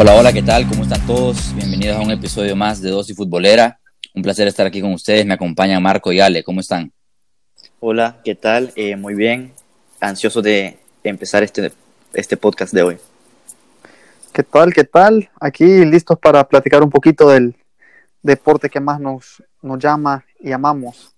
Hola, 0.00 0.14
hola, 0.14 0.32
¿qué 0.32 0.44
tal? 0.44 0.64
¿Cómo 0.68 0.84
están 0.84 1.04
todos? 1.08 1.52
Bienvenidos 1.56 1.96
a 1.96 2.00
un 2.00 2.12
episodio 2.12 2.54
más 2.54 2.80
de 2.80 2.88
Dosis 2.88 3.16
Futbolera. 3.16 3.80
Un 4.14 4.22
placer 4.22 4.46
estar 4.46 4.64
aquí 4.64 4.80
con 4.80 4.92
ustedes. 4.92 5.26
Me 5.26 5.34
acompañan 5.34 5.82
Marco 5.82 6.12
y 6.12 6.20
Ale. 6.20 6.44
¿Cómo 6.44 6.60
están? 6.60 6.92
Hola, 7.80 8.20
¿qué 8.24 8.36
tal? 8.36 8.72
Eh, 8.76 8.94
muy 8.94 9.14
bien. 9.14 9.52
Ansioso 9.98 10.40
de 10.40 10.78
empezar 11.02 11.42
este, 11.42 11.72
este 12.12 12.36
podcast 12.36 12.72
de 12.72 12.82
hoy. 12.84 12.98
¿Qué 14.32 14.44
tal? 14.44 14.72
¿Qué 14.72 14.84
tal? 14.84 15.30
Aquí 15.40 15.84
listos 15.84 16.16
para 16.16 16.46
platicar 16.46 16.80
un 16.80 16.90
poquito 16.90 17.30
del 17.30 17.56
deporte 18.22 18.70
que 18.70 18.78
más 18.78 19.00
nos, 19.00 19.42
nos 19.62 19.80
llama 19.80 20.24
y 20.38 20.52
amamos. 20.52 21.12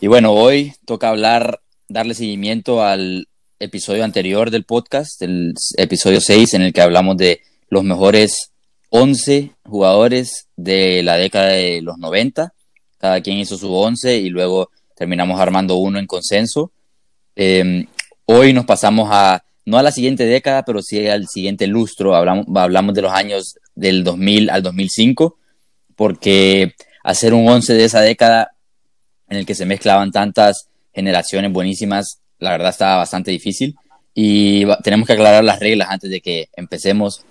Y 0.00 0.06
bueno, 0.06 0.32
hoy 0.32 0.72
toca 0.86 1.10
hablar, 1.10 1.60
darle 1.86 2.14
seguimiento 2.14 2.82
al 2.82 3.28
episodio 3.58 4.04
anterior 4.04 4.50
del 4.50 4.64
podcast, 4.64 5.20
el 5.22 5.54
episodio 5.76 6.20
6, 6.20 6.54
en 6.54 6.62
el 6.62 6.72
que 6.72 6.82
hablamos 6.82 7.16
de 7.16 7.40
los 7.68 7.84
mejores 7.84 8.52
11 8.90 9.52
jugadores 9.64 10.48
de 10.56 11.02
la 11.02 11.16
década 11.16 11.48
de 11.48 11.80
los 11.82 11.98
90. 11.98 12.52
Cada 12.98 13.20
quien 13.20 13.38
hizo 13.38 13.56
su 13.56 13.72
11 13.74 14.18
y 14.18 14.28
luego 14.28 14.70
terminamos 14.94 15.40
armando 15.40 15.76
uno 15.76 15.98
en 15.98 16.06
consenso. 16.06 16.72
Eh, 17.34 17.86
hoy 18.26 18.52
nos 18.52 18.64
pasamos 18.64 19.08
a, 19.10 19.44
no 19.64 19.78
a 19.78 19.82
la 19.82 19.92
siguiente 19.92 20.26
década, 20.26 20.64
pero 20.64 20.82
sí 20.82 21.06
al 21.08 21.26
siguiente 21.28 21.66
lustro. 21.66 22.14
Hablamos, 22.14 22.46
hablamos 22.54 22.94
de 22.94 23.02
los 23.02 23.12
años 23.12 23.56
del 23.74 24.04
2000 24.04 24.50
al 24.50 24.62
2005, 24.62 25.36
porque 25.94 26.74
hacer 27.04 27.34
un 27.34 27.48
11 27.48 27.74
de 27.74 27.84
esa 27.84 28.00
década 28.00 28.52
en 29.28 29.38
el 29.38 29.46
que 29.46 29.54
se 29.54 29.66
mezclaban 29.66 30.12
tantas 30.12 30.68
generaciones 30.94 31.52
buenísimas 31.52 32.20
la 32.38 32.50
verdad 32.50 32.70
estaba 32.70 32.96
bastante 32.96 33.30
difícil 33.30 33.76
y 34.14 34.64
tenemos 34.82 35.06
que 35.06 35.12
aclarar 35.12 35.44
las 35.44 35.60
reglas 35.60 35.88
antes 35.90 36.10
de 36.10 36.20
que 36.20 36.48
empecemos. 36.56 37.24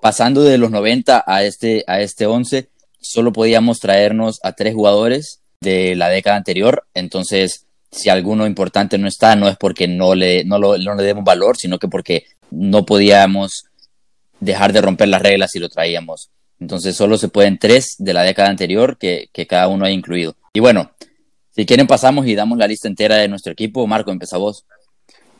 Pasando 0.00 0.42
de 0.42 0.58
los 0.58 0.70
90 0.70 1.24
a 1.26 1.42
este, 1.42 1.82
a 1.86 2.00
este 2.00 2.26
11, 2.26 2.68
solo 3.00 3.32
podíamos 3.32 3.80
traernos 3.80 4.38
a 4.42 4.52
tres 4.52 4.74
jugadores 4.74 5.40
de 5.60 5.96
la 5.96 6.08
década 6.08 6.36
anterior, 6.36 6.86
entonces 6.94 7.66
si 7.90 8.08
alguno 8.08 8.46
importante 8.46 8.98
no 8.98 9.08
está, 9.08 9.34
no 9.36 9.48
es 9.48 9.56
porque 9.56 9.88
no 9.88 10.14
le, 10.14 10.44
no, 10.44 10.58
le 10.76 11.02
demos 11.02 11.24
valor, 11.24 11.56
sino 11.56 11.78
que 11.78 11.88
porque 11.88 12.26
no 12.50 12.84
podíamos 12.84 13.64
dejar 14.38 14.72
de 14.72 14.82
romper 14.82 15.08
las 15.08 15.22
reglas 15.22 15.52
si 15.52 15.58
lo 15.58 15.68
traíamos. 15.68 16.30
Entonces 16.60 16.94
solo 16.94 17.18
se 17.18 17.28
pueden 17.28 17.58
tres 17.58 17.96
de 17.98 18.12
la 18.12 18.22
década 18.22 18.48
anterior 18.48 18.98
que, 18.98 19.28
que 19.32 19.46
cada 19.46 19.68
uno 19.68 19.86
ha 19.86 19.90
incluido. 19.90 20.36
Y 20.52 20.60
bueno, 20.60 20.90
si 21.56 21.64
quieren 21.64 21.86
pasamos 21.86 22.26
y 22.26 22.34
damos 22.34 22.58
la 22.58 22.66
lista 22.66 22.86
entera 22.86 23.16
de 23.16 23.28
nuestro 23.28 23.50
equipo. 23.50 23.86
Marco, 23.86 24.10
empieza 24.10 24.36
vos. 24.36 24.66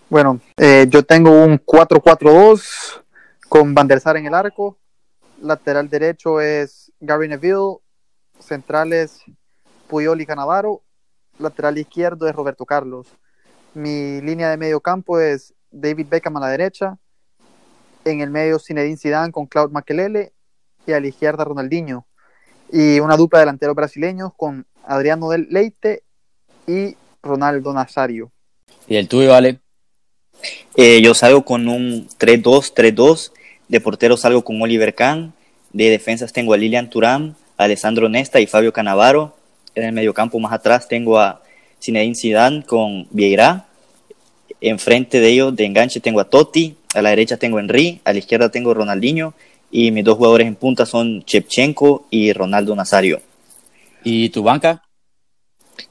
Bueno, 0.08 0.40
eh, 0.56 0.86
yo 0.88 1.02
tengo 1.02 1.44
un 1.44 1.58
4-4-2 1.58 3.02
con 3.50 3.74
Van 3.74 3.86
der 3.86 4.00
Sar 4.00 4.16
en 4.16 4.24
el 4.24 4.32
arco. 4.32 4.78
Lateral 5.42 5.90
derecho 5.90 6.40
es 6.40 6.90
Gary 7.00 7.28
Neville. 7.28 7.76
Centrales 8.40 9.24
Puyol 9.88 10.22
y 10.22 10.24
Canavaro. 10.24 10.82
Lateral 11.38 11.76
izquierdo 11.76 12.26
es 12.26 12.34
Roberto 12.34 12.64
Carlos. 12.64 13.08
Mi 13.74 14.22
línea 14.22 14.48
de 14.48 14.56
medio 14.56 14.80
campo 14.80 15.20
es 15.20 15.52
David 15.70 16.06
Beckham 16.08 16.38
a 16.38 16.40
la 16.40 16.48
derecha. 16.48 16.96
En 18.06 18.22
el 18.22 18.30
medio 18.30 18.58
Zinedine 18.58 18.96
Zidane 18.96 19.32
con 19.32 19.44
Claude 19.44 19.74
Makelele. 19.74 20.32
Y 20.86 20.92
a 20.92 21.00
la 21.00 21.08
izquierda 21.08 21.44
Ronaldinho. 21.44 22.06
Y 22.72 23.00
una 23.00 23.18
dupla 23.18 23.40
de 23.40 23.42
delanteros 23.42 23.76
brasileños 23.76 24.32
con 24.34 24.66
Adriano 24.82 25.28
del 25.28 25.48
Leite 25.50 26.05
y 26.66 26.96
Ronaldo 27.22 27.72
Nazario. 27.72 28.30
¿Y 28.88 28.96
el 28.96 29.08
tuyo, 29.08 29.30
vale? 29.30 29.58
Eh, 30.76 31.00
yo 31.02 31.14
salgo 31.14 31.44
con 31.44 31.68
un 31.68 32.08
3-2, 32.18 32.72
3-2. 32.74 33.32
De 33.68 33.80
portero 33.80 34.16
salgo 34.16 34.44
con 34.44 34.60
Oliver 34.60 34.94
Kahn. 34.94 35.32
De 35.72 35.90
defensas 35.90 36.32
tengo 36.32 36.54
a 36.54 36.56
Lilian 36.56 36.88
Turán, 36.88 37.36
Alessandro 37.56 38.08
Nesta 38.08 38.40
y 38.40 38.46
Fabio 38.46 38.72
Canavaro. 38.72 39.36
En 39.74 39.84
el 39.84 39.92
mediocampo 39.92 40.38
más 40.38 40.52
atrás 40.52 40.88
tengo 40.88 41.18
a 41.18 41.42
Zinedine 41.82 42.14
Zidane 42.14 42.64
con 42.64 43.06
Vieira. 43.10 43.66
Enfrente 44.60 45.20
de 45.20 45.28
ellos, 45.28 45.54
de 45.54 45.66
enganche, 45.66 46.00
tengo 46.00 46.20
a 46.20 46.24
Totti. 46.24 46.76
A 46.94 47.02
la 47.02 47.10
derecha 47.10 47.36
tengo 47.36 47.58
a 47.58 47.60
Henry. 47.60 48.00
A 48.04 48.12
la 48.12 48.18
izquierda 48.18 48.50
tengo 48.50 48.70
a 48.70 48.74
Ronaldinho. 48.74 49.34
Y 49.70 49.90
mis 49.90 50.04
dos 50.04 50.16
jugadores 50.16 50.46
en 50.46 50.54
punta 50.54 50.86
son 50.86 51.24
Chepchenko 51.24 52.06
y 52.10 52.32
Ronaldo 52.32 52.74
Nazario. 52.74 53.20
¿Y 54.04 54.30
tu 54.30 54.42
banca? 54.42 54.85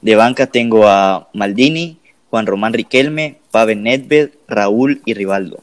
De 0.00 0.16
banca 0.16 0.46
tengo 0.46 0.88
a 0.88 1.28
Maldini, 1.32 2.00
Juan 2.30 2.46
Román 2.46 2.72
Riquelme, 2.72 3.38
Pavel 3.50 3.82
Nedved, 3.82 4.30
Raúl 4.48 5.02
y 5.04 5.14
Rivaldo. 5.14 5.62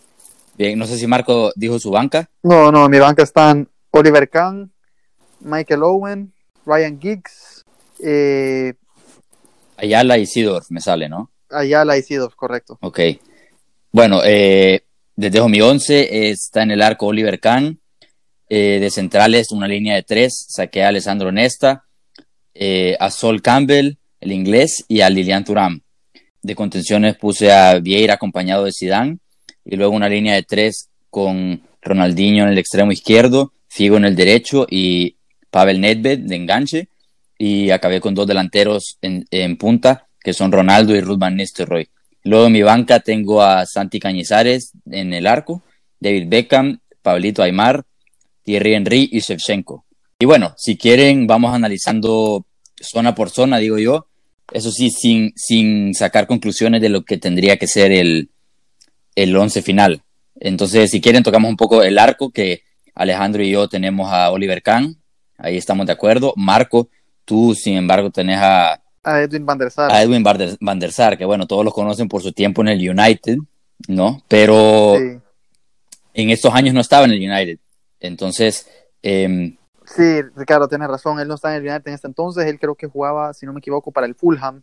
Bien, 0.57 0.77
no 0.77 0.85
sé 0.85 0.97
si 0.97 1.07
Marco 1.07 1.51
dijo 1.55 1.79
su 1.79 1.91
banca. 1.91 2.29
No, 2.43 2.71
no, 2.71 2.85
en 2.85 2.91
mi 2.91 2.99
banca 2.99 3.23
están 3.23 3.69
Oliver 3.91 4.29
Kahn, 4.29 4.71
Michael 5.39 5.83
Owen, 5.83 6.33
Ryan 6.65 6.99
Giggs, 6.99 7.65
eh, 7.99 8.73
Ayala 9.77 10.17
y 10.17 10.25
Sidorf 10.25 10.69
me 10.69 10.79
sale, 10.79 11.09
¿no? 11.09 11.31
Ayala 11.49 11.97
y 11.97 12.03
Sidorf, 12.03 12.35
correcto. 12.35 12.77
Ok. 12.81 12.99
Bueno, 13.91 14.21
eh, 14.23 14.83
desde 15.15 15.47
mi 15.49 15.61
11 15.61 16.29
está 16.29 16.63
en 16.63 16.71
el 16.71 16.81
arco 16.81 17.07
Oliver 17.07 17.39
Kahn. 17.39 17.79
Eh, 18.55 18.79
de 18.79 18.91
centrales, 18.91 19.51
una 19.51 19.67
línea 19.67 19.95
de 19.95 20.03
tres, 20.03 20.45
saqué 20.47 20.83
a 20.83 20.89
Alessandro 20.89 21.31
Nesta, 21.31 21.85
eh, 22.53 22.95
a 22.99 23.09
Sol 23.09 23.41
Campbell, 23.41 23.97
el 24.23 24.31
inglés, 24.31 24.85
y 24.87 25.01
a 25.01 25.09
Lilian 25.09 25.43
Thuram. 25.43 25.81
De 26.41 26.55
contenciones 26.55 27.15
puse 27.17 27.51
a 27.51 27.79
Vieira 27.79 28.15
acompañado 28.15 28.63
de 28.63 28.71
Zidane, 28.71 29.17
y 29.65 29.75
luego 29.75 29.93
una 29.93 30.09
línea 30.09 30.35
de 30.35 30.43
tres 30.43 30.89
con 31.09 31.61
Ronaldinho 31.81 32.43
en 32.43 32.49
el 32.51 32.57
extremo 32.57 32.91
izquierdo, 32.91 33.53
Figo 33.67 33.97
en 33.97 34.05
el 34.05 34.15
derecho 34.15 34.67
y 34.69 35.15
Pavel 35.49 35.81
Nedved 35.81 36.19
de 36.19 36.35
enganche, 36.35 36.87
y 37.37 37.69
acabé 37.71 37.99
con 37.99 38.13
dos 38.13 38.27
delanteros 38.27 38.97
en, 39.01 39.25
en 39.31 39.57
punta, 39.57 40.07
que 40.19 40.33
son 40.33 40.51
Ronaldo 40.51 40.95
y 40.95 41.01
Ruth 41.01 41.19
Van 41.19 41.35
Nistelrooy. 41.35 41.89
Luego 42.23 42.45
en 42.45 42.53
mi 42.53 42.61
banca 42.61 43.01
tengo 43.01 43.41
a 43.41 43.65
Santi 43.65 43.99
Cañizares 43.99 44.71
en 44.89 45.13
el 45.13 45.27
arco, 45.27 45.61
David 45.99 46.27
Beckham, 46.27 46.79
Pablito 47.01 47.43
Aymar, 47.43 47.83
Thierry 48.43 48.75
Henry 48.75 49.09
y 49.11 49.19
Shevchenko. 49.19 49.85
Y 50.19 50.25
bueno, 50.25 50.53
si 50.57 50.77
quieren, 50.77 51.27
vamos 51.27 51.53
analizando 51.53 52.45
zona 52.79 53.13
por 53.13 53.29
zona, 53.29 53.57
digo 53.57 53.77
yo. 53.77 54.07
Eso 54.51 54.71
sí, 54.71 54.89
sin, 54.89 55.33
sin 55.35 55.93
sacar 55.93 56.27
conclusiones 56.27 56.81
de 56.81 56.89
lo 56.89 57.03
que 57.03 57.17
tendría 57.17 57.57
que 57.57 57.67
ser 57.67 57.91
el, 57.91 58.29
el 59.15 59.35
once 59.35 59.61
final. 59.61 60.01
Entonces, 60.39 60.91
si 60.91 61.01
quieren, 61.01 61.23
tocamos 61.23 61.49
un 61.49 61.57
poco 61.57 61.83
el 61.83 61.97
arco, 61.97 62.29
que 62.31 62.61
Alejandro 62.95 63.41
y 63.43 63.51
yo 63.51 63.67
tenemos 63.69 64.11
a 64.11 64.29
Oliver 64.31 64.61
Kahn, 64.61 64.97
ahí 65.37 65.57
estamos 65.57 65.85
de 65.85 65.93
acuerdo. 65.93 66.33
Marco, 66.35 66.89
tú, 67.25 67.55
sin 67.55 67.77
embargo, 67.77 68.09
tenés 68.11 68.37
a, 68.39 68.81
A 69.03 69.21
Edwin 69.21 69.45
van 69.45 69.57
der 69.57 69.71
Sar. 69.71 69.91
a 69.91 70.01
Edwin 70.03 70.23
Van 70.23 70.37
der, 70.37 70.57
Van 70.59 70.79
der 70.79 70.91
Sar, 70.91 71.17
que 71.17 71.25
bueno, 71.25 71.47
todos 71.47 71.63
los 71.65 71.73
conocen 71.73 72.07
por 72.07 72.21
su 72.21 72.31
tiempo 72.31 72.61
en 72.61 72.69
el 72.69 72.89
United, 72.89 73.37
¿no? 73.87 74.23
Pero 74.27 74.95
Sí. 74.97 75.17
en 76.13 76.29
estos 76.29 76.53
años 76.53 76.73
no 76.73 76.81
estaba 76.81 77.05
en 77.05 77.11
el 77.11 77.29
United. 77.31 77.57
Entonces, 77.99 78.67
em, 79.01 79.55
Sí, 79.85 80.21
Ricardo, 80.35 80.67
tienes 80.67 80.87
razón. 80.87 81.19
Él 81.19 81.27
no 81.27 81.35
está 81.35 81.55
en 81.55 81.63
el 81.63 81.69
United 81.69 81.87
en 81.87 81.93
este 81.95 82.07
entonces. 82.07 82.45
Él 82.45 82.59
creo 82.59 82.75
que 82.75 82.87
jugaba, 82.87 83.33
si 83.33 83.45
no 83.45 83.53
me 83.53 83.59
equivoco, 83.59 83.91
para 83.91 84.07
el 84.07 84.15
Fulham. 84.15 84.61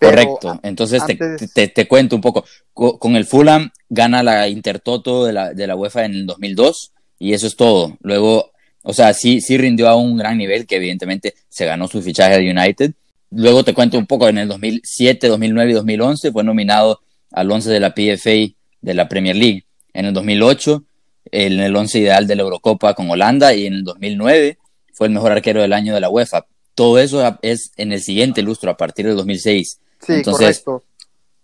Correcto. 0.00 0.60
Entonces 0.62 1.04
te, 1.04 1.12
antes- 1.12 1.52
te- 1.52 1.68
te 1.68 1.88
cuento 1.88 2.14
un 2.16 2.22
poco. 2.22 2.44
Co- 2.72 2.98
Con 2.98 3.16
el 3.16 3.24
Fulham 3.26 3.70
gana 3.88 4.22
la 4.22 4.48
Intertoto 4.48 5.24
de 5.24 5.32
la, 5.32 5.52
de 5.52 5.66
la 5.66 5.74
UEFA 5.76 6.04
en 6.04 6.12
el 6.14 6.26
2002 6.26 6.92
y 7.18 7.32
eso 7.32 7.46
es 7.48 7.56
todo. 7.56 7.96
Luego, 8.00 8.52
o 8.82 8.92
sea, 8.92 9.12
sí, 9.12 9.40
sí 9.40 9.58
rindió 9.58 9.88
a 9.88 9.96
un 9.96 10.16
gran 10.16 10.38
nivel 10.38 10.66
que 10.66 10.76
evidentemente 10.76 11.34
se 11.48 11.64
ganó 11.66 11.88
su 11.88 12.00
fichaje 12.00 12.34
al 12.34 12.42
United. 12.58 12.92
Luego 13.30 13.64
te 13.64 13.74
cuento 13.74 13.98
un 13.98 14.06
poco, 14.06 14.28
en 14.28 14.38
el 14.38 14.48
2007, 14.48 15.28
2009 15.28 15.70
y 15.72 15.74
2011 15.74 16.30
fue 16.32 16.44
nominado 16.44 17.00
al 17.32 17.50
11 17.50 17.68
de 17.70 17.80
la 17.80 17.92
PFA 17.94 18.54
de 18.80 18.94
la 18.94 19.08
Premier 19.08 19.34
League. 19.36 19.64
En 19.92 20.06
el 20.06 20.14
2008, 20.14 20.84
en 21.32 21.60
el 21.60 21.74
11 21.74 21.98
ideal 21.98 22.26
de 22.26 22.36
la 22.36 22.42
Eurocopa 22.42 22.94
con 22.94 23.10
Holanda 23.10 23.54
y 23.54 23.66
en 23.66 23.74
el 23.74 23.84
2009 23.84 24.58
fue 24.92 25.06
el 25.06 25.12
mejor 25.12 25.32
arquero 25.32 25.62
del 25.62 25.72
año 25.72 25.94
de 25.94 26.00
la 26.00 26.10
UEFA. 26.10 26.46
Todo 26.74 26.98
eso 26.98 27.38
es 27.42 27.72
en 27.76 27.92
el 27.92 28.00
siguiente 28.00 28.42
lustro, 28.42 28.70
a 28.70 28.76
partir 28.76 29.06
del 29.06 29.16
2006. 29.16 29.80
Sí, 30.00 30.12
Entonces, 30.12 30.60
correcto. 30.60 30.84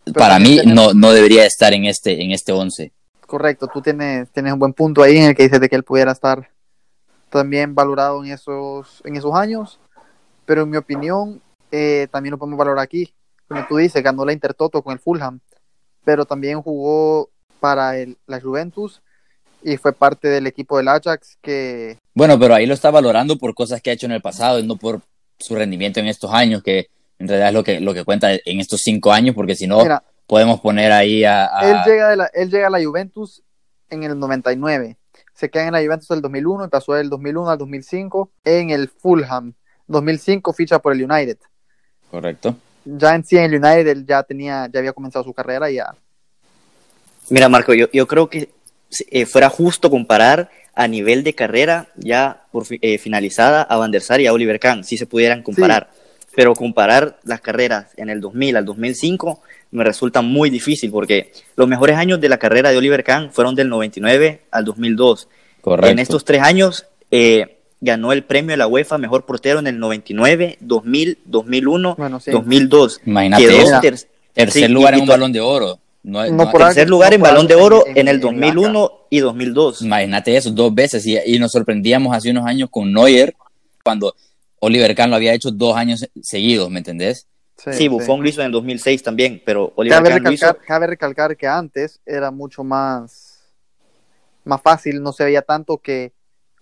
Pero 0.05 0.15
Para 0.15 0.39
mí 0.39 0.61
no, 0.67 0.93
no 0.93 1.13
debería 1.13 1.47
estar 1.47 1.73
en 1.73 1.87
este, 1.87 2.23
en 2.23 2.31
este 2.31 2.53
11. 2.53 2.93
Correcto, 3.27 3.69
tú 3.73 3.81
tienes, 3.81 4.31
tienes 4.31 4.53
un 4.53 4.59
buen 4.59 4.75
punto 4.75 5.03
ahí 5.03 5.17
en 5.17 5.25
el 5.25 5.35
que 5.35 5.45
dices 5.45 5.61
de 5.61 5.69
que 5.69 5.77
él 5.77 5.83
pudiera 5.83 6.13
estar 6.13 6.51
también 7.31 7.75
valorado 7.75 8.25
en 8.25 8.31
esos, 8.31 9.03
en 9.05 9.17
esos 9.17 9.35
años, 9.35 9.81
pero 10.45 10.63
en 10.63 10.71
mi 10.71 10.77
opinión 10.77 11.41
eh, 11.73 12.07
también 12.11 12.33
lo 12.33 12.39
podemos 12.39 12.59
valorar 12.59 12.85
aquí. 12.85 13.13
Como 13.49 13.67
tú 13.67 13.79
dices, 13.79 14.03
ganó 14.03 14.25
la 14.25 14.33
Intertoto 14.33 14.83
con 14.83 14.93
el 14.93 14.99
Fulham, 14.99 15.41
pero 16.05 16.27
también 16.27 16.63
jugó 16.63 17.31
para 17.61 17.97
el, 17.99 18.19
la 18.27 18.41
Juventus 18.41 19.03
y 19.65 19.77
fue 19.77 19.93
parte 19.93 20.29
del 20.29 20.47
equipo 20.47 20.77
del 20.77 20.89
Ajax 20.89 21.39
que 21.43 21.99
Bueno, 22.15 22.39
pero 22.39 22.55
ahí 22.55 22.67
lo 22.67 22.75
está 22.75 22.91
valorando 22.91 23.37
por 23.39 23.55
cosas 23.55 23.81
que 23.83 23.91
ha 23.91 23.95
hecho 23.95 24.07
en 24.07 24.13
el 24.13 24.21
pasado 24.23 24.59
y 24.59 24.67
no 24.67 24.77
por 24.77 25.01
su 25.39 25.57
rendimiento 25.57 25.99
en 25.99 26.07
estos 26.07 26.33
años, 26.33 26.63
que 26.63 26.89
en 27.19 27.27
realidad 27.27 27.49
es 27.49 27.55
lo 27.55 27.65
que, 27.65 27.81
lo 27.81 27.95
que 27.95 28.05
cuenta 28.05 28.33
en 28.33 28.61
estos 28.61 28.83
cinco 28.83 29.13
años, 29.13 29.35
porque 29.35 29.57
si 29.57 29.67
no, 29.67 29.83
mira, 29.83 30.05
podemos 30.27 30.61
poner 30.61 30.93
ahí 30.93 31.25
a... 31.25 31.47
a- 31.47 31.71
él, 31.71 31.77
llega 31.91 32.11
de 32.11 32.17
la, 32.17 32.27
él 32.35 32.51
llega 32.51 32.69
a 32.69 32.71
la 32.71 32.85
Juventus 32.85 33.43
en 33.91 34.05
el 34.05 34.19
99 34.19 34.97
se 35.35 35.51
queda 35.51 35.67
en 35.67 35.73
la 35.73 35.83
Juventus 35.83 36.09
del 36.09 36.23
2001 36.23 36.67
y 36.67 36.69
pasó 36.69 36.95
del 36.95 37.11
2001 37.11 37.51
al 37.51 37.59
2005 37.59 38.31
en 38.45 38.71
el 38.71 38.89
Fulham. 38.89 39.53
2005 39.89 40.53
ficha 40.53 40.79
por 40.79 40.93
el 40.93 41.03
United. 41.11 41.39
Correcto. 42.11 42.57
Ya 42.85 43.15
en 43.15 43.25
sí 43.25 43.37
en 43.37 43.45
el 43.53 43.55
United 43.55 43.89
él 43.89 44.07
ya 44.07 44.23
tenía, 44.23 44.69
ya 44.73 44.79
había 44.79 44.93
comenzado 44.93 45.25
su 45.25 45.35
carrera 45.35 45.71
y 45.71 45.75
ya. 45.77 45.95
Mira, 47.31 47.49
Marco, 47.49 47.75
yo, 47.75 47.91
yo 47.93 48.07
creo 48.07 48.29
que 48.29 48.51
eh, 49.11 49.27
fuera 49.27 49.49
justo 49.49 49.91
comparar 49.91 50.51
a 50.75 50.89
nivel 50.89 51.23
de 51.23 51.35
carrera 51.35 51.89
ya 51.97 52.45
por 52.51 52.67
eh, 52.71 52.99
finalizada 52.99 53.63
a 53.63 53.77
Van 53.77 53.91
der 53.91 54.03
Sar 54.03 54.21
y 54.21 54.27
a 54.27 54.33
Oliver 54.33 54.59
Kahn, 54.59 54.85
si 54.85 54.97
se 54.97 55.07
pudieran 55.07 55.43
comparar. 55.43 55.91
Pero 56.35 56.55
comparar 56.55 57.19
las 57.23 57.41
carreras 57.41 57.87
en 57.97 58.11
el 58.11 58.21
2000 58.21 58.57
al 58.57 58.65
2005 58.65 59.41
me 59.71 59.85
resulta 59.85 60.21
muy 60.21 60.51
difícil 60.51 60.91
porque 60.91 61.33
los 61.57 61.69
mejores 61.69 61.97
años 61.97 62.21
de 62.21 62.29
la 62.29 62.39
carrera 62.39 62.71
de 62.71 62.77
Oliver 62.77 63.05
Kahn 63.05 63.31
fueron 63.33 63.55
del 63.55 63.69
99 63.69 64.43
al 64.51 64.65
2002. 64.65 65.29
Correcto. 65.61 65.91
En 65.91 65.99
estos 65.99 66.25
tres 66.25 66.43
años 66.43 66.87
eh, 67.11 67.59
ganó 67.81 68.13
el 68.13 68.25
premio 68.25 68.53
de 68.53 68.57
la 68.57 68.67
UEFA 68.67 68.99
Mejor 68.99 69.27
Portero 69.27 69.61
en 69.61 69.67
el 69.67 69.79
99, 69.79 70.59
2000, 70.61 71.19
2001, 71.25 71.95
Bueno, 71.97 72.21
sí. 72.21 72.31
2002. 72.31 73.01
Imagínate 73.07 73.47
Tercer 74.35 74.67
sí, 74.67 74.69
lugar 74.69 74.95
en 74.95 75.01
un 75.03 75.07
balón 75.07 75.33
de 75.33 75.41
oro. 75.41 75.79
No, 76.05 76.25
No 76.27 76.45
no- 76.45 76.51
por 76.51 76.61
Tercer 76.61 76.89
lugar 76.89 77.11
no 77.11 77.15
en 77.17 77.21
Balón 77.23 77.47
de 77.49 77.55
Oro 77.55 77.85
en- 77.87 77.97
en 77.97 78.09
el 78.09 78.17
en 78.17 78.21
2001 78.21 78.93
y 79.11 79.19
2002. 79.21 79.83
Imagínate 79.83 80.37
eso, 80.37 80.51
dos 80.51 80.73
veces. 80.75 81.05
Y, 81.07 81.19
y 81.25 81.39
nos 81.39 81.51
sorprendíamos 81.53 82.15
hace 82.15 82.31
unos 82.31 82.45
años 82.47 82.69
con 82.71 82.93
Neuer, 82.93 83.35
cuando 83.83 84.15
Oliver 84.61 84.95
Kahn 84.95 85.11
lo 85.11 85.17
había 85.17 85.33
hecho 85.35 85.51
dos 85.51 85.75
años 85.77 86.07
seguidos, 86.23 86.71
¿me 86.71 86.79
entendés? 86.79 87.27
Sí, 87.73 87.89
Buffon 87.89 88.23
lo 88.23 88.29
hizo 88.29 88.41
en 88.43 88.47
el 88.47 88.53
2006 88.53 89.03
también, 89.03 89.41
pero 89.45 89.73
Oliver 89.77 89.97
Cabe 89.99 90.11
Kahn 90.11 90.25
lo 90.25 90.33
hizo. 90.33 90.47
recalcar, 90.47 90.67
cabe 90.67 90.87
recalcar 90.89 91.37
que 91.37 91.47
antes 91.47 92.01
era 92.05 92.31
mucho 92.31 92.63
más, 92.65 93.39
más 94.45 94.61
fácil, 94.61 95.03
no 95.03 95.13
se 95.13 95.25
veía 95.25 95.41
tanto 95.43 95.79
que 95.79 96.13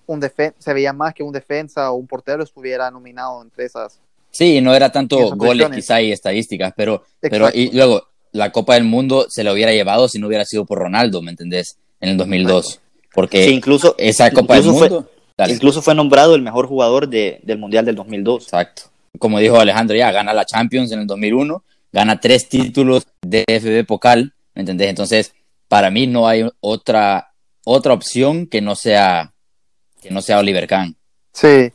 un 0.07 0.21
defen 0.21 0.55
se 0.59 0.73
veía 0.75 0.93
más 0.93 1.15
que 1.15 1.23
un 1.23 1.33
defensa 1.33 1.91
o 1.91 1.95
un 1.97 2.07
portero 2.07 2.43
estuviera 2.45 2.91
nominado 2.91 3.43
entre 3.43 3.65
esas. 3.65 4.01
Sí, 4.31 4.61
no 4.61 4.75
era 4.75 4.91
tanto 4.93 5.35
goles 5.37 5.69
quizá 5.71 6.01
y 6.01 6.13
estadísticas, 6.13 6.73
pero, 6.77 7.05
pero 7.21 7.49
y 7.53 7.71
luego 7.73 8.07
la 8.33 8.51
Copa 8.51 8.75
del 8.75 8.85
Mundo 8.85 9.27
se 9.29 9.45
la 9.45 9.53
hubiera 9.53 9.73
llevado 9.73 10.09
si 10.09 10.19
no 10.19 10.27
hubiera 10.27 10.45
sido 10.45 10.65
por 10.65 10.79
Ronaldo, 10.79 11.23
¿me 11.23 11.31
entendés? 11.31 11.77
En 12.01 12.09
el 12.11 12.17
2002. 12.17 12.81
Porque 13.15 13.45
Sí, 13.45 13.53
incluso, 13.55 13.95
esa 13.99 14.31
Copa 14.31 14.55
del 14.55 14.65
fue- 14.65 14.73
Mundo... 14.91 15.09
Dale. 15.37 15.55
incluso 15.55 15.81
fue 15.83 15.95
nombrado 15.95 16.35
el 16.35 16.43
mejor 16.43 16.67
jugador 16.67 17.09
de- 17.09 17.41
del 17.43 17.59
Mundial 17.59 17.85
del 17.85 17.95
2002. 17.97 18.45
Exacto. 18.45 18.83
Como 19.19 19.39
dijo 19.39 19.57
Alejandro, 19.59 19.97
ya 19.97 20.11
gana 20.13 20.33
la 20.33 20.45
Champions 20.45 20.93
en 20.93 21.01
el 21.01 21.07
2001, 21.07 21.63
gana 21.93 22.21
tres 22.21 22.49
títulos 22.49 23.07
de 23.23 23.45
FB 23.47 23.85
Pokal, 23.87 24.33
¿me 24.55 24.61
entendés? 24.61 24.89
Entonces, 24.89 25.35
para 25.69 25.91
mí 25.91 26.07
no 26.07 26.27
hay 26.29 26.49
otra, 26.61 27.33
otra 27.65 27.93
opción 27.93 28.47
que 28.47 28.61
no 28.61 28.75
sea, 28.77 29.33
que 30.03 30.11
no 30.11 30.23
sea 30.23 30.39
Oliver 30.39 30.67
Kahn. 30.67 30.97
Sí, 31.33 31.73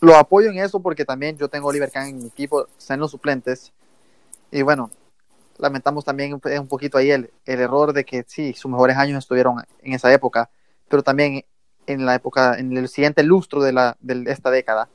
lo 0.00 0.16
apoyo 0.16 0.50
en 0.50 0.58
eso 0.58 0.80
porque 0.80 1.04
también 1.04 1.36
yo 1.38 1.48
tengo 1.48 1.66
a 1.66 1.70
Oliver 1.70 1.90
Kahn 1.90 2.08
en 2.08 2.18
mi 2.18 2.26
equipo, 2.28 2.66
está 2.78 2.94
en 2.94 3.00
los 3.00 3.10
suplentes. 3.10 3.72
Y 4.52 4.62
bueno, 4.62 4.90
lamentamos 5.60 6.04
también 6.04 6.34
un, 6.34 6.68
poquito 6.68 6.98
ahí 6.98 7.10
el, 7.10 7.30
el 7.44 7.60
error 7.60 7.92
de 7.92 8.04
que 8.04 8.24
sí, 8.26 8.52
sus 8.54 8.70
mejores 8.70 8.96
años 8.96 9.18
estuvieron 9.18 9.56
en 9.82 9.92
esa 9.92 10.12
época, 10.12 10.50
pero 10.88 11.02
también 11.02 11.44
en 11.86 12.06
la 12.06 12.14
época, 12.14 12.56
en 12.58 12.76
el 12.76 12.88
siguiente 12.88 13.22
lustro 13.22 13.62
de, 13.62 13.72
la, 13.72 13.96
de 14.00 14.30
esta 14.30 14.50
década. 14.50 14.88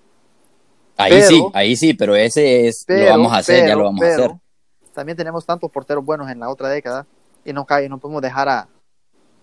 Ahí 0.97 1.11
Pero- 1.11 1.27
sí, 1.27 1.43
ahí 1.53 1.75
sí, 1.75 1.93
pero 1.93 2.15
ese 2.15 2.67
es, 2.67 2.85
lo 2.87 2.95
Pero, 2.95 3.11
vamos 3.11 3.33
a 3.33 3.37
hacer, 3.37 3.59
ya 3.59 3.65
pero, 3.65 3.77
lo 3.79 3.83
vamos 3.85 4.01
a 4.03 4.07
hacer. 4.13 4.31
También 4.93 5.17
tenemos 5.17 5.45
tantos 5.45 5.69
porteros 5.69 6.05
buenos 6.05 6.29
en 6.29 6.39
la 6.39 6.49
otra 6.49 6.69
década 6.69 7.05
y 7.43 7.51
no 7.51 7.65
cae, 7.65 7.89
no 7.89 7.97
podemos 7.97 8.21
dejar 8.21 8.47
a, 8.47 8.67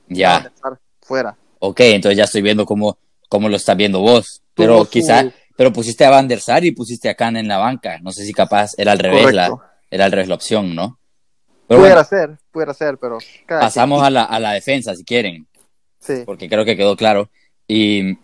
Ya, 0.08 0.40
der 0.40 0.52
Sar 0.54 0.78
fuera. 1.02 1.36
ok, 1.58 1.80
entonces 1.80 2.16
ya 2.16 2.24
estoy 2.24 2.40
viendo 2.40 2.64
cómo, 2.64 2.96
cómo 3.28 3.48
lo 3.50 3.56
estás 3.56 3.76
viendo 3.76 4.00
vos. 4.00 4.40
Pero 4.54 4.76
Tuvo 4.76 4.84
su- 4.86 4.90
quizá, 4.90 5.24
pero 5.56 5.72
pusiste 5.72 6.04
a 6.06 6.10
Van 6.10 6.26
der 6.26 6.40
Sar 6.40 6.64
y 6.64 6.70
pusiste 6.72 7.10
a 7.10 7.14
Kahn 7.14 7.36
en 7.36 7.48
la 7.48 7.58
banca. 7.58 7.98
No 8.00 8.12
sé 8.12 8.24
si 8.24 8.32
capaz 8.32 8.70
era 8.78 8.92
al 8.92 8.98
revés, 8.98 9.34
la, 9.34 9.54
era 9.90 10.06
al 10.06 10.12
revés 10.12 10.28
la 10.28 10.34
opción, 10.36 10.74
¿no? 10.74 10.98
Pero 11.69 11.81
Pudiera 11.81 12.03
bueno, 12.03 12.09
ser, 12.09 12.38
pudiera 12.50 12.75
ser, 12.75 12.99
pero 12.99 13.19
pasamos 13.47 13.99
quien- 14.00 14.06
a 14.06 14.11
la, 14.11 14.25
a 14.25 14.41
la 14.41 14.53
defensa 14.53 14.94
si 14.94 15.05
quieren. 15.05 15.47
sí. 16.00 16.23
porque 16.26 16.49
creo 16.49 16.64
que 16.64 16.76
quedó 16.76 16.97
claro. 16.97 17.31
Y 17.69 18.19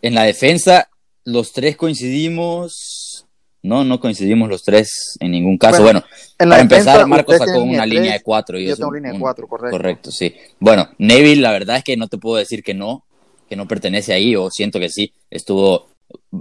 en 0.00 0.14
la 0.14 0.22
defensa, 0.24 0.88
los 1.24 1.52
tres 1.52 1.76
coincidimos. 1.76 3.26
No, 3.64 3.84
no 3.84 4.00
coincidimos 4.00 4.48
los 4.48 4.64
tres 4.64 5.16
en 5.20 5.30
ningún 5.30 5.56
caso. 5.56 5.84
Bueno, 5.84 6.00
Bueno, 6.00 6.16
En 6.40 6.48
la 6.48 6.54
para 6.54 6.62
empezar, 6.62 6.84
defensa, 6.94 7.06
Marcos 7.06 7.36
sacó 7.38 7.62
una 7.62 7.86
línea 7.86 8.14
de 8.14 8.20
cuatro. 8.20 8.58
y 8.58 8.66
Yo 8.66 8.74
tengo 8.74 8.88
un- 8.88 8.96
línea 8.96 9.12
de 9.12 9.20
cuatro, 9.20 9.46
correcto. 9.46 9.76
Correcto, 9.76 10.10
sí. 10.10 10.34
Bueno, 10.58 10.88
Neville, 10.98 11.40
la 11.40 11.52
verdad 11.52 11.76
es 11.76 11.84
que 11.84 11.96
no 11.96 12.08
te 12.08 12.18
puedo 12.18 12.38
decir 12.38 12.64
que 12.64 12.74
no, 12.74 13.04
que 13.48 13.54
no 13.54 13.68
pertenece 13.68 14.12
ahí, 14.12 14.34
o 14.34 14.50
siento 14.50 14.80
que 14.80 14.88
sí. 14.88 15.12
Estuvo, 15.30 15.90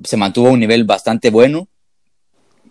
se 0.04 0.18
mantuvo 0.18 0.48
a 0.48 0.52
un 0.52 0.60
nivel 0.62 0.84
bastante 0.84 1.30
bueno 1.30 1.68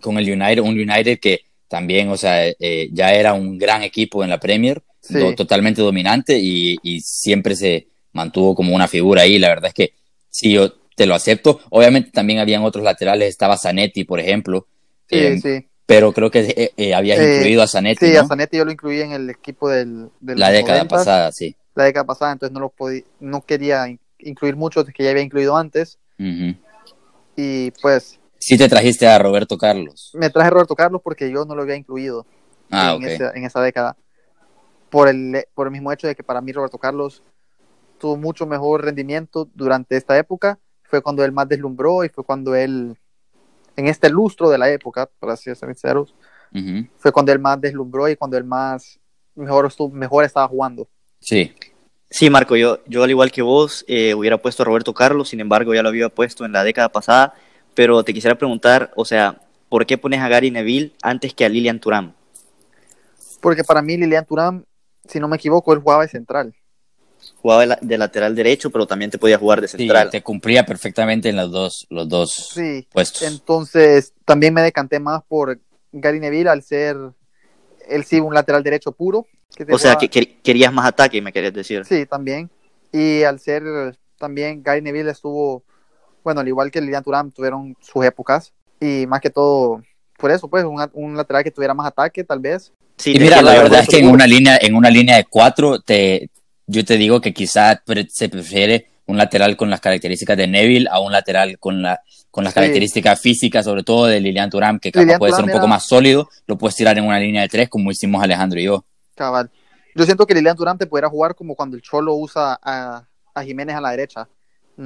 con 0.01 0.17
el 0.17 0.29
United, 0.29 0.63
un 0.63 0.77
United 0.77 1.19
que 1.21 1.45
también, 1.71 2.09
o 2.09 2.17
sea, 2.17 2.45
eh, 2.47 2.89
ya 2.91 3.13
era 3.13 3.33
un 3.33 3.57
gran 3.57 3.81
equipo 3.81 4.23
en 4.25 4.29
la 4.29 4.39
Premier, 4.41 4.83
Sí. 4.99 5.17
do- 5.17 5.33
totalmente 5.33 5.81
dominante 5.81 6.37
y, 6.37 6.77
y 6.83 6.99
siempre 6.99 7.55
se 7.55 7.87
mantuvo 8.11 8.53
como 8.53 8.75
una 8.75 8.89
figura 8.89 9.21
ahí. 9.23 9.39
La 9.39 9.47
verdad 9.47 9.69
es 9.69 9.73
que 9.73 9.93
sí, 10.29 10.51
yo 10.51 10.73
te 10.95 11.05
lo 11.05 11.15
acepto. 11.15 11.61
Obviamente 11.69 12.11
también 12.11 12.39
habían 12.39 12.63
otros 12.63 12.83
laterales, 12.83 13.29
estaba 13.29 13.57
Zanetti, 13.57 14.03
por 14.03 14.19
ejemplo, 14.19 14.67
Sí, 15.09 15.17
eh, 15.17 15.39
sí. 15.41 15.67
pero 15.85 16.11
creo 16.11 16.29
que 16.29 16.41
eh, 16.41 16.71
eh, 16.75 16.93
habías 16.93 17.19
Eh, 17.19 17.35
incluido 17.37 17.63
a 17.63 17.67
Zanetti, 17.67 18.05
Sí, 18.07 18.13
¿no? 18.13 18.19
a 18.19 18.25
Zanetti 18.27 18.57
yo 18.57 18.65
lo 18.65 18.71
incluí 18.71 18.99
en 19.01 19.13
el 19.13 19.29
equipo 19.29 19.69
del, 19.69 20.09
del 20.19 20.37
la 20.37 20.51
década 20.51 20.83
90s, 20.83 20.89
pasada, 20.89 21.31
sí. 21.31 21.55
La 21.73 21.85
década 21.85 22.05
pasada, 22.05 22.33
entonces 22.33 22.53
no 22.53 22.59
lo 22.59 22.69
podí, 22.69 23.05
no 23.21 23.41
quería 23.45 23.87
in- 23.87 23.99
incluir 24.19 24.57
muchos 24.57 24.85
que 24.93 25.03
ya 25.05 25.09
había 25.11 25.23
incluido 25.23 25.55
antes. 25.55 25.97
Y 27.35 27.71
pues 27.81 28.19
Sí 28.41 28.57
te 28.57 28.67
trajiste 28.67 29.07
a 29.07 29.19
Roberto 29.19 29.55
Carlos. 29.55 30.09
me 30.15 30.29
traje 30.31 30.47
a 30.47 30.49
Roberto 30.51 30.75
Carlos 30.75 31.01
porque 31.03 31.31
yo 31.31 31.45
no 31.45 31.55
lo 31.55 31.61
había 31.61 31.75
incluido 31.75 32.25
Ah, 32.71 32.95
en, 32.95 33.03
ok. 33.03 33.07
esa, 33.07 33.31
en 33.35 33.45
esa 33.45 33.61
década. 33.61 33.95
Por 34.89 35.07
el, 35.07 35.45
por 35.53 35.67
el 35.67 35.71
mismo 35.71 35.91
hecho 35.91 36.07
de 36.07 36.15
que 36.15 36.23
para 36.23 36.41
mí 36.41 36.51
Roberto 36.51 36.77
Carlos 36.79 37.21
tuvo 37.99 38.17
mucho 38.17 38.47
mejor 38.47 38.83
rendimiento 38.83 39.47
durante 39.53 39.95
esta 39.95 40.17
época. 40.17 40.57
Fue 40.83 41.01
cuando 41.01 41.23
él 41.23 41.31
más 41.31 41.47
deslumbró 41.47 42.03
y 42.03 42.09
fue 42.09 42.23
cuando 42.23 42.55
él, 42.55 42.97
en 43.75 43.87
este 43.87 44.09
lustro 44.09 44.49
de 44.49 44.57
la 44.57 44.69
época, 44.71 45.07
para 45.19 45.37
ser 45.37 45.55
sinceros, 45.55 46.15
Ujú. 46.53 46.87
fue 46.97 47.11
cuando 47.11 47.31
él 47.31 47.39
más 47.39 47.61
deslumbró 47.61 48.09
y 48.09 48.15
cuando 48.15 48.37
él 48.37 48.43
más 48.43 48.99
mejor, 49.35 49.67
estuvo, 49.67 49.89
mejor 49.93 50.25
estaba 50.25 50.47
jugando. 50.47 50.87
Sí. 51.19 51.53
Sí, 52.09 52.29
Marco, 52.29 52.57
yo, 52.57 52.79
yo 52.87 53.03
al 53.03 53.09
igual 53.09 53.31
que 53.31 53.41
vos 53.41 53.85
eh, 53.87 54.13
hubiera 54.15 54.37
puesto 54.41 54.63
a 54.63 54.65
Roberto 54.65 54.93
Carlos, 54.93 55.29
sin 55.29 55.39
embargo 55.39 55.73
ya 55.73 55.83
lo 55.83 55.89
había 55.89 56.09
puesto 56.09 56.43
en 56.43 56.51
la 56.51 56.63
década 56.63 56.89
pasada, 56.89 57.33
pero 57.73 58.03
te 58.03 58.13
quisiera 58.13 58.37
preguntar, 58.37 58.91
o 58.95 59.05
sea, 59.05 59.39
¿por 59.69 59.85
qué 59.85 59.97
pones 59.97 60.19
a 60.19 60.27
Gary 60.29 60.51
Neville 60.51 60.93
antes 61.01 61.33
que 61.33 61.45
a 61.45 61.49
Lilian 61.49 61.79
Thuram? 61.79 62.13
Porque 63.41 63.63
para 63.63 63.81
mí 63.81 63.97
Lilian 63.97 64.25
Turán, 64.25 64.65
si 65.07 65.19
no 65.19 65.27
me 65.27 65.37
equivoco, 65.37 65.73
él 65.73 65.79
jugaba 65.79 66.03
de 66.03 66.09
central. 66.09 66.53
Jugaba 67.41 67.61
de, 67.61 67.67
la- 67.67 67.79
de 67.81 67.97
lateral 67.97 68.35
derecho, 68.35 68.69
pero 68.69 68.85
también 68.85 69.09
te 69.11 69.17
podía 69.17 69.37
jugar 69.37 69.61
de 69.61 69.67
Sí, 69.67 69.77
central. 69.77 70.09
te 70.09 70.21
cumplía 70.21 70.65
perfectamente 70.65 71.29
en 71.29 71.35
los 71.37 71.51
dos, 71.51 71.87
los 71.89 72.07
dos 72.07 72.51
Sí, 72.53 72.87
puestos. 72.91 73.23
entonces 73.23 74.13
también 74.25 74.53
me 74.53 74.61
decanté 74.61 74.99
más 74.99 75.21
por 75.27 75.59
Gary 75.91 76.19
Neville 76.19 76.49
al 76.49 76.63
ser 76.63 76.97
él 77.89 78.03
sí 78.03 78.19
un 78.19 78.33
lateral 78.33 78.63
derecho 78.63 78.91
puro. 78.91 79.27
que 79.55 79.65
o 79.71 79.77
sea, 79.77 79.95
que, 79.95 80.09
que- 80.09 80.37
querías 80.41 80.71
más 80.71 80.85
ataque, 80.87 81.21
me 81.21 81.31
querías 81.33 81.53
decir. 81.53 81.83
Sí, 81.85 82.05
también. 82.05 82.49
Y 82.91 83.23
al 83.23 83.39
ser 83.39 83.63
también 84.17 84.61
Gary 84.63 84.81
Neville 84.81 85.11
estuvo, 85.11 85.63
bueno, 86.23 86.41
al 86.41 86.47
igual 86.47 86.71
que 86.71 86.81
Lilian 86.81 87.03
Thuram, 87.03 87.31
tuvieron 87.31 87.75
sus 87.81 88.03
épocas. 88.05 88.53
Y 88.79 89.05
más 89.07 89.21
que 89.21 89.29
todo, 89.29 89.81
por 90.17 90.31
eso, 90.31 90.47
pues, 90.47 90.63
un, 90.65 90.81
un 90.93 91.15
lateral 91.17 91.43
que 91.43 91.51
tuviera 91.51 91.73
más 91.73 91.87
ataque, 91.87 92.23
tal 92.23 92.39
vez. 92.39 92.71
Sí, 92.97 93.13
y 93.15 93.19
mira, 93.19 93.41
la 93.41 93.53
verdad 93.53 93.81
es 93.81 93.87
que 93.87 93.99
en 93.99 94.09
una 94.09 94.27
línea, 94.27 94.57
en 94.61 94.75
una 94.75 94.89
línea 94.89 95.17
de 95.17 95.25
cuatro, 95.25 95.79
te, 95.79 96.29
yo 96.67 96.83
te 96.85 96.97
digo 96.97 97.19
que 97.21 97.33
quizá 97.33 97.81
pre- 97.85 98.07
se 98.09 98.29
prefiere 98.29 98.87
un 99.07 99.17
lateral 99.17 99.57
con 99.57 99.69
las 99.69 99.81
características 99.81 100.37
de 100.37 100.47
Neville 100.47 100.87
a 100.89 100.99
un 100.99 101.11
lateral 101.11 101.57
con 101.59 101.81
la 101.81 102.01
con 102.29 102.45
las 102.45 102.53
Sí. 102.53 102.59
características 102.61 103.19
físicas, 103.19 103.65
sobre 103.65 103.83
todo 103.83 104.05
de 104.05 104.21
Lilian 104.21 104.49
Thuram, 104.49 104.79
que 104.79 104.89
capaz 104.89 105.01
Lilian 105.03 105.19
puede 105.19 105.33
ser 105.33 105.43
un 105.43 105.49
poco 105.51 105.65
era- 105.65 105.67
más 105.73 105.85
sólido, 105.85 106.29
lo 106.47 106.57
puedes 106.57 106.77
tirar 106.77 106.97
en 106.97 107.03
una 107.05 107.19
línea 107.19 107.41
de 107.41 107.49
tres, 107.49 107.67
como 107.67 107.91
hicimos 107.91 108.23
Alejandro 108.23 108.57
y 108.57 108.63
yo. 108.63 108.85
Cabal. 109.15 109.51
Yo 109.95 110.05
siento 110.05 110.25
que 110.25 110.33
Lilian 110.33 110.55
Thuram 110.55 110.77
te 110.77 110.87
pudiera 110.87 111.09
jugar 111.09 111.35
como 111.35 111.55
cuando 111.55 111.75
el 111.75 111.81
Cholo 111.81 112.13
usa 112.13 112.57
a, 112.63 113.03
a 113.35 113.43
Jiménez 113.43 113.75
a 113.75 113.81
la 113.81 113.91
derecha. 113.91 114.29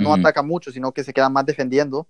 No 0.03 0.13
ataca 0.13 0.41
mucho, 0.43 0.71
sino 0.71 0.91
que 0.91 1.03
se 1.03 1.13
queda 1.13 1.29
más 1.29 1.45
defendiendo. 1.45 2.07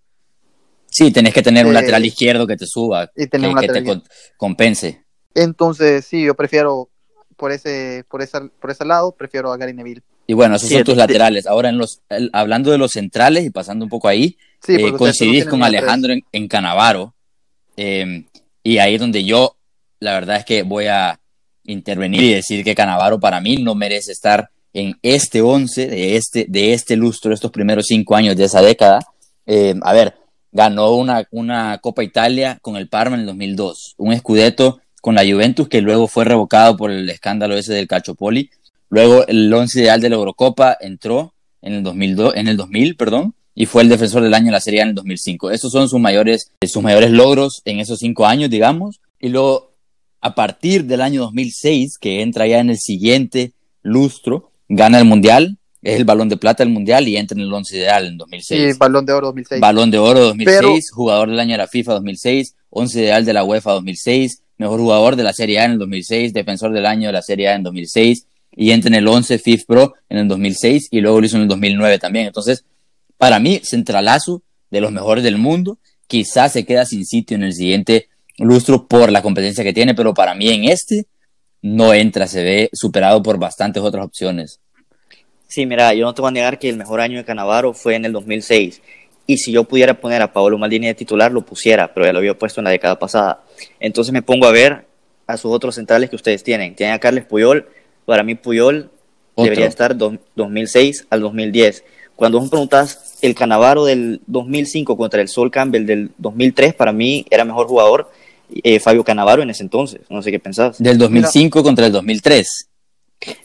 Sí, 0.88 1.12
tenés 1.12 1.34
que 1.34 1.42
tener 1.42 1.66
un 1.66 1.72
Eh, 1.72 1.76
lateral 1.76 2.06
izquierdo 2.06 2.48
que 2.48 2.56
te 2.56 2.66
suba, 2.66 3.12
y 3.16 3.28
tener 3.28 3.50
que, 3.50 3.56
un 3.56 3.62
que 3.62 3.68
te 3.68 3.84
con- 3.84 4.04
compense. 4.38 5.06
Entonces, 5.34 6.06
sí, 6.06 6.24
yo 6.24 6.36
prefiero 6.36 6.90
por 7.36 7.52
ese, 7.52 8.06
por 8.10 8.22
esa, 8.22 8.48
por 8.62 8.72
ese 8.72 8.86
lado, 8.86 9.12
prefiero 9.12 9.52
a 9.52 9.58
Gary 9.58 9.74
Neville. 9.74 10.02
Y 10.28 10.34
bueno, 10.34 10.56
esos 10.56 10.70
Sí, 10.70 10.76
son 10.76 10.84
tus 10.86 10.96
laterales. 10.98 11.46
Ahora, 11.46 11.70
en 11.70 11.78
los, 11.78 12.02
el- 12.10 12.30
hablando 12.34 12.72
de 12.72 12.78
los 12.78 12.92
centrales 12.92 13.46
y 13.46 13.50
pasando 13.50 13.86
un 13.86 13.90
poco 13.90 14.08
ahí, 14.08 14.38
Sí, 14.62 14.76
eh, 14.76 14.94
coincidís 14.94 15.46
con. 15.46 15.62
Alejandro 15.62 16.14
en, 16.14 16.24
en 16.32 16.48
Canavaro. 16.48 17.14
eh, 17.78 18.26
y 18.64 18.78
ahí 18.80 18.96
es 18.96 19.00
donde 19.02 19.24
yo, 19.24 19.58
la 20.00 20.14
verdad 20.14 20.38
es 20.38 20.46
que 20.46 20.64
voy 20.64 20.86
a 20.88 21.20
intervenir 21.66 22.22
y 22.24 22.34
decir 22.34 22.64
que 22.64 22.74
Canavaro 22.74 23.20
para 23.20 23.42
mí 23.42 23.58
no 23.58 23.76
merece 23.76 24.12
estar 24.12 24.50
en 24.76 25.00
este 25.02 25.42
11, 25.42 25.88
de 25.88 26.18
este, 26.18 26.46
de 26.50 26.74
este 26.74 26.98
lustro, 26.98 27.34
estos 27.34 27.50
primeros 27.50 27.86
cinco 27.88 28.14
años 28.14 28.36
de 28.36 28.44
esa 28.44 28.62
década. 28.62 29.00
Eh, 29.46 29.74
a 29.82 29.94
ver, 29.94 30.16
ganó 30.52 30.96
una, 30.96 31.26
una 31.32 31.78
Copa 31.78 32.04
Italia 32.04 32.60
con 32.62 32.76
el 32.76 32.90
Parma 32.90 33.16
en 33.16 33.22
el 33.22 33.28
2002, 33.28 33.96
un 33.98 34.16
Scudetto 34.18 34.82
con 35.02 35.16
la 35.16 35.24
Juventus 35.24 35.70
que 35.70 35.82
luego 35.82 36.08
fue 36.08 36.26
revocado 36.26 36.76
por 36.76 36.92
el 36.92 37.10
escándalo 37.10 37.56
ese 37.56 37.74
del 37.74 37.88
Calciopoli. 37.88 38.50
Luego 38.90 39.26
el 39.28 39.52
once 39.54 39.80
ideal 39.80 40.02
de 40.02 40.10
la 40.10 40.16
Eurocopa 40.16 40.78
entró 40.82 41.34
en 41.62 41.74
el 41.74 41.84
2002, 41.84 42.36
en 42.36 42.48
el 42.50 42.58
2000, 42.58 42.98
perdón, 42.98 43.34
y 43.54 43.68
fue 43.68 43.82
el 43.82 43.90
defensor 43.90 44.24
del 44.24 44.34
año 44.34 44.48
en 44.48 44.54
la 44.54 44.60
Serie 44.60 44.82
A 44.82 44.84
en 44.84 44.90
el 44.90 44.96
2005. 44.96 45.52
Esos 45.52 45.72
son 45.72 45.88
sus 45.88 46.02
mayores, 46.02 46.52
sus 46.68 46.84
mayores 46.84 47.12
logros 47.12 47.62
en 47.64 47.80
esos 47.80 48.00
cinco 48.00 48.26
años, 48.26 48.50
digamos. 48.50 49.00
Y 49.22 49.30
luego, 49.30 49.72
a 50.20 50.36
partir 50.36 50.84
del 50.84 51.00
año 51.00 51.22
2006, 51.22 51.98
que 51.98 52.22
entra 52.22 52.46
ya 52.46 52.60
en 52.60 52.72
el 52.72 52.78
siguiente 52.78 53.54
lustro, 53.82 54.52
gana 54.68 55.00
el 55.00 55.06
Mundial, 55.06 55.58
es 55.82 55.98
el 55.98 56.06
balón 56.06 56.30
de 56.30 56.38
plata 56.38 56.64
del 56.64 56.74
Mundial 56.74 57.08
y 57.08 57.16
entra 57.16 57.36
en 57.36 57.44
el 57.44 57.54
once 57.54 57.78
ideal 57.78 58.08
en 58.08 58.18
2006. 58.18 58.74
Sí, 58.74 58.78
balón 58.80 59.06
de 59.06 59.14
oro 59.14 59.28
2006. 59.28 59.62
Balón 59.62 59.92
de 59.92 59.98
oro 60.00 60.20
2006, 60.20 60.92
jugador 60.92 61.30
del 61.30 61.40
año 61.40 61.52
de 61.52 61.58
la 61.60 61.68
FIFA 61.68 61.94
2006, 61.94 62.56
once 62.70 63.00
ideal 63.00 63.24
de 63.24 63.34
la 63.34 63.44
UEFA 63.44 63.74
2006, 63.74 64.42
mejor 64.58 64.80
jugador 64.80 65.16
de 65.16 65.24
la 65.24 65.34
Serie 65.34 65.60
A 65.60 65.66
en 65.66 65.72
el 65.74 65.80
2006, 65.80 66.34
defensor 66.34 66.72
del 66.74 66.86
año 66.86 67.10
de 67.10 67.14
la 67.14 67.22
Serie 67.22 67.50
A 67.50 67.56
en 67.56 67.64
2006 67.64 68.26
y 68.56 68.72
entra 68.72 68.88
en 68.88 68.96
el 68.96 69.08
11 69.08 69.38
FIFA 69.38 69.64
Pro 69.68 69.94
en 70.10 70.18
el 70.18 70.28
2006 70.28 70.88
y 70.92 71.02
luego 71.02 71.20
lo 71.20 71.26
hizo 71.26 71.36
en 71.38 71.44
el 71.44 71.48
2009 71.50 72.00
también. 72.00 72.28
Entonces, 72.28 72.66
para 73.18 73.40
mí, 73.40 73.60
centralazo 73.64 74.42
de 74.72 74.82
los 74.82 74.92
mejores 74.92 75.24
del 75.24 75.38
mundo, 75.38 75.78
quizás 76.08 76.54
se 76.54 76.66
queda 76.66 76.86
sin 76.86 77.06
sitio 77.06 77.36
en 77.36 77.44
el 77.44 77.54
siguiente 77.54 78.08
lustro 78.38 78.88
por 78.88 79.12
la 79.12 79.22
competencia 79.22 79.64
que 79.64 79.74
tiene, 79.74 79.94
pero 79.94 80.14
para 80.14 80.36
mí 80.36 80.50
en 80.50 80.66
este 80.66 81.06
no 81.66 81.96
entra, 81.96 82.28
se 82.28 82.44
ve 82.44 82.70
superado 82.74 83.24
por 83.24 83.40
bastantes 83.40 83.82
otras 83.82 84.06
opciones. 84.06 84.60
Sí, 85.48 85.66
mira, 85.66 85.96
yo 85.96 86.06
no 86.06 86.14
te 86.14 86.22
voy 86.22 86.30
a 86.30 86.32
negar 86.32 86.60
que 86.60 86.70
el 86.70 86.78
mejor 86.78 87.02
año 87.02 87.18
de 87.18 87.26
Canavaro 87.26 87.74
fue 87.74 87.96
en 87.96 88.06
el 88.06 88.14
2006. 88.14 88.84
Y 89.26 89.38
si 89.38 89.52
yo 89.52 89.64
pudiera 89.64 90.00
poner 90.00 90.22
a 90.22 90.32
Paolo 90.32 90.60
Maldini 90.60 90.86
de 90.86 90.94
titular, 90.94 91.32
lo 91.32 91.42
pusiera, 91.42 91.92
pero 91.92 92.06
ya 92.06 92.14
lo 92.14 92.20
había 92.20 92.38
puesto 92.38 92.62
en 92.62 92.66
la 92.66 92.70
década 92.70 93.00
pasada. 93.00 93.44
Entonces 93.80 94.14
me 94.14 94.22
pongo 94.22 94.46
a 94.46 94.52
ver 94.52 94.86
a 95.26 95.38
sus 95.38 95.52
otros 95.52 95.74
centrales 95.74 96.12
que 96.12 96.16
ustedes 96.16 96.44
tienen. 96.44 96.76
Tienen 96.76 96.94
a 96.94 97.00
Carles 97.00 97.26
Puyol. 97.26 97.68
Para 98.06 98.22
mí, 98.22 98.36
Puyol 98.36 98.92
debería 99.36 99.66
estar 99.66 99.98
2006 99.98 101.08
al 101.10 101.22
2010. 101.22 101.84
Cuando 102.16 102.38
vos 102.38 102.46
me 102.46 102.52
preguntas 102.52 103.18
el 103.24 103.34
Canavaro 103.34 103.86
del 103.86 104.22
2005 104.28 104.96
contra 104.96 105.20
el 105.20 105.30
Sol 105.30 105.50
Campbell 105.50 105.88
del 105.88 106.12
2003, 106.20 106.76
para 106.76 106.92
mí 106.92 107.26
era 107.32 107.44
mejor 107.44 107.66
jugador 107.66 108.12
eh, 108.50 108.80
Fabio 108.80 109.04
Canavaro 109.04 109.42
en 109.42 109.50
ese 109.50 109.64
entonces. 109.64 110.02
No 110.10 110.22
sé 110.22 110.32
qué 110.32 110.40
pensás. 110.40 110.78
Del 110.78 110.98
2005 110.98 111.64
contra 111.64 111.86
el 111.86 111.92
2003. 111.92 112.70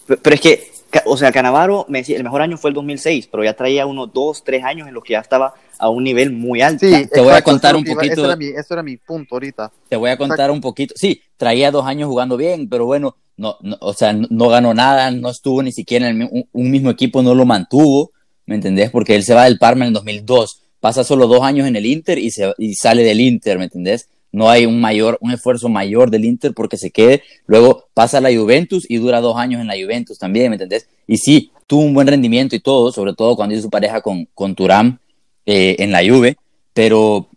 Pero, 0.06 0.34
es 0.34 0.40
que, 0.40 0.70
o 1.06 1.16
sea, 1.16 1.32
Canavaro, 1.32 1.86
me 1.88 1.98
decía, 1.98 2.16
el 2.16 2.24
mejor 2.24 2.42
año 2.42 2.58
fue 2.58 2.70
el 2.70 2.74
2006, 2.74 3.28
pero 3.30 3.44
ya 3.44 3.54
traía 3.54 3.86
unos 3.86 4.12
dos, 4.12 4.42
tres 4.44 4.64
años 4.64 4.88
en 4.88 4.94
los 4.94 5.04
que 5.04 5.12
ya 5.12 5.20
estaba 5.20 5.54
a 5.78 5.88
un 5.88 6.04
nivel 6.04 6.32
muy 6.32 6.60
alto. 6.60 6.86
Sí, 6.86 7.06
te 7.06 7.20
voy 7.20 7.32
a 7.32 7.42
contar 7.42 7.76
un 7.76 7.84
poquito. 7.84 8.12
Eso 8.12 8.24
era, 8.24 8.36
mi, 8.36 8.46
eso 8.46 8.74
era, 8.74 8.82
mi, 8.82 8.96
punto 8.96 9.36
ahorita. 9.36 9.72
Te 9.88 9.96
voy 9.96 10.10
a 10.10 10.18
contar 10.18 10.50
un 10.50 10.60
poquito. 10.60 10.94
Sí, 10.96 11.22
traía 11.36 11.70
dos 11.70 11.86
años 11.86 12.08
jugando 12.08 12.36
bien, 12.36 12.68
pero 12.68 12.84
bueno, 12.86 13.16
no, 13.36 13.56
no 13.62 13.76
o 13.80 13.94
sea, 13.94 14.12
no 14.12 14.48
ganó 14.48 14.74
nada, 14.74 15.10
no 15.10 15.30
estuvo 15.30 15.62
ni 15.62 15.72
siquiera 15.72 16.08
en 16.08 16.22
el, 16.22 16.46
un, 16.52 16.70
mismo 16.70 16.90
equipo, 16.90 17.22
no 17.22 17.34
lo 17.34 17.46
mantuvo, 17.46 18.10
¿me 18.44 18.56
entendés? 18.56 18.90
Porque 18.90 19.16
él 19.16 19.24
se 19.24 19.34
va 19.34 19.44
del 19.44 19.58
Parma 19.58 19.84
en 19.84 19.88
el 19.88 19.94
2002, 19.94 20.60
pasa 20.80 21.04
solo 21.04 21.26
dos 21.26 21.42
años 21.42 21.66
en 21.66 21.76
el 21.76 21.86
Inter 21.86 22.18
y, 22.18 22.30
se, 22.30 22.52
y 22.58 22.74
sale 22.74 23.02
del 23.02 23.20
Inter, 23.20 23.58
¿me 23.58 23.64
entendés? 23.64 24.08
No 24.32 24.48
hay 24.48 24.66
un 24.66 24.80
mayor, 24.80 25.18
un 25.20 25.32
esfuerzo 25.32 25.68
mayor 25.68 26.10
del 26.10 26.24
Inter 26.24 26.52
porque 26.54 26.76
se 26.76 26.90
quede, 26.90 27.22
luego 27.46 27.88
pasa 27.94 28.18
a 28.18 28.20
la 28.20 28.34
Juventus 28.34 28.86
y 28.88 28.96
dura 28.98 29.20
dos 29.20 29.36
años 29.36 29.60
en 29.60 29.66
la 29.66 29.74
Juventus 29.74 30.18
también, 30.18 30.50
¿me 30.50 30.54
entendés? 30.54 30.88
Y 31.06 31.18
sí, 31.18 31.52
tuvo 31.66 31.82
un 31.82 31.94
buen 31.94 32.06
rendimiento 32.06 32.56
y 32.56 32.60
todo, 32.60 32.92
sobre 32.92 33.14
todo 33.14 33.36
cuando 33.36 33.54
hizo 33.54 33.62
su 33.62 33.70
pareja 33.70 34.00
con, 34.00 34.26
con 34.34 34.54
Turam 34.54 34.98
eh, 35.46 35.76
en 35.78 35.92
la 35.92 36.00
Juve, 36.00 36.36
pero 36.72 37.28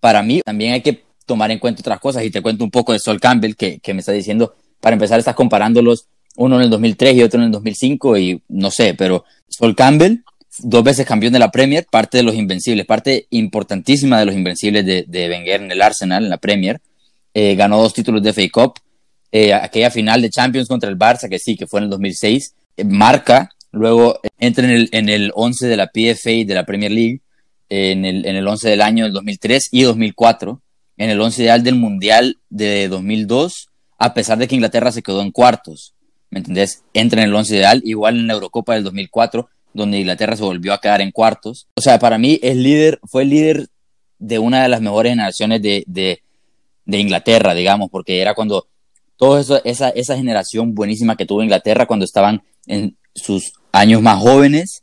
para 0.00 0.22
mí 0.22 0.40
también 0.44 0.72
hay 0.72 0.82
que 0.82 1.04
tomar 1.26 1.50
en 1.50 1.58
cuenta 1.58 1.80
otras 1.80 2.00
cosas. 2.00 2.24
Y 2.24 2.30
te 2.30 2.40
cuento 2.40 2.64
un 2.64 2.70
poco 2.70 2.92
de 2.92 2.98
Sol 2.98 3.20
Campbell 3.20 3.54
que, 3.54 3.78
que 3.80 3.92
me 3.92 4.00
está 4.00 4.12
diciendo, 4.12 4.54
para 4.80 4.94
empezar 4.94 5.18
estás 5.18 5.34
comparándolos 5.34 6.06
uno 6.36 6.56
en 6.56 6.62
el 6.62 6.70
2003 6.70 7.16
y 7.16 7.22
otro 7.22 7.40
en 7.40 7.46
el 7.46 7.52
2005 7.52 8.18
y 8.18 8.42
no 8.48 8.70
sé, 8.70 8.94
pero 8.94 9.24
Sol 9.48 9.74
Campbell 9.74 10.18
dos 10.58 10.84
veces 10.84 11.06
campeón 11.06 11.32
de 11.32 11.38
la 11.38 11.50
Premier, 11.50 11.86
parte 11.90 12.18
de 12.18 12.22
los 12.22 12.34
Invencibles, 12.34 12.86
parte 12.86 13.26
importantísima 13.30 14.18
de 14.18 14.26
los 14.26 14.34
Invencibles 14.34 14.84
de, 14.84 15.04
de 15.06 15.28
Wenger 15.28 15.62
en 15.62 15.70
el 15.70 15.82
Arsenal, 15.82 16.24
en 16.24 16.30
la 16.30 16.38
Premier. 16.38 16.80
Eh, 17.34 17.54
ganó 17.54 17.80
dos 17.80 17.92
títulos 17.92 18.22
de 18.22 18.32
FA 18.32 18.48
Cup. 18.50 18.74
Eh, 19.30 19.52
aquella 19.52 19.90
final 19.90 20.22
de 20.22 20.30
Champions 20.30 20.68
contra 20.68 20.88
el 20.88 20.98
Barça, 20.98 21.28
que 21.28 21.38
sí, 21.38 21.56
que 21.56 21.66
fue 21.66 21.80
en 21.80 21.84
el 21.84 21.90
2006. 21.90 22.54
Eh, 22.76 22.84
marca, 22.84 23.50
luego 23.72 24.20
entra 24.38 24.64
en 24.64 24.70
el, 24.70 24.88
en 24.92 25.08
el 25.08 25.32
11 25.34 25.66
de 25.66 25.76
la 25.76 25.88
PFA 25.88 26.46
de 26.46 26.54
la 26.54 26.64
Premier 26.64 26.90
League, 26.90 27.20
en, 27.68 28.04
el, 28.04 28.24
en 28.24 28.36
el 28.36 28.46
11 28.46 28.70
del 28.70 28.80
año 28.80 29.04
del 29.04 29.12
2003 29.12 29.68
y 29.72 29.82
2004, 29.82 30.62
en 30.96 31.10
el 31.10 31.20
11 31.20 31.42
ideal 31.42 31.62
del 31.62 31.74
Mundial 31.74 32.38
de 32.48 32.88
2002, 32.88 33.68
a 33.98 34.14
pesar 34.14 34.38
de 34.38 34.48
que 34.48 34.54
Inglaterra 34.54 34.92
se 34.92 35.02
quedó 35.02 35.20
en 35.20 35.32
cuartos. 35.32 35.94
¿Me 36.30 36.38
entendés? 36.38 36.84
Entra 36.94 37.22
en 37.22 37.28
el 37.28 37.34
11 37.34 37.54
ideal, 37.54 37.82
igual 37.84 38.16
en 38.16 38.26
la 38.28 38.34
Eurocopa 38.34 38.74
del 38.74 38.84
2004 38.84 39.48
donde 39.76 40.00
Inglaterra 40.00 40.36
se 40.36 40.42
volvió 40.42 40.72
a 40.72 40.80
quedar 40.80 41.02
en 41.02 41.12
cuartos. 41.12 41.68
O 41.74 41.82
sea, 41.82 41.98
para 41.98 42.16
mí 42.16 42.40
es 42.42 42.56
líder, 42.56 42.98
fue 43.04 43.24
líder 43.24 43.68
de 44.18 44.38
una 44.38 44.62
de 44.62 44.68
las 44.70 44.80
mejores 44.80 45.12
generaciones 45.12 45.60
de, 45.60 45.84
de, 45.86 46.98
Inglaterra, 46.98 47.54
digamos, 47.54 47.90
porque 47.90 48.22
era 48.22 48.34
cuando 48.34 48.66
toda 49.16 49.40
esa, 49.64 49.90
esa 49.90 50.16
generación 50.16 50.74
buenísima 50.74 51.16
que 51.16 51.26
tuvo 51.26 51.42
Inglaterra 51.42 51.84
cuando 51.84 52.06
estaban 52.06 52.42
en 52.66 52.96
sus 53.14 53.52
años 53.70 54.00
más 54.00 54.18
jóvenes, 54.18 54.82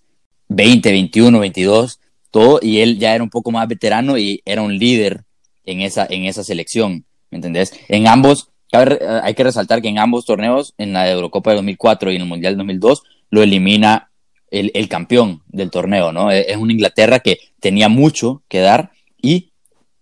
20, 0.49 0.91
21, 0.91 1.39
22, 1.39 1.99
todo, 2.29 2.59
y 2.61 2.79
él 2.81 2.99
ya 2.99 3.15
era 3.15 3.23
un 3.23 3.31
poco 3.31 3.49
más 3.49 3.67
veterano 3.67 4.17
y 4.17 4.41
era 4.45 4.61
un 4.61 4.77
líder 4.77 5.23
en 5.65 5.81
esa, 5.81 6.05
en 6.07 6.25
esa 6.25 6.43
selección, 6.43 7.05
¿me 7.31 7.37
entendés? 7.37 7.73
En 7.87 8.07
ambos, 8.07 8.49
hay 8.71 9.33
que 9.33 9.43
resaltar 9.43 9.81
que 9.81 9.89
en 9.89 9.97
ambos 9.97 10.25
torneos, 10.25 10.75
en 10.77 10.93
la 10.93 11.09
Eurocopa 11.09 11.49
de 11.49 11.57
2004 11.57 12.11
y 12.11 12.15
en 12.15 12.21
el 12.21 12.27
Mundial 12.27 12.53
de 12.53 12.57
2002, 12.57 13.03
lo 13.31 13.41
elimina 13.41 14.11
el, 14.53 14.87
campeón 14.87 15.41
del 15.47 15.71
torneo, 15.71 16.11
¿no? 16.11 16.31
E, 16.31 16.51
es 16.51 16.57
una 16.57 16.73
Inglaterra 16.73 17.19
que 17.19 17.39
tenía 17.59 17.89
mucho 17.89 18.43
que 18.47 18.59
dar 18.59 18.91
y 19.21 19.51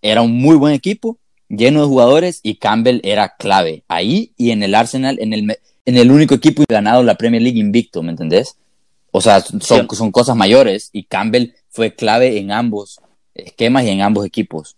era 0.02 0.22
un 0.22 0.34
muy 0.34 0.56
buen 0.56 0.74
equipo, 0.74 1.18
lleno 1.48 1.82
de 1.82 1.88
jugadores 1.88 2.40
y 2.44 2.56
Campbell 2.56 3.00
era 3.04 3.36
clave 3.38 3.84
ahí 3.88 4.34
y 4.38 4.52
en 4.52 4.64
el 4.64 4.76
Arsenal, 4.76 5.18
en 5.20 5.34
el, 5.34 5.58
en 5.86 5.98
el 5.98 6.12
único 6.12 6.36
equipo 6.36 6.64
ganado 6.68 7.04
la 7.04 7.16
Premier 7.16 7.42
League 7.42 7.60
invicto, 7.60 8.04
¿me 8.04 8.12
entendés? 8.12 8.58
O 9.12 9.22
sea, 9.22 9.42
son, 9.42 9.88
son 9.90 10.12
cosas 10.12 10.36
mayores 10.36 10.90
y 10.92 11.04
Campbell 11.04 11.54
fue 11.70 11.94
clave 11.94 12.38
en 12.38 12.52
ambos 12.52 13.00
esquemas 13.34 13.86
y 13.86 13.90
en 13.90 14.02
ambos 14.02 14.26
equipos. 14.26 14.76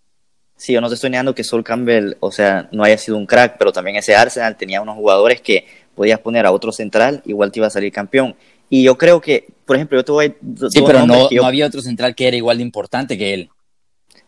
Sí, 0.56 0.74
yo 0.74 0.82
no 0.82 0.88
te 0.88 0.96
estoy 0.96 1.10
negando 1.10 1.36
que 1.36 1.44
Sol 1.44 1.63
Campbell, 1.63 2.13
o 2.20 2.32
sea, 2.32 2.70
no 2.72 2.84
haya 2.84 2.98
sido 2.98 3.18
un 3.18 3.25
crack, 3.25 3.58
pero 3.58 3.72
también 3.72 3.98
ese 3.98 4.15
Arsenal 4.15 4.56
tenía 4.56 4.82
unos 4.82 4.96
jugadores 4.96 5.42
que 5.42 5.65
podías 5.96 6.20
poner 6.20 6.46
a 6.46 6.51
otro 6.51 6.72
central, 6.72 7.22
igual 7.25 7.51
te 7.51 7.60
iba 7.60 7.68
a 7.68 7.72
salir 7.72 7.92
campeón. 7.92 8.36
Y 8.74 8.82
yo 8.82 8.98
creo 8.98 9.22
que, 9.22 9.46
por 9.65 9.75
ejemplo, 9.75 10.00
yo 10.00 10.03
te 10.03 10.12
voy 10.12 10.25
a... 10.25 10.70
Sí, 10.72 10.82
pero 10.84 11.06
no, 11.06 11.30
no 11.30 11.46
había 11.46 11.68
otro 11.68 11.80
central 11.80 12.15
que 12.15 12.27
era 12.27 12.36
igual 12.36 12.58
de 12.58 12.63
importante 12.63 13.20
que 13.20 13.32
él. 13.32 13.50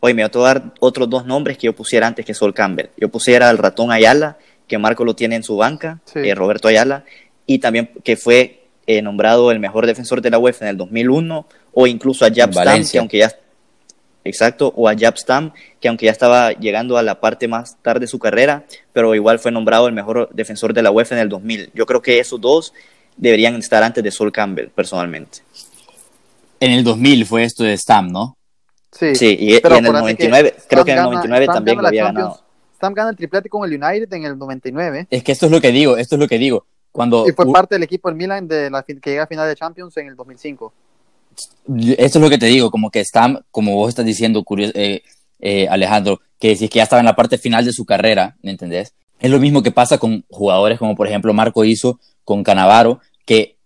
Oye, 0.01 0.13
me 0.13 0.23
voy 0.23 0.43
a 0.43 0.53
dar 0.53 0.73
otros 0.79 1.09
dos 1.09 1.25
nombres 1.25 1.57
que 1.57 1.65
yo 1.65 1.73
pusiera 1.73 2.05
antes 2.05 2.27
que 2.27 2.35
Sol 2.35 2.53
Campbell. 2.53 2.89
Yo 2.95 3.09
pusiera 3.09 3.49
al 3.49 3.57
ratón 3.57 3.91
Ayala, 3.91 4.37
que 4.67 4.77
Marco 4.77 5.03
lo 5.03 5.15
tiene 5.15 5.35
en 5.35 5.41
su 5.41 5.57
banca, 5.57 5.99
eh, 6.13 6.35
Roberto 6.35 6.67
Ayala, 6.67 7.05
y 7.47 7.57
también 7.57 7.89
que 8.03 8.17
fue 8.17 8.67
eh, 8.85 9.01
nombrado 9.01 9.49
el 9.49 9.59
mejor 9.59 9.87
defensor 9.87 10.21
de 10.21 10.29
la 10.29 10.37
UEFA 10.37 10.65
en 10.65 10.69
el 10.69 10.77
2001, 10.77 11.47
o 11.73 11.87
incluso 11.87 12.23
a 12.23 12.29
Jab 12.31 12.53
Stam, 12.53 12.87
que 12.87 12.99
aunque 12.99 13.17
ya... 13.17 13.31
Exacto, 14.23 14.71
o 14.75 14.87
a 14.87 14.95
Jab 14.95 15.17
Stam, 15.17 15.53
que 15.79 15.87
aunque 15.87 16.05
ya 16.05 16.11
estaba 16.11 16.51
llegando 16.51 16.99
a 16.99 17.01
la 17.01 17.19
parte 17.19 17.47
más 17.47 17.77
tarde 17.81 18.01
de 18.01 18.07
su 18.07 18.19
carrera, 18.19 18.65
pero 18.93 19.15
igual 19.15 19.39
fue 19.39 19.51
nombrado 19.51 19.87
el 19.87 19.93
mejor 19.95 20.29
defensor 20.33 20.71
de 20.75 20.83
la 20.83 20.91
UEFA 20.91 21.15
en 21.15 21.21
el 21.21 21.29
2000. 21.29 21.71
Yo 21.73 21.87
creo 21.87 22.03
que 22.03 22.19
esos 22.19 22.39
dos 22.39 22.73
deberían 23.17 23.55
estar 23.55 23.83
antes 23.83 24.03
de 24.03 24.11
Sol 24.11 24.31
Campbell, 24.31 24.69
personalmente. 24.69 25.39
En 26.59 26.71
el 26.71 26.83
2000 26.83 27.25
fue 27.25 27.43
esto 27.43 27.63
de 27.63 27.77
Stam, 27.77 28.11
¿no? 28.11 28.37
Sí, 28.91 29.15
sí 29.15 29.37
y, 29.39 29.55
en 29.55 29.85
el 29.85 29.91
99, 29.91 30.55
creo 30.69 30.85
que 30.85 30.91
en 30.91 30.99
el 30.99 31.03
99 31.03 31.47
también 31.47 31.81
lo 31.81 31.87
había 31.87 32.05
ganado. 32.05 32.39
Stam 32.75 32.93
gana 32.93 33.09
el 33.09 33.15
triplete 33.15 33.49
con 33.49 33.69
el 33.69 33.81
United 33.81 34.11
en 34.13 34.25
el 34.25 34.37
99. 34.37 35.07
Es 35.09 35.23
que 35.23 35.31
esto 35.31 35.47
es 35.47 35.51
lo 35.51 35.59
que 35.59 35.71
digo, 35.71 35.97
esto 35.97 36.15
es 36.15 36.19
lo 36.19 36.27
que 36.27 36.37
digo. 36.37 36.65
Cuando, 36.91 37.27
y 37.27 37.33
fue 37.33 37.51
parte 37.51 37.75
del 37.75 37.83
equipo 37.83 38.07
del 38.07 38.15
Milan 38.17 38.47
de 38.47 38.69
la, 38.69 38.83
que 38.83 38.95
llega 39.03 39.23
a 39.23 39.27
final 39.27 39.47
de 39.49 39.55
Champions 39.55 39.97
en 39.97 40.07
el 40.07 40.15
2005. 40.15 40.73
Esto 41.97 42.19
es 42.19 42.23
lo 42.23 42.29
que 42.29 42.37
te 42.37 42.45
digo, 42.45 42.71
como 42.71 42.89
que 42.89 43.03
Stam, 43.03 43.41
como 43.51 43.75
vos 43.75 43.89
estás 43.89 44.05
diciendo, 44.05 44.45
eh, 44.57 45.01
eh, 45.39 45.67
Alejandro, 45.67 46.21
que 46.39 46.53
es 46.53 46.59
que 46.59 46.69
ya 46.69 46.83
estaba 46.83 47.01
en 47.01 47.05
la 47.05 47.15
parte 47.15 47.37
final 47.37 47.65
de 47.65 47.73
su 47.73 47.85
carrera, 47.85 48.37
¿me 48.41 48.51
entendés? 48.51 48.93
Es 49.25 49.31
lo 49.31 49.39
mismo 49.39 49.63
que 49.63 49.71
pasa 49.71 49.97
con 49.97 50.23
jugadores 50.29 50.77
como 50.77 50.95
por 50.95 51.07
ejemplo 51.07 51.33
Marco 51.33 51.65
hizo 51.65 51.99
con 52.23 52.43
Canavaro, 52.43 52.99
que 53.25 53.57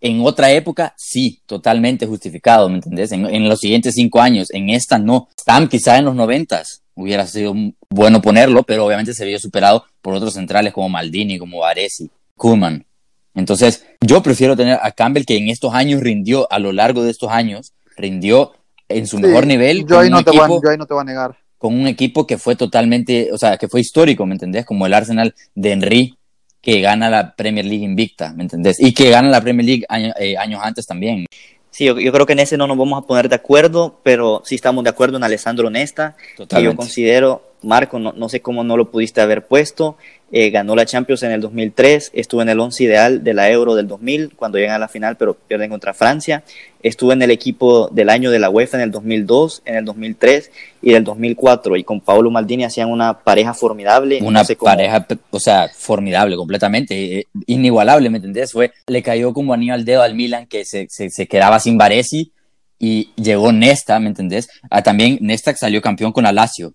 en 0.00 0.22
otra 0.24 0.50
época 0.52 0.94
sí, 0.96 1.42
totalmente 1.44 2.06
justificado, 2.06 2.70
¿me 2.70 2.76
entendés? 2.76 3.12
En, 3.12 3.46
los 3.46 3.60
siguientes 3.60 3.94
cinco 3.94 4.22
años, 4.22 4.50
en 4.52 4.70
esta 4.70 4.98
no. 4.98 5.28
Stam 5.38 5.68
quizá 5.68 5.98
en 5.98 6.06
los 6.06 6.14
noventas 6.14 6.82
hubiera 6.94 7.26
sido 7.26 7.54
bueno 7.90 8.22
ponerlo, 8.22 8.62
pero 8.62 8.86
obviamente 8.86 9.12
se 9.12 9.26
vio 9.26 9.38
superado 9.38 9.84
por 10.00 10.14
otros 10.14 10.32
centrales 10.32 10.72
como 10.72 10.88
Maldini, 10.88 11.38
como 11.38 11.58
Varesi, 11.58 12.10
Kuhlman. 12.34 12.86
Entonces, 13.34 13.84
yo 14.00 14.22
prefiero 14.22 14.56
tener 14.56 14.78
a 14.80 14.92
Campbell 14.92 15.26
que 15.26 15.36
en 15.36 15.50
estos 15.50 15.74
años 15.74 16.00
rindió, 16.00 16.50
a 16.50 16.58
lo 16.58 16.72
largo 16.72 17.02
de 17.02 17.10
estos 17.10 17.30
años, 17.30 17.74
rindió 17.98 18.54
en 18.88 19.06
su 19.06 19.18
Sí, 19.18 19.24
mejor 19.24 19.46
nivel. 19.46 19.86
Yo 19.86 19.98
ahí, 19.98 20.08
no 20.08 20.22
voy 20.22 20.60
yo 20.62 20.70
ahí 20.70 20.78
no 20.78 20.86
te 20.86 20.94
voy 20.94 21.02
a 21.02 21.04
negar. 21.04 21.36
Con 21.58 21.78
un 21.78 21.86
equipo 21.86 22.26
que 22.26 22.38
fue 22.38 22.56
totalmente, 22.56 23.30
o 23.32 23.38
sea, 23.38 23.56
que 23.56 23.68
fue 23.68 23.80
histórico, 23.80 24.26
¿me 24.26 24.34
entendés? 24.34 24.64
Como 24.66 24.86
el 24.86 24.94
Arsenal 24.94 25.34
de 25.54 25.72
Henry, 25.72 26.14
que 26.60 26.80
gana 26.80 27.08
la 27.08 27.34
Premier 27.34 27.64
League 27.64 27.84
invicta, 27.84 28.32
¿me 28.32 28.42
entendés? 28.42 28.80
Y 28.80 28.92
que 28.92 29.10
gana 29.10 29.28
la 29.30 29.40
Premier 29.40 29.64
League 29.66 29.84
año- 29.88 30.12
eh, 30.18 30.36
años 30.36 30.60
antes 30.62 30.86
también. 30.86 31.26
Sí, 31.70 31.84
yo, 31.84 31.98
yo 32.00 32.10
creo 32.12 32.26
que 32.26 32.32
en 32.32 32.38
ese 32.40 32.56
no 32.56 32.66
nos 32.66 32.76
vamos 32.78 33.02
a 33.02 33.06
poner 33.06 33.28
de 33.28 33.36
acuerdo, 33.36 34.00
pero 34.02 34.42
sí 34.44 34.54
estamos 34.54 34.82
de 34.82 34.90
acuerdo 34.90 35.16
en 35.18 35.24
Alessandro 35.24 35.68
Nesta, 35.70 36.16
que 36.16 36.24
yo 36.32 36.36
Totalmente. 36.38 36.76
considero, 36.76 37.52
Marco, 37.62 37.98
no, 37.98 38.12
no 38.12 38.28
sé 38.28 38.40
cómo 38.40 38.62
no 38.64 38.76
lo 38.76 38.90
pudiste 38.90 39.20
haber 39.20 39.46
puesto, 39.46 39.96
eh, 40.32 40.50
ganó 40.50 40.74
la 40.74 40.86
Champions 40.86 41.22
en 41.22 41.30
el 41.32 41.40
2003, 41.40 42.10
estuvo 42.14 42.42
en 42.42 42.48
el 42.48 42.58
11 42.58 42.82
ideal 42.84 43.24
de 43.24 43.32
la 43.34 43.50
Euro 43.50 43.74
del 43.74 43.86
2000, 43.88 44.34
cuando 44.36 44.58
llegan 44.58 44.74
a 44.74 44.78
la 44.80 44.88
final, 44.88 45.16
pero 45.16 45.34
pierden 45.34 45.70
contra 45.70 45.94
Francia, 45.94 46.42
estuvo 46.82 47.12
en 47.12 47.22
el 47.22 47.30
equipo 47.30 47.88
del 47.92 48.10
año 48.10 48.30
de 48.30 48.38
la 48.38 48.50
UEFA 48.50 48.76
en 48.78 48.82
el 48.84 48.90
2002, 48.90 49.62
en 49.64 49.76
el 49.76 49.84
2003 49.84 50.50
y 50.82 50.92
del 50.92 51.04
2004, 51.04 51.76
y 51.76 51.84
con 51.84 52.00
Paolo 52.00 52.30
Maldini 52.30 52.64
hacían 52.64 52.90
una 52.90 53.18
pareja 53.20 53.54
formidable. 53.54 54.18
Una 54.22 54.40
no 54.40 54.44
sé 54.44 54.56
cómo- 54.56 54.70
pareja, 54.72 55.06
o 55.30 55.40
sea, 55.40 55.68
formidable, 55.74 56.36
completamente, 56.36 57.20
eh, 57.20 57.26
inigualable, 57.46 58.10
¿me 58.10 58.16
entendés? 58.18 58.52
Fue, 58.52 58.72
le 58.88 59.02
cayó 59.02 59.32
como 59.32 59.54
anillo 59.54 59.74
al 59.74 59.84
dedo 59.84 60.02
al 60.02 60.14
Milan, 60.14 60.46
que 60.46 60.64
se, 60.64 60.86
se, 60.90 61.10
se 61.10 61.26
quedaba 61.26 61.58
sin 61.60 61.78
Baresi, 61.78 62.32
y 62.78 63.10
llegó 63.16 63.52
Nesta, 63.52 63.98
¿me 64.00 64.08
entendés? 64.08 64.48
Ah, 64.70 64.82
también 64.82 65.18
Nesta 65.22 65.54
salió 65.54 65.80
campeón 65.80 66.12
con 66.12 66.24
la 66.24 66.32
Lazio, 66.32 66.74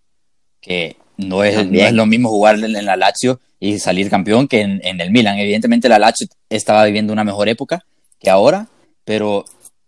que 0.62 0.96
no 1.18 1.44
es, 1.44 1.65
no 1.68 1.80
es 1.80 1.94
lo 1.94 2.06
mismo 2.06 2.30
jugar 2.30 2.56
en, 2.56 2.86
la 2.86 2.96
Lazio 2.96 3.39
y 3.60 3.80
salir 3.80 4.10
campeón 4.10 4.48
que 4.48 4.62
en, 4.62 4.80
en 4.84 5.01
el 5.01 5.12
Milan. 5.12 5.38
Evidentemente 5.38 5.89
la 5.89 6.00
Lazio 6.00 6.27
estaba 6.50 6.86
viviendo 6.86 7.12
una 7.13 7.24
mejor 7.24 7.50
época 7.50 7.84
que 8.20 8.30
ahora, 8.30 8.68
pero 9.03 9.46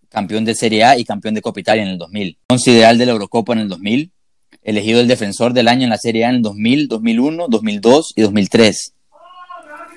campeón 0.10 0.46
de 0.46 0.54
Serie 0.56 0.84
A 0.84 0.98
y 0.98 1.06
campeón 1.06 1.34
de 1.34 1.42
Copa 1.42 1.60
Italia 1.60 1.84
en 1.84 1.90
el 1.90 1.98
2000. 1.98 2.38
Once 2.50 2.70
ideal 2.72 2.98
de 2.98 3.06
la 3.06 3.12
Eurocopa 3.14 3.54
en 3.54 3.60
el 3.60 3.70
2000, 3.70 4.12
elegido 4.64 5.00
el 5.00 5.08
defensor 5.08 5.54
del 5.54 5.68
año 5.68 5.84
en 5.84 5.90
la 5.90 5.98
Serie 5.98 6.26
A 6.26 6.30
en 6.30 6.36
el 6.36 6.42
2000, 6.42 6.88
2001, 6.88 7.48
2002 7.48 8.14
y 8.16 8.22
2003. 8.22 8.94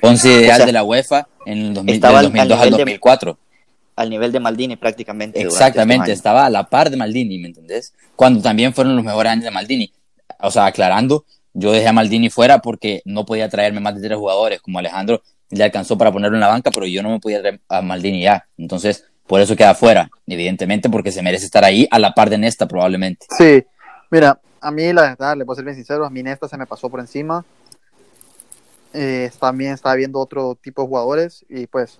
Once 0.02 0.28
ideal 0.28 0.56
sea, 0.58 0.66
de 0.66 0.72
la 0.72 0.84
UEFA 0.84 1.26
en 1.46 1.58
el 1.58 1.74
2000, 1.74 1.94
estaba 1.94 2.18
del 2.22 2.26
al- 2.26 2.32
2002 2.32 2.58
al 2.58 2.64
al 2.64 2.70
nivel 2.70 2.70
de- 2.72 2.82
2004. 2.92 3.38
Al 3.96 4.10
nivel 4.10 4.30
de 4.32 4.40
Maldini 4.40 4.76
prácticamente. 4.76 5.40
Exactamente, 5.40 6.12
estaba 6.12 6.44
a 6.44 6.50
la 6.50 6.68
par 6.68 6.90
de 6.90 6.98
Maldini, 6.98 7.38
¿me 7.38 7.48
entendés? 7.48 7.94
Cuando 8.14 8.42
también 8.42 8.74
fueron 8.74 8.94
los 8.94 9.04
mejores 9.04 9.32
años 9.32 9.44
de 9.44 9.50
Maldini. 9.50 9.90
O 10.40 10.50
sea, 10.50 10.66
aclarando, 10.66 11.24
yo 11.54 11.72
dejé 11.72 11.88
a 11.88 11.92
Maldini 11.92 12.30
fuera 12.30 12.60
porque 12.60 13.02
no 13.04 13.24
podía 13.24 13.48
traerme 13.48 13.80
más 13.80 13.94
de 13.94 14.06
tres 14.06 14.18
jugadores, 14.18 14.60
como 14.60 14.78
Alejandro 14.78 15.22
le 15.50 15.64
alcanzó 15.64 15.96
para 15.96 16.12
ponerlo 16.12 16.36
en 16.36 16.40
la 16.40 16.48
banca, 16.48 16.70
pero 16.70 16.86
yo 16.86 17.02
no 17.02 17.10
me 17.10 17.20
podía 17.20 17.40
traer 17.40 17.60
a 17.68 17.82
Maldini 17.82 18.22
ya. 18.22 18.46
Entonces, 18.58 19.04
por 19.26 19.40
eso 19.40 19.56
queda 19.56 19.74
fuera, 19.74 20.10
evidentemente, 20.26 20.90
porque 20.90 21.12
se 21.12 21.22
merece 21.22 21.46
estar 21.46 21.64
ahí 21.64 21.86
a 21.90 21.98
la 21.98 22.12
par 22.12 22.30
de 22.30 22.38
Nesta, 22.38 22.66
probablemente. 22.66 23.26
Sí, 23.36 23.64
mira, 24.10 24.40
a 24.60 24.70
mí 24.70 24.92
la 24.92 25.02
verdad, 25.02 25.36
le 25.36 25.44
a 25.48 25.54
ser 25.54 25.64
bien 25.64 25.76
sincero, 25.76 26.04
a 26.04 26.10
mí 26.10 26.22
Nesta 26.22 26.48
se 26.48 26.56
me 26.56 26.66
pasó 26.66 26.90
por 26.90 27.00
encima. 27.00 27.44
Eh, 28.92 29.30
también 29.38 29.72
estaba 29.72 29.94
viendo 29.94 30.18
otro 30.20 30.56
tipo 30.56 30.82
de 30.82 30.88
jugadores 30.88 31.44
y 31.48 31.66
pues 31.66 31.98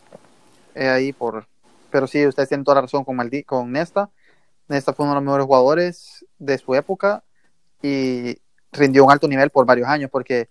eh, 0.75 0.89
ahí 0.89 1.13
por... 1.13 1.47
Pero 1.91 2.07
sí, 2.07 2.27
ustedes 2.27 2.49
tienen 2.49 2.65
toda 2.65 2.77
la 2.77 2.81
razón 2.83 3.05
con, 3.05 3.17
Maldi 3.17 3.43
con 3.43 3.71
Nesta. 3.71 4.11
Nesta 4.69 4.93
fue 4.93 5.05
uno 5.05 5.15
de 5.15 5.17
los 5.17 5.25
mejores 5.25 5.47
jugadores 5.47 6.27
de 6.39 6.59
su 6.59 6.75
época 6.75 7.23
y 7.83 8.37
rindió 8.73 9.05
un 9.05 9.11
alto 9.11 9.29
nivel 9.29 9.51
por 9.51 9.67
varios 9.67 9.89
años 9.89 10.11
porque 10.11 10.49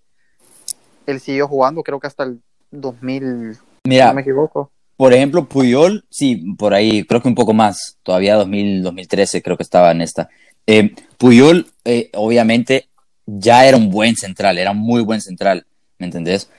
él 1.06 1.20
siguió 1.20 1.48
jugando 1.48 1.82
creo 1.82 2.00
que 2.00 2.06
hasta 2.06 2.24
el 2.24 2.40
2000, 2.70 3.54
si 3.54 3.60
Mira, 3.84 4.08
no 4.08 4.14
me 4.14 4.22
equivoco. 4.22 4.70
por 4.96 5.12
ejemplo, 5.12 5.44
Puyol, 5.48 6.04
sí, 6.10 6.54
por 6.58 6.74
ahí, 6.74 7.04
creo 7.04 7.22
que 7.22 7.28
un 7.28 7.34
poco 7.34 7.52
más, 7.52 7.98
todavía 8.02 8.36
2000, 8.36 8.82
2013 8.82 9.42
creo 9.42 9.56
que 9.56 9.62
estaba 9.62 9.90
en 9.92 10.02
esta. 10.02 10.28
Eh, 10.66 10.94
Puyol, 11.16 11.66
eh, 11.84 12.10
obviamente, 12.14 12.88
ya 13.24 13.66
era 13.66 13.76
un 13.76 13.90
buen 13.90 14.16
central, 14.16 14.58
era 14.58 14.72
un 14.72 14.78
muy 14.78 15.02
buen 15.02 15.20
central, 15.20 15.66
¿me 15.98 16.06
entendés? 16.06 16.50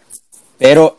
Pero 0.58 0.98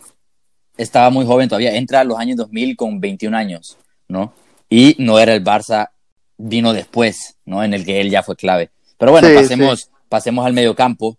estaba 0.77 1.11
muy 1.11 1.25
joven 1.27 1.49
todavía, 1.49 1.75
entra 1.75 2.01
a 2.01 2.05
los 2.05 2.19
años 2.19 2.37
2000 2.37 2.77
con 2.77 3.01
21 3.01 3.37
años, 3.37 3.79
¿no? 4.09 4.33
Y 4.69 4.95
no 4.99 5.19
era 5.19 5.35
el 5.35 5.42
Barça, 5.42 5.90
vino 6.37 6.73
después, 6.73 7.37
¿no? 7.45 7.64
En 7.64 7.75
el 7.75 7.85
que 7.85 8.01
él 8.01 8.11
ya 8.11 8.23
fue 8.23 8.37
clave. 8.37 8.71
Pero 8.99 9.13
bueno, 9.13 9.29
Sí, 9.29 9.35
pasemos, 9.35 9.91
pasemos 10.09 10.45
al 10.47 10.53
medio 10.53 10.75
campo. 10.75 11.17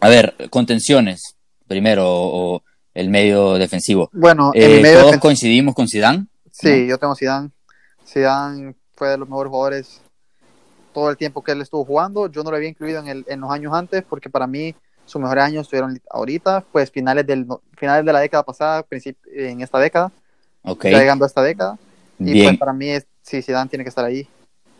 A 0.00 0.08
ver, 0.08 0.34
contenciones, 0.50 1.36
primero, 1.66 2.06
o, 2.08 2.56
o 2.56 2.62
el 2.94 3.08
medio 3.08 3.54
defensivo. 3.54 4.10
Bueno, 4.12 4.50
en 4.54 4.78
Eh, 4.78 4.82
medio 4.82 5.00
todos 5.00 5.14
defen- 5.14 5.20
coincidimos 5.20 5.74
con 5.74 5.88
Zidane. 5.88 6.26
Sí, 6.50 6.86
yo 6.86 6.98
tengo 6.98 7.14
Zidane. 7.14 7.50
Zidane 8.06 8.74
fue 8.96 9.08
de 9.10 9.18
los 9.18 9.28
mejores 9.28 9.50
jugadores 9.50 10.00
todo 10.92 11.08
el 11.10 11.16
tiempo 11.16 11.42
que 11.42 11.52
él 11.52 11.60
estuvo 11.62 11.84
jugando. 11.84 12.28
Yo 12.30 12.42
no 12.42 12.50
lo 12.50 12.56
había 12.56 12.68
incluido 12.68 12.98
en, 13.00 13.08
el, 13.08 13.24
en 13.28 13.40
los 13.40 13.50
años 13.50 13.72
antes 13.72 14.02
porque 14.08 14.28
para 14.28 14.46
mí 14.46 14.74
sus 15.06 15.20
mejores 15.20 15.44
años 15.44 15.62
estuvieron 15.62 16.00
ahorita, 16.10 16.64
pues 16.72 16.90
finales 16.90 17.26
del 17.26 17.46
no- 17.46 17.60
finales 17.76 18.04
de 18.04 18.12
la 18.12 18.20
década 18.20 18.42
pasada, 18.42 18.84
en 19.34 19.60
esta 19.60 19.78
década, 19.78 20.10
Ok, 20.62 20.84
ya 20.84 20.98
llegando 20.98 21.24
a 21.24 21.28
esta 21.28 21.42
década. 21.42 21.78
Y 22.18 22.32
bien. 22.32 22.46
pues 22.48 22.58
para 22.58 22.72
mí 22.72 22.88
es, 22.90 23.06
sí, 23.22 23.40
Zidane 23.42 23.68
tiene 23.70 23.84
que 23.84 23.88
estar 23.88 24.04
ahí. 24.04 24.26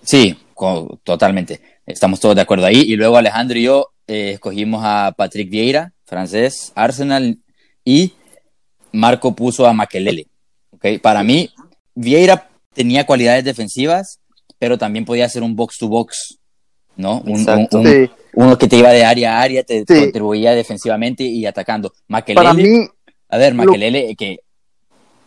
Sí, 0.03 0.37
co- 0.55 0.99
totalmente. 1.05 1.61
Estamos 1.87 2.21
todos 2.21 2.35
de 2.35 2.43
acuerdo 2.43 2.67
ahí. 2.67 2.81
Y 2.83 2.97
luego 2.97 3.17
Alejandro 3.17 3.59
y 3.59 3.63
yo 3.65 3.89
eh, 4.07 4.33
escogimos 4.35 4.83
a 4.85 5.13
Patrick 5.17 5.51
Vieira, 5.51 5.93
francés, 6.05 6.73
Arsenal, 6.75 7.39
y 7.85 8.13
Marco 8.93 9.35
puso 9.35 9.67
a 9.67 9.73
Makelele. 9.73 10.27
Okay, 10.73 10.99
Para 10.99 11.23
mí, 11.23 11.51
Vieira 11.95 12.49
tenía 12.75 13.05
cualidades 13.07 13.45
defensivas, 13.45 14.19
pero 14.59 14.79
también 14.79 15.05
podía 15.05 15.29
ser 15.29 15.43
un 15.43 15.55
box 15.57 15.79
to 15.79 15.89
box, 15.89 16.39
¿no? 16.97 17.21
Un, 17.21 17.31
un- 17.33 17.41
Exacto. 17.41 17.79
un- 17.81 17.87
Sí, 17.87 18.11
uno 18.35 18.57
que 18.59 18.69
te 18.69 18.77
iba 18.77 18.91
de 18.91 19.05
área 19.05 19.39
a 19.39 19.43
área, 19.43 19.63
te 19.63 19.81
Sí. 19.87 20.01
contribuía 20.01 20.53
defensivamente 20.53 21.25
y 21.25 21.47
atacando. 21.47 21.93
Makelele, 22.09 22.35
para 22.45 22.55
mí, 22.55 22.89
a 23.29 23.37
ver, 23.39 23.55
lo- 23.55 23.65
Makelele, 23.65 24.15
que 24.17 24.39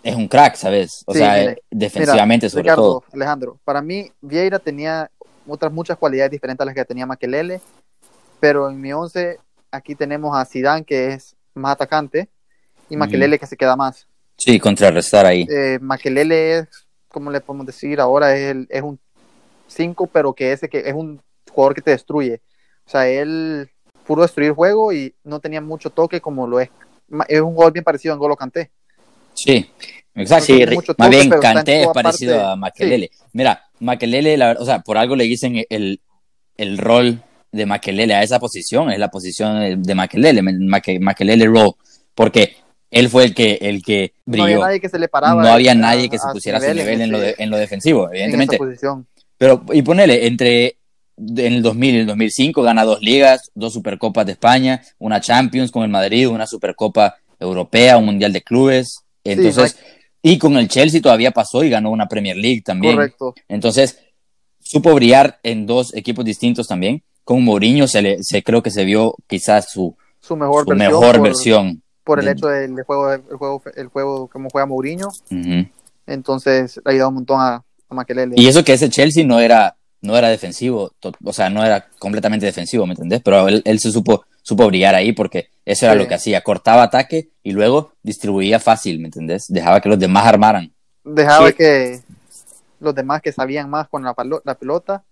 es 0.04 0.16
un 0.16 0.28
crack, 0.28 0.56
¿sabes? 0.56 1.04
O 1.08 1.13
Sí, 1.13 1.20
sea, 1.20 1.34
mire, 1.34 1.63
defensivamente 1.72 2.50
sobre 2.50 2.63
Ricardo, 2.63 2.84
todo. 2.84 3.04
Alejandro, 3.13 3.60
para 3.63 3.82
mí 3.82 4.12
Vieira 4.22 4.60
tenía 4.60 5.10
otras 5.48 5.72
muchas 5.72 5.98
cualidades 5.98 6.32
diferentes 6.32 6.62
a 6.62 6.66
las 6.66 6.76
que 6.76 6.86
tenía 6.86 7.06
Makelele, 7.06 7.62
pero 8.39 8.70
en 8.70 8.80
mi 8.80 8.94
once 8.94 9.39
aquí 9.72 9.96
tenemos 9.96 10.36
a 10.38 10.46
Zidane 10.46 10.84
que 10.86 11.13
es 11.13 11.36
más 11.54 11.74
atacante 11.74 12.30
y 12.89 12.96
Ujú. 12.96 13.00
Makelele 13.00 13.39
que 13.39 13.48
se 13.48 13.58
queda 13.58 13.76
más. 13.76 14.08
Sí, 14.38 14.60
contrarrestar 14.60 15.26
ahí. 15.26 15.48
eh, 15.50 15.80
Makelele 15.82 16.60
es, 16.60 16.68
como 17.08 17.32
le 17.32 17.42
podemos 17.42 17.66
decir 17.66 18.00
ahora, 18.00 18.36
es, 18.36 18.52
el- 18.52 18.68
es 18.70 18.82
un 18.82 19.00
5, 19.68 20.08
pero 20.08 20.34
que 20.34 20.52
ese 20.52 20.70
que 20.70 20.80
es 20.80 20.94
un 20.94 21.22
jugador 21.52 21.76
que 21.76 21.82
te 21.82 21.92
destruye. 21.92 22.42
O 22.86 22.89
sea, 22.89 23.08
él 23.08 23.70
pudo 24.06 24.24
destruir 24.24 24.52
juego 24.54 24.92
y 24.94 25.16
no 25.24 25.39
tenía 25.39 25.62
mucho 25.62 25.89
toque 25.89 26.22
como 26.22 26.48
lo 26.48 26.60
es. 26.60 26.70
Es 27.28 27.42
un 27.42 27.54
jugador 27.54 27.74
bien 27.74 27.84
parecido 27.84 28.13
a 28.13 28.18
N'Golo 28.18 28.36
Kanté. 28.36 28.72
Sí, 29.34 29.65
exacto. 30.15 30.46
Sí, 30.46 30.65
mucho 30.74 30.93
Más 30.98 31.10
bien, 31.10 31.34
en 31.34 31.39
Kanté 31.39 31.82
es 31.84 31.88
parecido 31.93 32.36
parte- 32.36 32.52
a 32.52 32.56
Makelele. 32.56 33.12
Mira, 33.34 33.63
Makelele, 33.80 34.38
la, 34.38 34.52
o 34.60 34.65
sea, 34.65 34.80
por 34.80 34.98
algo 34.98 35.15
le 35.15 35.24
dicen 35.26 35.63
el, 35.69 36.02
el 36.58 36.78
rol 36.78 37.22
de 37.52 37.65
Makelele 37.65 38.13
a 38.15 38.24
esa 38.24 38.39
posición, 38.39 38.91
es 38.91 39.00
la 39.00 39.10
posición 39.10 39.82
de, 39.84 39.96
Makelele, 39.96 40.41
Make- 40.41 41.00
Makelele 41.00 41.46
role, 41.46 41.72
porque 42.15 42.56
él 42.89 43.10
fue 43.10 43.26
el 43.26 43.34
que, 43.36 43.58
el 43.62 43.82
que 43.84 44.13
No 44.26 44.43
había 44.43 44.56
brilló. 44.56 44.65
nadie 44.67 44.80
que 44.80 44.89
se 44.89 45.00
le 45.00 45.08
paraba. 45.08 45.41
No 45.43 45.50
había 45.50 45.74
nadie 45.76 46.10
que 46.10 46.17
se 46.19 46.28
pusiera 46.32 46.58
a 46.60 46.62
su 46.62 46.74
nivel 46.74 47.02
en 47.02 47.12
lo, 47.12 47.19
de- 47.19 47.36
en 47.38 47.50
lo 47.50 47.58
defensivo, 47.58 48.08
en 48.10 48.13
evidentemente. 48.15 48.58
posición. 48.58 49.08
Pero, 49.38 49.63
y 49.74 49.82
ponele, 49.82 50.28
entre 50.28 50.78
en 51.17 51.54
el 51.54 51.62
2000 51.62 51.96
y 51.96 52.00
el 52.00 52.06
2005 52.08 52.62
gana 52.63 52.84
dos 52.86 53.02
ligas, 53.02 53.52
dos 53.54 53.74
supercopas 53.74 54.26
de 54.26 54.32
España, 54.34 54.82
una 55.00 55.19
Champions 55.22 55.72
con 55.72 55.84
el 55.84 55.89
Madrid, 55.89 56.28
una 56.30 56.48
supercopa 56.48 57.15
europea, 57.39 57.98
un 57.98 58.06
mundial 58.06 58.32
de 58.34 58.41
clubes. 58.41 59.03
Entonces, 59.24 59.78
y 60.22 60.38
con 60.38 60.58
el 60.58 60.68
Chelsea 60.68 61.02
todavía 61.02 61.32
pasó 61.32 61.64
y 61.64 61.70
ganó 61.70 61.92
una 61.92 62.08
Premier 62.08 62.38
League 62.38 62.62
también. 62.62 62.96
Correcto. 62.96 63.36
Entonces, 63.48 64.00
supo 64.60 64.94
brillar 64.94 65.40
en 65.44 65.66
dos 65.66 65.94
equipos 65.96 66.26
distintos 66.26 66.68
también. 66.68 67.04
Con 67.24 67.44
Mourinho 67.44 67.88
se 67.88 68.02
le, 68.02 68.24
se 68.24 68.44
creo 68.44 68.62
que 68.62 68.72
se 68.72 68.86
vio 68.86 69.16
quizás 69.28 69.70
su, 69.72 69.96
Su 70.20 70.36
mejor 70.36 70.64
su 70.64 70.70
versión. 70.70 70.92
mejor 70.94 71.16
por, 71.16 71.22
versión. 71.24 71.84
por 72.04 72.20
el 72.20 72.28
hecho 72.28 72.48
del 72.48 72.84
juego, 72.84 73.12
el 73.14 73.22
juego, 73.22 73.62
el 73.76 73.88
juego 73.88 74.28
como 74.28 74.50
juega 74.50 74.66
Mourinho. 74.66 75.08
Entonces 76.06 76.78
le 76.78 76.82
ha 76.86 76.92
ayudado 76.92 77.10
un 77.10 77.16
montón 77.16 77.40
a, 77.40 77.64
a 77.90 77.96
Makelele. 77.96 78.36
Y 78.38 78.48
eso 78.48 78.64
que 78.64 78.74
ese 78.74 78.90
Chelsea 78.90 79.26
no 79.26 79.40
era, 79.40 79.78
no 80.02 80.18
era 80.18 80.30
defensivo, 80.30 80.92
o 81.24 81.34
sea, 81.34 81.50
no 81.50 81.64
era 81.64 81.88
completamente 82.00 82.46
defensivo, 82.46 82.86
¿me 82.86 82.94
entendés? 82.94 83.22
Pero 83.24 83.48
él, 83.48 83.62
él 83.64 83.80
se 83.80 83.92
supo, 83.92 84.26
supo 84.42 84.68
brillar 84.68 84.96
ahí 84.96 85.14
porque 85.14 85.50
eso 85.65 85.86
era 85.86 85.93
Sí. 85.95 85.99
lo 85.99 86.08
que 86.08 86.13
hacía, 86.15 86.41
cortaba 86.41 86.84
ataque 86.84 87.30
y 87.43 87.52
luego 87.52 87.93
distribuía 88.04 88.60
fácil, 88.60 88.99
¿me 88.99 89.06
entendés? 89.06 89.45
Dejaba 89.47 89.80
que 89.82 89.89
los 89.89 89.99
demás 89.99 90.26
armaran. 90.26 90.71
Dejaba 91.04 91.49
Sí. 91.49 91.54
que 91.56 91.99
los 92.80 92.93
demás 92.95 93.21
que 93.21 93.32
sabían 93.32 93.69
más 93.69 93.88
con 93.88 94.04
la, 94.04 94.13
pelota 94.13 95.04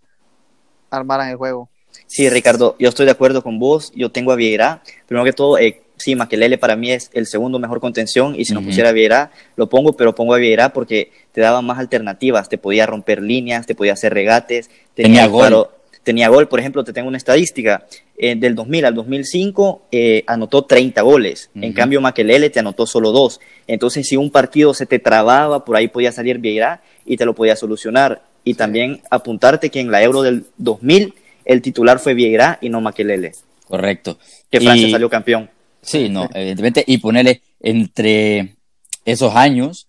armaran 0.89 1.29
el 1.29 1.35
juego. 1.37 1.69
Sí, 2.07 2.29
Ricardo, 2.29 2.75
yo 2.79 2.89
estoy 2.89 3.05
de 3.05 3.11
acuerdo 3.11 3.41
con 3.43 3.59
vos. 3.59 3.91
Yo 3.95 4.11
tengo 4.11 4.31
a 4.31 4.35
Vieira. 4.35 4.81
Primero 5.07 5.25
que 5.25 5.33
todo, 5.33 5.57
eh, 5.57 5.81
sí, 5.97 6.15
Maquelele 6.15 6.57
para 6.57 6.75
mí 6.75 6.91
es 6.91 7.09
el 7.13 7.27
segundo 7.27 7.59
mejor 7.59 7.79
contención 7.79 8.33
y 8.37 8.45
si 8.45 8.53
no 8.53 8.61
pusiera 8.61 8.89
a 8.89 8.91
Vieira, 8.93 9.31
lo 9.55 9.69
pongo, 9.69 9.93
pero 9.93 10.15
pongo 10.15 10.33
a 10.33 10.37
Vieira 10.37 10.73
porque 10.73 11.11
te 11.31 11.41
daba 11.41 11.61
más 11.61 11.79
alternativas, 11.79 12.49
te 12.49 12.57
podía 12.57 12.85
romper 12.85 13.21
líneas, 13.21 13.65
te 13.65 13.75
podía 13.75 13.93
hacer 13.93 14.13
regates, 14.13 14.69
Tenía 14.93 15.27
gol. 15.27 15.67
tenía 16.03 16.29
gol, 16.29 16.47
por 16.47 16.59
ejemplo, 16.59 16.83
te 16.83 16.93
tengo 16.93 17.07
una 17.07 17.17
estadística, 17.17 17.85
eh, 18.23 18.35
del 18.35 18.53
2000 18.53 18.85
al 18.85 18.93
2005 18.93 19.87
eh, 19.91 20.23
anotó 20.27 20.63
30 20.65 21.01
goles, 21.01 21.49
en 21.55 21.73
cambio 21.73 22.01
Maquelele 22.01 22.51
te 22.51 22.59
anotó 22.59 22.85
solo 22.85 23.11
dos, 23.11 23.39
entonces 23.65 24.07
si 24.07 24.15
un 24.15 24.29
partido 24.29 24.75
se 24.75 24.85
te 24.85 24.99
trababa, 24.99 25.65
por 25.65 25.75
ahí 25.75 25.87
podía 25.87 26.11
salir 26.11 26.37
Vieira 26.37 26.83
y 27.03 27.17
te 27.17 27.25
lo 27.25 27.33
podía 27.33 27.55
solucionar, 27.55 28.21
y 28.43 28.53
también 28.53 29.01
apuntarte 29.09 29.69
que 29.71 29.79
en 29.79 29.89
la 29.91 30.03
Euro 30.03 30.21
del 30.21 30.45
2000 30.57 31.15
el 31.45 31.61
titular 31.63 31.97
fue 31.99 32.13
Vieira 32.13 32.59
y 32.61 32.69
no 32.69 32.79
Maquelele, 32.79 33.31
Correcto. 33.67 34.19
que 34.51 34.61
Francia 34.61 34.87
Y- 34.87 34.91
salió 34.91 35.09
campeón. 35.09 35.49
Sí, 35.81 36.09
no, 36.09 36.29
evidentemente. 36.31 36.83
Y 36.85 36.99
ponerle 36.99 37.41
entre 37.59 38.55
esos 39.03 39.35
años, 39.35 39.87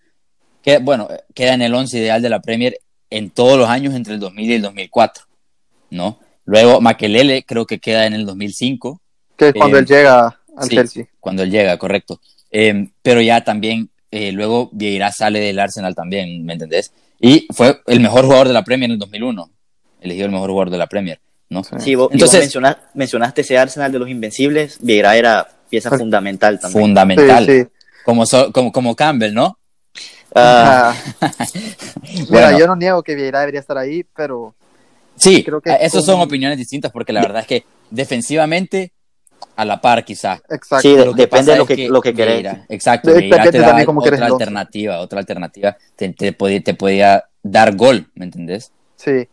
que 0.62 0.78
bueno, 0.78 1.06
queda 1.34 1.52
en 1.52 1.60
el 1.60 1.74
11 1.74 1.98
ideal 1.98 2.22
de 2.22 2.30
la 2.30 2.40
Premier 2.40 2.78
en 3.10 3.28
todos 3.28 3.58
los 3.58 3.68
años 3.68 3.94
entre 3.94 4.14
el 4.14 4.20
2000 4.20 4.50
y 4.50 4.54
el 4.54 4.62
2004, 4.62 5.24
¿no? 5.90 6.18
Luego 6.44 6.80
Makelele 6.80 7.44
creo 7.44 7.66
que 7.66 7.78
queda 7.78 8.06
en 8.06 8.14
el 8.14 8.26
2005, 8.26 9.00
Que 9.36 9.48
es 9.48 9.54
cuando 9.54 9.76
Eh, 9.76 9.80
él 9.80 9.86
llega 9.86 10.40
al 10.56 10.68
sí, 10.68 10.76
Chelsea. 10.76 11.06
cuando 11.20 11.42
él 11.42 11.50
llega, 11.50 11.76
correcto. 11.78 12.20
Eh, 12.50 12.88
pero 13.02 13.20
ya 13.20 13.42
también, 13.44 13.90
eh, 14.10 14.32
luego 14.32 14.68
Vieira 14.72 15.10
sale 15.12 15.40
del 15.40 15.58
Arsenal 15.58 15.94
también, 15.94 16.44
¿me 16.44 16.52
entendés? 16.54 16.92
Y 17.20 17.46
fue 17.52 17.80
el 17.86 18.00
mejor 18.00 18.24
jugador 18.24 18.48
de 18.48 18.54
la 18.54 18.64
Premier 18.64 18.88
en 18.90 18.94
el 18.94 18.98
2001, 18.98 19.50
elegido 20.00 20.26
el 20.26 20.32
mejor 20.32 20.50
jugador 20.50 20.70
de 20.70 20.78
la 20.78 20.86
Premier, 20.88 21.20
¿no? 21.48 21.62
Sí. 21.64 21.76
Sí, 21.78 21.94
vos, 21.94 22.08
Entonces- 22.12 22.40
vos 22.40 22.44
menciona- 22.44 22.78
mencionaste 22.94 23.40
ese 23.42 23.56
Arsenal 23.58 23.90
de 23.92 23.98
los 24.00 24.08
Invencibles, 24.08 24.78
Vieira 24.82 25.16
era 25.16 25.48
pieza 25.70 25.88
Pues- 25.88 26.00
fundamental 26.00 26.58
también. 26.60 26.82
Fundamental, 26.82 27.46
Sí, 27.46 27.60
sí. 27.62 27.68
Como, 28.04 28.26
so- 28.26 28.52
como, 28.52 28.70
como 28.72 28.94
Campbell, 28.96 29.32
¿no? 29.32 29.58
Ah, 30.34 30.94
Ah, 31.20 31.28
mira, 32.12 32.26
Bueno. 32.28 32.58
yo 32.58 32.66
no 32.66 32.76
niego 32.76 33.02
que 33.02 33.14
Vieira 33.14 33.40
debería 33.40 33.60
estar 33.60 33.78
ahí, 33.78 34.04
pero 34.16 34.54
Sí, 35.22 35.44
Creo 35.44 35.60
que 35.60 35.70
esos 35.80 36.04
con- 36.04 36.14
son 36.14 36.20
opiniones 36.20 36.58
distintas 36.58 36.90
porque 36.92 37.12
la 37.12 37.20
verdad 37.22 37.42
es 37.42 37.46
que 37.46 37.64
defensivamente 37.90 38.92
a 39.56 39.64
la 39.64 39.80
par 39.80 40.04
quizá. 40.04 40.40
exacto. 40.48 40.80
Sí, 40.88 40.94
de- 40.96 41.04
Lo 41.06 41.14
que 41.14 41.22
depende 41.22 41.52
de 41.52 41.58
lo 41.58 41.66
que, 41.66 41.88
lo 41.88 42.00
que 42.00 42.14
querés. 42.14 42.46
Exacto, 42.68 43.10
De- 43.12 43.20
Vieira 43.20 43.50
te 43.50 43.58
da 43.58 43.74
querés 43.74 43.88
otra 43.88 44.26
alternativa, 44.26 44.98
otra 45.00 45.18
alternativa 45.20 45.76
te, 45.96 46.08
te 46.10 46.32
podía, 46.32 46.62
te 46.62 46.74
podía 46.74 47.24
dar 47.42 47.76
gol, 47.76 48.10
¿me 48.14 48.24
entendés? 48.24 48.72
Sí. 48.96 49.28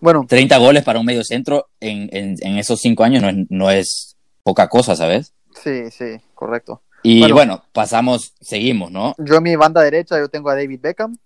Bueno, 0.00 0.26
30 0.28 0.58
goles 0.58 0.82
para 0.84 0.98
un 0.98 1.06
medio 1.06 1.24
centro 1.24 1.68
en, 1.80 2.08
en, 2.12 2.36
en 2.40 2.58
esos 2.58 2.80
cinco 2.80 3.04
años 3.04 3.22
no 3.22 3.30
es, 3.30 3.36
no 3.48 3.70
es 3.70 4.16
poca 4.42 4.68
cosa, 4.68 4.94
¿sabes? 4.96 5.32
sí, 5.62 5.90
sí, 5.90 6.16
correcto. 6.34 6.82
Y 7.02 7.20
Bueno. 7.20 7.34
bueno, 7.34 7.64
pasamos, 7.72 8.34
seguimos, 8.40 8.90
¿no? 8.90 9.14
Yo 9.18 9.36
en 9.36 9.42
mi 9.42 9.56
banda 9.56 9.82
derecha 9.82 10.18
yo 10.18 10.28
tengo 10.28 10.50
a 10.50 10.54
David 10.54 10.80
Beckham, 10.82 11.16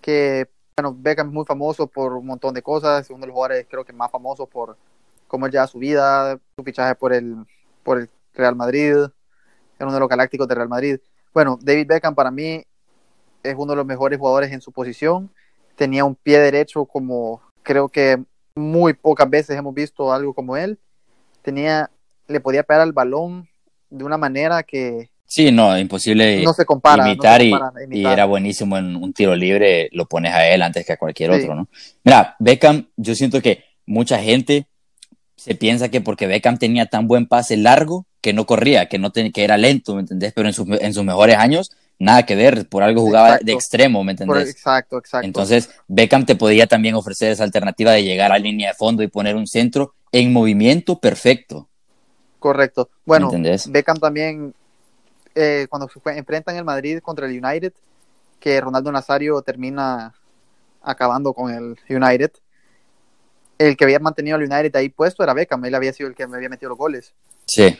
que 0.00 0.48
bueno, 0.76 0.96
Beckham 0.98 1.28
es 1.28 1.32
muy 1.32 1.44
famoso 1.44 1.86
por 1.86 2.14
un 2.14 2.26
montón 2.26 2.54
de 2.54 2.62
cosas, 2.62 3.04
es 3.04 3.10
uno 3.10 3.20
de 3.20 3.26
los 3.26 3.34
jugadores 3.34 3.66
creo 3.68 3.84
que 3.84 3.92
más 3.92 4.10
famosos 4.10 4.48
por 4.48 4.76
cómo 5.28 5.46
él 5.46 5.52
lleva 5.52 5.66
su 5.66 5.78
vida, 5.78 6.38
su 6.56 6.64
fichaje 6.64 6.94
por 6.94 7.12
el, 7.12 7.36
por 7.82 8.00
el 8.00 8.10
Real 8.34 8.56
Madrid, 8.56 8.94
es 8.94 9.80
uno 9.80 9.92
de 9.92 10.00
los 10.00 10.08
galácticos 10.08 10.48
del 10.48 10.56
Real 10.56 10.68
Madrid. 10.68 10.98
Bueno, 11.34 11.58
David 11.60 11.86
Beckham 11.86 12.14
para 12.14 12.30
mí 12.30 12.64
es 13.42 13.54
uno 13.56 13.72
de 13.72 13.76
los 13.76 13.86
mejores 13.86 14.18
jugadores 14.18 14.52
en 14.52 14.60
su 14.60 14.72
posición, 14.72 15.30
tenía 15.76 16.04
un 16.04 16.14
pie 16.14 16.38
derecho 16.38 16.84
como 16.84 17.40
creo 17.62 17.88
que 17.88 18.22
muy 18.54 18.92
pocas 18.92 19.28
veces 19.28 19.56
hemos 19.56 19.74
visto 19.74 20.12
algo 20.12 20.34
como 20.34 20.56
él, 20.56 20.78
tenía, 21.42 21.90
le 22.28 22.40
podía 22.40 22.62
pegar 22.62 22.82
al 22.82 22.92
balón 22.92 23.48
de 23.90 24.04
una 24.04 24.16
manera 24.16 24.62
que 24.62 25.11
Sí, 25.32 25.50
no, 25.50 25.78
imposible 25.78 26.42
no 26.44 26.52
se 26.52 26.66
compara. 26.66 27.04
no 27.04 27.04
se 27.04 27.12
imitar, 27.12 27.40
y, 27.90 28.04
era 28.04 28.26
buenísimo 28.26 28.76
en 28.76 28.94
un 28.96 29.14
tiro 29.14 29.34
libre, 29.34 29.88
lo 29.92 30.04
pones 30.04 30.30
a 30.34 30.46
él 30.46 30.60
antes 30.60 30.84
que 30.84 30.92
a 30.92 30.98
cualquier 30.98 31.32
Sí. 31.32 31.40
otro, 31.40 31.54
¿no? 31.54 31.68
Mira, 32.04 32.36
Beckham, 32.38 32.86
yo 32.98 33.14
siento 33.14 33.40
que 33.40 33.64
mucha 33.86 34.18
gente 34.18 34.66
se 35.34 35.54
piensa 35.54 35.88
que 35.88 36.02
porque 36.02 36.26
Beckham 36.26 36.58
tenía 36.58 36.84
tan 36.84 37.08
buen 37.08 37.24
pase 37.26 37.56
largo 37.56 38.04
que 38.20 38.34
no 38.34 38.44
corría, 38.44 38.90
que 38.90 38.98
no 38.98 39.08
ten- 39.10 39.32
que 39.32 39.42
era 39.42 39.56
lento, 39.56 39.94
¿me 39.94 40.02
entendés? 40.02 40.34
Pero 40.34 40.48
en 40.48 40.52
sus, 40.52 40.66
en 40.68 40.92
sus 40.92 41.02
mejores 41.02 41.38
años, 41.38 41.70
nada 41.98 42.26
que 42.26 42.34
ver, 42.36 42.68
por 42.68 42.82
algo 42.82 43.00
jugaba 43.00 43.28
Exacto. 43.28 43.46
de 43.46 43.52
extremo, 43.54 44.04
¿me 44.04 44.14
Por- 44.14 44.24
entendés? 44.24 44.50
exacto, 44.54 44.98
exacto. 44.98 45.24
Entonces, 45.26 45.70
Beckham 45.88 46.26
te 46.26 46.34
podía 46.36 46.66
también 46.66 46.94
ofrecer 46.94 47.32
esa 47.32 47.44
alternativa 47.44 47.92
de 47.92 48.04
llegar 48.04 48.32
a 48.32 48.38
línea 48.38 48.68
de 48.72 48.74
fondo 48.74 49.02
y 49.02 49.08
poner 49.08 49.34
un 49.36 49.46
centro 49.46 49.94
en 50.12 50.30
movimiento 50.30 50.98
perfecto. 50.98 51.70
Correcto. 52.38 52.90
Bueno. 53.06 53.30
Beckham 53.70 53.96
también, 53.98 54.52
eh, 55.34 55.66
cuando 55.68 55.88
se 55.88 56.00
fue- 56.00 56.16
enfrentan 56.18 56.56
el 56.56 56.64
Madrid 56.64 57.00
contra 57.00 57.26
el 57.26 57.42
United, 57.44 57.72
que 58.40 58.60
Ronaldo 58.60 58.90
Nazario 58.92 59.40
termina 59.42 60.14
acabando 60.82 61.32
con 61.32 61.50
el 61.52 61.76
United, 61.88 62.32
el 63.58 63.76
que 63.76 63.84
había 63.84 63.98
mantenido 64.00 64.36
al 64.36 64.42
United 64.42 64.74
ahí 64.76 64.88
puesto 64.88 65.22
era 65.22 65.34
Beckham, 65.34 65.64
él 65.64 65.74
había 65.74 65.92
sido 65.92 66.08
el 66.08 66.14
que 66.14 66.26
me 66.26 66.36
había 66.36 66.48
metido 66.48 66.70
los 66.70 66.78
goles. 66.78 67.14
Sí, 67.46 67.76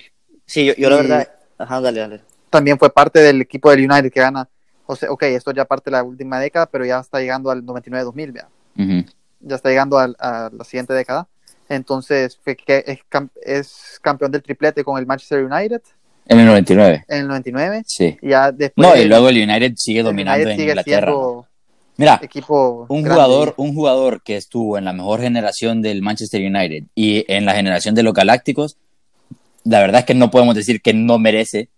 Sí, 0.46 0.66
yo, 0.66 0.74
yo 0.74 0.90
la 0.90 0.96
verdad. 0.96 1.28
Ajá, 1.58 1.80
dale, 1.80 2.00
dale. 2.00 2.20
También 2.50 2.78
fue 2.78 2.92
parte 2.92 3.20
del 3.20 3.40
equipo 3.40 3.70
del 3.70 3.90
United 3.90 4.12
que 4.12 4.20
gana, 4.20 4.48
o 4.84 4.94
sea, 4.96 5.10
ok, 5.10 5.22
esto 5.24 5.50
ya 5.52 5.64
parte 5.64 5.90
de 5.90 5.92
la 5.96 6.02
última 6.02 6.38
década, 6.38 6.66
pero 6.66 6.84
ya 6.84 6.98
está 7.00 7.20
llegando 7.20 7.50
al 7.50 7.64
99-2000, 7.64 8.32
vea. 8.32 8.48
Ujú. 8.76 9.04
ya 9.40 9.56
está 9.56 9.68
llegando 9.70 9.98
al- 9.98 10.16
a, 10.18 10.50
la 10.52 10.64
siguiente 10.64 10.92
década. 10.94 11.26
Entonces, 11.68 12.36
fue 12.42 12.54
que 12.56 12.84
es, 12.86 12.98
es 13.44 13.98
campeón 14.02 14.30
del 14.30 14.42
triplete 14.42 14.84
con 14.84 14.98
el 14.98 15.06
Manchester 15.06 15.44
United 15.44 15.80
en 16.26 16.38
el 16.40 16.46
99, 16.46 17.04
en 17.08 17.18
el 17.20 17.28
99. 17.28 17.82
sí. 17.86 18.16
Y 18.22 18.30
ya 18.30 18.52
después. 18.52 18.86
No, 18.88 18.96
y 18.96 19.04
luego 19.06 19.28
el 19.28 19.36
United 19.48 19.72
sigue 19.76 20.00
el 20.00 20.04
dominando 20.06 20.36
United 20.38 20.50
en 20.52 20.56
sigue 20.58 20.70
Inglaterra. 20.70 21.10
¿no? 21.10 21.16
siendo 21.16 21.46
Mira, 21.98 22.20
equipo. 22.22 22.86
un 22.88 23.02
grande. 23.02 23.14
jugador, 23.22 23.54
un 23.58 23.74
jugador 23.74 24.22
que 24.22 24.36
estuvo 24.36 24.78
en 24.78 24.84
la 24.86 24.92
mejor 24.92 25.20
generación 25.20 25.82
del 25.82 26.00
Manchester 26.02 26.40
United 26.40 26.84
y 26.94 27.24
en 27.30 27.44
la 27.44 27.54
generación 27.54 27.94
de 27.94 28.02
los 28.02 28.14
Galácticos, 28.14 28.76
la 29.64 29.80
verdad 29.80 30.00
es 30.00 30.06
que 30.06 30.14
no 30.14 30.30
podemos 30.30 30.54
decir 30.54 30.80
que 30.80 30.94
no 30.94 31.18
merece 31.18 31.68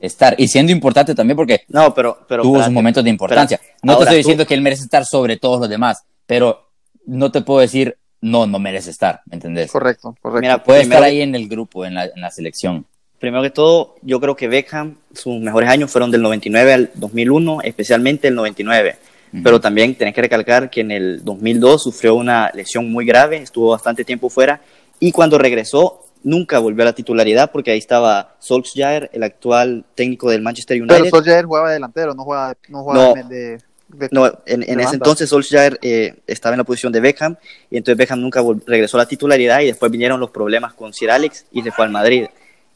estar. 0.00 0.34
Y 0.38 0.48
siendo 0.48 0.72
importante 0.72 1.14
también 1.14 1.36
porque 1.36 1.62
No, 1.68 1.94
pero. 1.94 2.18
pero 2.28 2.42
tuvo 2.42 2.62
sus 2.62 2.72
momentos 2.72 3.02
de 3.02 3.10
importancia. 3.10 3.60
No 3.82 3.96
te 3.96 4.02
estoy 4.02 4.14
tú- 4.16 4.18
diciendo 4.18 4.46
que 4.46 4.54
él 4.54 4.60
merece 4.60 4.82
estar 4.84 5.04
sobre 5.06 5.38
todos 5.38 5.60
los 5.60 5.68
demás, 5.68 6.02
pero 6.26 6.68
no 7.06 7.32
te 7.32 7.40
puedo 7.40 7.60
decir, 7.60 7.96
no, 8.20 8.46
no 8.46 8.58
merece 8.60 8.90
estar, 8.90 9.22
¿me 9.26 9.34
entendés? 9.36 9.72
Correcto, 9.72 10.14
correcto. 10.20 10.40
Mira, 10.42 10.62
Puede 10.62 10.80
primero, 10.80 10.98
estar 11.00 11.10
ahí 11.10 11.22
en 11.22 11.34
el 11.34 11.48
grupo, 11.48 11.84
en 11.86 11.94
la, 11.94 12.04
en 12.04 12.20
la 12.20 12.30
selección. 12.30 12.86
Primero 13.22 13.42
que 13.44 13.50
todo, 13.50 13.94
yo 14.02 14.18
creo 14.20 14.34
que 14.34 14.48
Beckham, 14.48 14.96
sus 15.14 15.40
mejores 15.40 15.70
años 15.70 15.92
fueron 15.92 16.10
del 16.10 16.22
99 16.22 16.72
al 16.72 16.90
2001, 16.94 17.60
especialmente 17.62 18.26
el 18.26 18.34
99. 18.34 18.96
Ujú. 19.32 19.42
Pero 19.44 19.60
también 19.60 19.94
tenés 19.94 20.12
que 20.12 20.22
recalcar 20.22 20.68
que 20.70 20.80
en 20.80 20.90
el 20.90 21.24
2002 21.24 21.84
sufrió 21.84 22.16
una 22.16 22.50
lesión 22.52 22.90
muy 22.90 23.06
grave, 23.06 23.36
estuvo 23.36 23.70
bastante 23.70 24.04
tiempo 24.04 24.28
fuera 24.28 24.60
y 24.98 25.12
cuando 25.12 25.38
regresó 25.38 26.00
nunca 26.24 26.58
volvió 26.58 26.82
a 26.82 26.86
la 26.86 26.92
titularidad 26.94 27.52
porque 27.52 27.70
ahí 27.70 27.78
estaba 27.78 28.34
Solskjaer, 28.40 29.08
el 29.12 29.22
actual 29.22 29.84
técnico 29.94 30.28
del 30.28 30.42
Manchester 30.42 30.76
Pero 30.80 30.94
United. 30.96 31.10
Solskjaer 31.10 31.44
juega 31.46 31.68
de 31.68 31.74
delantero, 31.74 32.14
no 32.14 32.24
juega, 32.24 32.56
no 32.68 32.82
juega 32.82 33.00
No. 33.22 33.28
de. 33.28 33.58
de- 33.88 34.08
No, 34.10 34.26
en, 34.46 34.64
en 34.68 34.78
de 34.78 34.82
ese 34.84 34.94
entonces 34.96 35.28
Solskjaer 35.30 35.78
eh, 35.82 36.14
estaba 36.26 36.54
en 36.54 36.58
la 36.58 36.64
posición 36.64 36.92
de 36.92 36.98
Beckham 37.00 37.36
y 37.70 37.76
entonces 37.76 37.96
Beckham 37.98 38.20
nunca 38.20 38.42
regresó 38.66 38.96
a 38.96 39.00
la 39.02 39.06
titularidad 39.06 39.60
y 39.60 39.66
después 39.66 39.92
vinieron 39.92 40.18
los 40.18 40.30
problemas 40.30 40.74
con 40.74 40.92
Sir 40.92 41.10
Alex 41.12 41.44
y 41.52 41.62
se 41.62 41.70
fue 41.70 41.84
al 41.84 41.90
Madrid. 41.92 42.26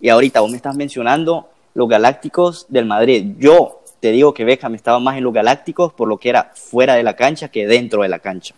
Y 0.01 0.09
ahorita 0.09 0.41
vos 0.41 0.51
me 0.51 0.57
estás 0.57 0.77
mencionando 0.77 1.49
los 1.75 1.89
Galácticos 1.89 2.67
del 2.69 2.87
Madrid. 2.87 3.35
Yo 3.39 3.83
te 4.01 4.13
digo 4.13 4.35
que 4.35 4.45
Beckham 4.45 4.75
estaba 4.75 4.99
más 5.01 5.17
en 5.17 5.25
los 5.25 5.33
Galácticos 5.33 5.93
por 5.93 6.09
lo 6.09 6.19
que 6.19 6.29
era 6.29 6.53
fuera 6.55 6.95
de 6.95 7.03
la 7.03 7.17
cancha 7.17 7.49
que 7.49 7.67
dentro 7.67 8.03
de 8.03 8.09
la 8.09 8.19
cancha. 8.19 8.55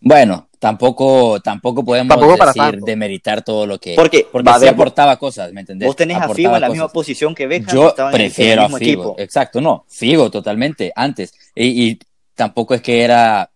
Bueno, 0.00 0.48
tampoco, 0.58 1.40
tampoco 1.40 1.82
podemos 1.82 2.08
Tampoco 2.14 2.36
para 2.36 2.50
decir 2.52 2.62
tanto. 2.72 2.84
demeritar 2.84 3.42
todo 3.42 3.66
lo 3.66 3.78
que... 3.78 3.94
Porque, 3.94 4.26
porque 4.30 4.68
aportaba 4.68 5.16
cosas, 5.18 5.50
¿me 5.52 5.60
entendés? 5.60 5.86
Vos 5.86 5.96
tenés 5.96 6.18
a 6.18 6.28
Figo 6.28 6.54
en 6.54 6.60
la 6.60 6.68
misma 6.68 6.88
posición 6.88 7.34
que 7.34 7.46
Beckham. 7.46 7.74
Yo 7.74 7.88
estaban 7.88 8.14
en 8.14 8.20
el 8.20 8.26
prefiero 8.26 8.62
a 8.62 8.64
mismo 8.64 8.78
Figo. 8.78 9.02
equipo. 9.02 9.14
Exacto, 9.18 9.62
no, 9.62 9.86
Figo 9.88 10.30
totalmente, 10.30 10.92
antes. 10.94 11.32
Y, 11.54 11.86
y 11.88 11.98
tampoco 12.34 12.74
es 12.74 12.82
que 12.82 13.02
era 13.02 13.48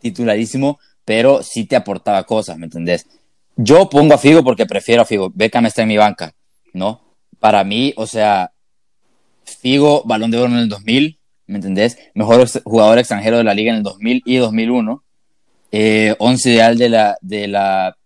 titularísimo, 0.00 0.78
pero 1.04 1.42
sí 1.42 1.66
te 1.66 1.76
aportaba 1.76 2.24
cosas, 2.24 2.56
¿me 2.56 2.64
entendés? 2.66 3.06
Yo 3.56 3.88
pongo 3.88 4.14
a 4.14 4.18
Figo 4.18 4.42
porque 4.42 4.66
prefiero 4.66 5.02
a 5.02 5.04
Figo. 5.04 5.30
Beckham 5.34 5.66
está 5.66 5.82
en 5.82 5.88
mi 5.88 5.96
banca, 5.96 6.32
¿no? 6.72 7.00
Para 7.38 7.64
mí, 7.64 7.92
o 7.96 8.06
sea, 8.06 8.52
Figo, 9.44 10.02
balón 10.04 10.30
de 10.30 10.38
oro 10.38 10.52
en 10.52 10.58
el 10.58 10.68
2000, 10.68 11.18
¿me 11.46 11.56
entendés? 11.56 11.98
Mejor 12.14 12.48
jugador 12.64 12.98
extranjero 12.98 13.38
de 13.38 13.44
la 13.44 13.54
liga 13.54 13.70
en 13.70 13.78
el 13.78 13.82
2000 13.82 14.22
y 14.24 14.36
2001. 14.36 15.02
Eh, 15.72 16.14
once 16.18 16.50
ideal 16.50 16.76
de 16.76 16.88
la, 16.88 17.18
de 17.20 17.48
la 17.48 17.96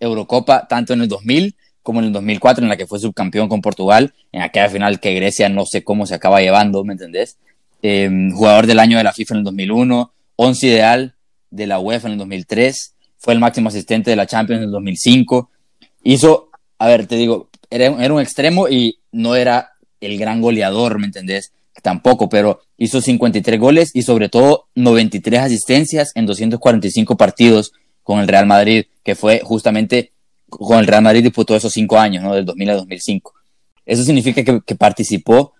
Eurocopa, 0.00 0.66
tanto 0.68 0.92
en 0.92 1.02
el 1.02 1.08
2000 1.08 1.56
como 1.82 2.00
en 2.00 2.06
el 2.06 2.12
2004, 2.12 2.62
en 2.62 2.68
la 2.68 2.76
que 2.76 2.86
fue 2.86 2.98
subcampeón 2.98 3.48
con 3.48 3.62
Portugal, 3.62 4.12
en 4.30 4.42
aquella 4.42 4.68
final 4.68 5.00
que 5.00 5.14
Grecia 5.14 5.48
no 5.48 5.64
sé 5.64 5.84
cómo 5.84 6.04
se 6.04 6.14
acaba 6.14 6.42
llevando, 6.42 6.84
¿me 6.84 6.92
entendés? 6.92 7.38
Eh, 7.82 8.10
jugador 8.34 8.66
del 8.66 8.78
año 8.78 8.98
de 8.98 9.04
la 9.04 9.14
FIFA 9.14 9.34
en 9.34 9.38
el 9.38 9.44
2001, 9.44 10.12
once 10.36 10.66
ideal 10.66 11.14
de 11.50 11.66
la 11.66 11.78
UEFA 11.78 12.08
en 12.08 12.12
el 12.12 12.18
2003, 12.18 12.94
fue 13.18 13.34
el 13.34 13.40
máximo 13.40 13.68
asistente 13.68 14.10
de 14.10 14.16
la 14.16 14.26
Champions 14.26 14.60
en 14.60 14.66
el 14.66 14.72
2005. 14.72 15.50
Hizo, 16.04 16.50
a 16.78 16.86
ver, 16.86 17.06
te 17.06 17.16
digo, 17.16 17.48
era, 17.70 17.90
un 17.90 18.20
extremo 18.20 18.68
y 18.68 18.98
no 19.12 19.34
era 19.34 19.72
el 20.00 20.18
gran 20.18 20.40
goleador, 20.40 20.98
¿me 20.98 21.06
entendés? 21.06 21.52
Tampoco, 21.82 22.28
pero 22.28 22.60
hizo 22.76 23.00
53 23.00 23.60
goles 23.60 23.90
y 23.94 24.02
sobre 24.02 24.28
todo 24.28 24.68
93 24.74 25.40
asistencias 25.40 26.12
en 26.14 26.26
245 26.26 27.16
partidos 27.16 27.72
con 28.02 28.20
el 28.20 28.28
Real 28.28 28.46
Madrid, 28.46 28.86
que 29.02 29.14
fue 29.14 29.40
justamente 29.44 30.12
con 30.48 30.78
el 30.78 30.86
Real 30.86 31.02
Madrid 31.02 31.22
disputó 31.22 31.54
esos 31.54 31.72
cinco 31.72 31.98
años, 31.98 32.24
¿no? 32.24 32.34
Del 32.34 32.46
2000 32.46 32.70
a 32.70 32.74
2005. 32.74 33.34
Eso 33.84 34.02
significa 34.02 34.42
que, 34.42 34.60
que 34.64 34.74
participó 34.74 35.52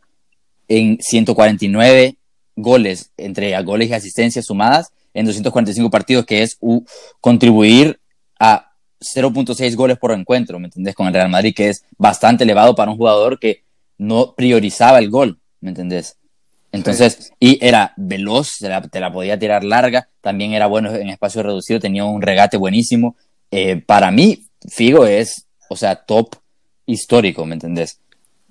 en 0.66 0.98
149 1.00 2.16
goles, 2.56 3.10
entre 3.16 3.60
goles 3.62 3.90
y 3.90 3.92
asistencias 3.94 4.46
sumadas, 4.46 4.92
en 5.14 5.26
245 5.26 5.90
partidos, 5.90 6.26
que 6.26 6.42
es 6.42 6.56
uh, 6.60 6.82
contribuir 7.20 8.00
a 8.38 8.72
0.6 9.00 9.74
goles 9.76 9.98
por 9.98 10.12
encuentro, 10.12 10.58
¿me 10.58 10.66
entendés? 10.66 10.94
Con 10.94 11.06
el 11.06 11.14
Real 11.14 11.28
Madrid, 11.28 11.54
que 11.54 11.68
es 11.68 11.84
bastante 11.96 12.44
elevado 12.44 12.74
para 12.74 12.90
un 12.90 12.96
jugador 12.96 13.38
que 13.38 13.62
no 13.96 14.34
priorizaba 14.36 14.98
el 14.98 15.10
gol, 15.10 15.38
¿me 15.60 15.70
entendés? 15.70 16.16
Entonces, 16.70 17.32
y 17.40 17.64
era 17.64 17.94
veloz, 17.96 18.58
te 18.58 18.68
la, 18.68 18.82
te 18.82 19.00
la, 19.00 19.12
podía 19.12 19.38
tirar 19.38 19.64
larga, 19.64 20.08
también 20.20 20.52
era 20.52 20.66
bueno 20.66 20.94
en 20.94 21.08
espacio 21.08 21.42
reducido, 21.42 21.80
tenía 21.80 22.04
un 22.04 22.20
regate 22.20 22.56
buenísimo. 22.56 23.16
Eh, 23.50 23.76
para 23.76 24.10
mí, 24.10 24.44
Figo 24.68 25.06
es, 25.06 25.46
o 25.70 25.76
sea, 25.76 25.96
top 25.96 26.36
histórico, 26.84 27.46
¿me 27.46 27.54
entendés? 27.54 28.00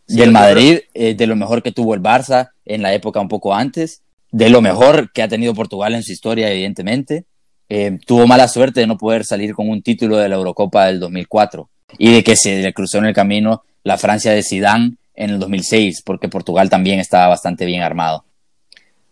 Sí, 0.07 0.17
y 0.17 0.21
el 0.21 0.31
Madrid, 0.31 0.79
eh, 0.93 1.13
de 1.13 1.27
lo 1.27 1.35
mejor 1.35 1.61
que 1.61 1.71
tuvo 1.71 1.93
el 1.93 2.01
Barça 2.01 2.51
en 2.65 2.81
la 2.81 2.93
época 2.93 3.19
un 3.19 3.27
poco 3.27 3.53
antes, 3.53 4.01
de 4.31 4.49
lo 4.49 4.61
mejor 4.61 5.11
que 5.11 5.23
ha 5.23 5.27
tenido 5.27 5.53
Portugal 5.53 5.95
en 5.95 6.03
su 6.03 6.11
historia, 6.11 6.51
evidentemente. 6.51 7.25
Eh, 7.69 7.99
tuvo 8.05 8.27
mala 8.27 8.47
suerte 8.47 8.79
de 8.79 8.87
no 8.87 8.97
poder 8.97 9.25
salir 9.25 9.53
con 9.53 9.69
un 9.69 9.81
título 9.81 10.17
de 10.17 10.29
la 10.29 10.35
Eurocopa 10.35 10.85
del 10.87 10.99
2004 10.99 11.69
y 11.97 12.13
de 12.13 12.23
que 12.23 12.35
se 12.35 12.61
le 12.61 12.73
cruzó 12.73 12.97
en 12.99 13.05
el 13.05 13.13
camino 13.13 13.63
la 13.83 13.97
Francia 13.97 14.31
de 14.31 14.43
Zidane 14.43 14.95
en 15.15 15.31
el 15.31 15.39
2006, 15.39 16.01
porque 16.05 16.29
Portugal 16.29 16.69
también 16.69 16.99
estaba 16.99 17.27
bastante 17.27 17.65
bien 17.65 17.81
armado. 17.81 18.23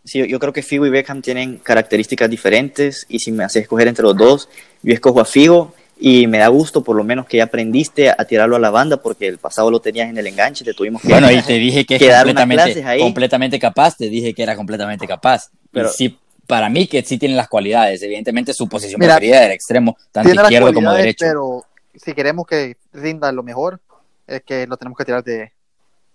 Sí, 0.04 0.26
yo 0.28 0.38
creo 0.38 0.52
que 0.52 0.62
Figo 0.62 0.86
y 0.86 0.90
Beckham 0.90 1.20
tienen 1.20 1.58
características 1.58 2.30
diferentes 2.30 3.06
y 3.08 3.18
si 3.18 3.32
me 3.32 3.42
haces 3.42 3.62
escoger 3.62 3.88
entre 3.88 4.04
los 4.04 4.16
dos, 4.16 4.48
yo 4.82 4.94
escojo 4.94 5.20
a 5.20 5.24
Figo 5.24 5.74
y 5.98 6.26
me 6.26 6.38
da 6.38 6.48
gusto 6.48 6.82
por 6.82 6.96
lo 6.96 7.04
menos 7.04 7.26
que 7.26 7.38
ya 7.38 7.44
aprendiste 7.44 8.10
a 8.10 8.24
tirarlo 8.24 8.56
a 8.56 8.58
la 8.58 8.70
banda 8.70 8.98
porque 8.98 9.26
el 9.26 9.38
pasado 9.38 9.70
lo 9.70 9.80
tenías 9.80 10.10
en 10.10 10.18
el 10.18 10.26
enganche, 10.26 10.64
te 10.64 10.74
tuvimos 10.74 11.00
que 11.02 11.08
Bueno, 11.08 11.30
y 11.30 11.40
te 11.42 11.54
dije 11.54 11.84
que, 11.84 11.96
es 11.96 12.00
completamente, 12.00 12.98
completamente 12.98 13.58
capaz, 13.58 13.96
te 13.96 14.08
dije 14.08 14.34
que 14.34 14.42
era 14.42 14.56
completamente 14.56 15.06
capaz, 15.06 15.50
pero 15.70 15.88
y 15.88 15.92
sí 15.92 16.18
para 16.46 16.68
mí 16.68 16.86
que 16.86 17.02
sí 17.02 17.18
tiene 17.18 17.34
las 17.34 17.48
cualidades, 17.48 18.02
evidentemente 18.02 18.54
su 18.54 18.68
posición 18.68 19.00
Mira, 19.00 19.14
preferida 19.14 19.40
del 19.40 19.52
extremo, 19.52 19.96
tanto 20.12 20.32
izquierdo 20.32 20.72
como 20.72 20.92
derecho. 20.92 21.24
Pero 21.26 21.64
si 21.94 22.12
queremos 22.12 22.46
que 22.46 22.76
rinda 22.92 23.32
lo 23.32 23.42
mejor, 23.42 23.80
es 24.26 24.42
que 24.42 24.66
lo 24.66 24.76
tenemos 24.76 24.96
que 24.96 25.04
tirar 25.04 25.24
de, 25.24 25.52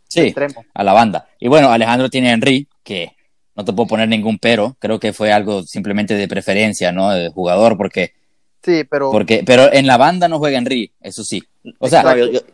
sí, 0.08 0.22
extremo. 0.22 0.65
a 0.74 0.84
la 0.84 0.94
banda. 0.94 1.28
Y 1.39 1.48
bueno, 1.48 1.72
Alejandro 1.72 2.10
tiene 2.10 2.30
a 2.30 2.34
Henry, 2.34 2.67
que 2.84 3.15
no 3.56 3.65
te 3.65 3.74
puedo 3.74 3.88
poner 3.88 4.08
ningún 4.08 4.39
pero, 4.39 4.76
creo 4.80 5.00
que 5.00 5.13
fue 5.13 5.32
algo 5.32 5.63
simplemente 5.63 6.13
de 6.15 6.28
preferencia, 6.28 6.91
¿no? 6.91 7.12
De 7.12 7.30
jugador, 7.30 7.78
porque 7.78 8.13
Sí, 8.63 8.84
pero. 8.89 9.12
Porque, 9.12 9.43
pero 9.45 9.71
en 9.74 9.88
la 9.88 9.97
banda 9.97 10.28
no 10.28 10.38
juega 10.38 10.58
Henry, 10.58 10.91
eso 11.02 11.24
sí. 11.24 11.43
O 11.80 11.88
sea, 11.88 12.04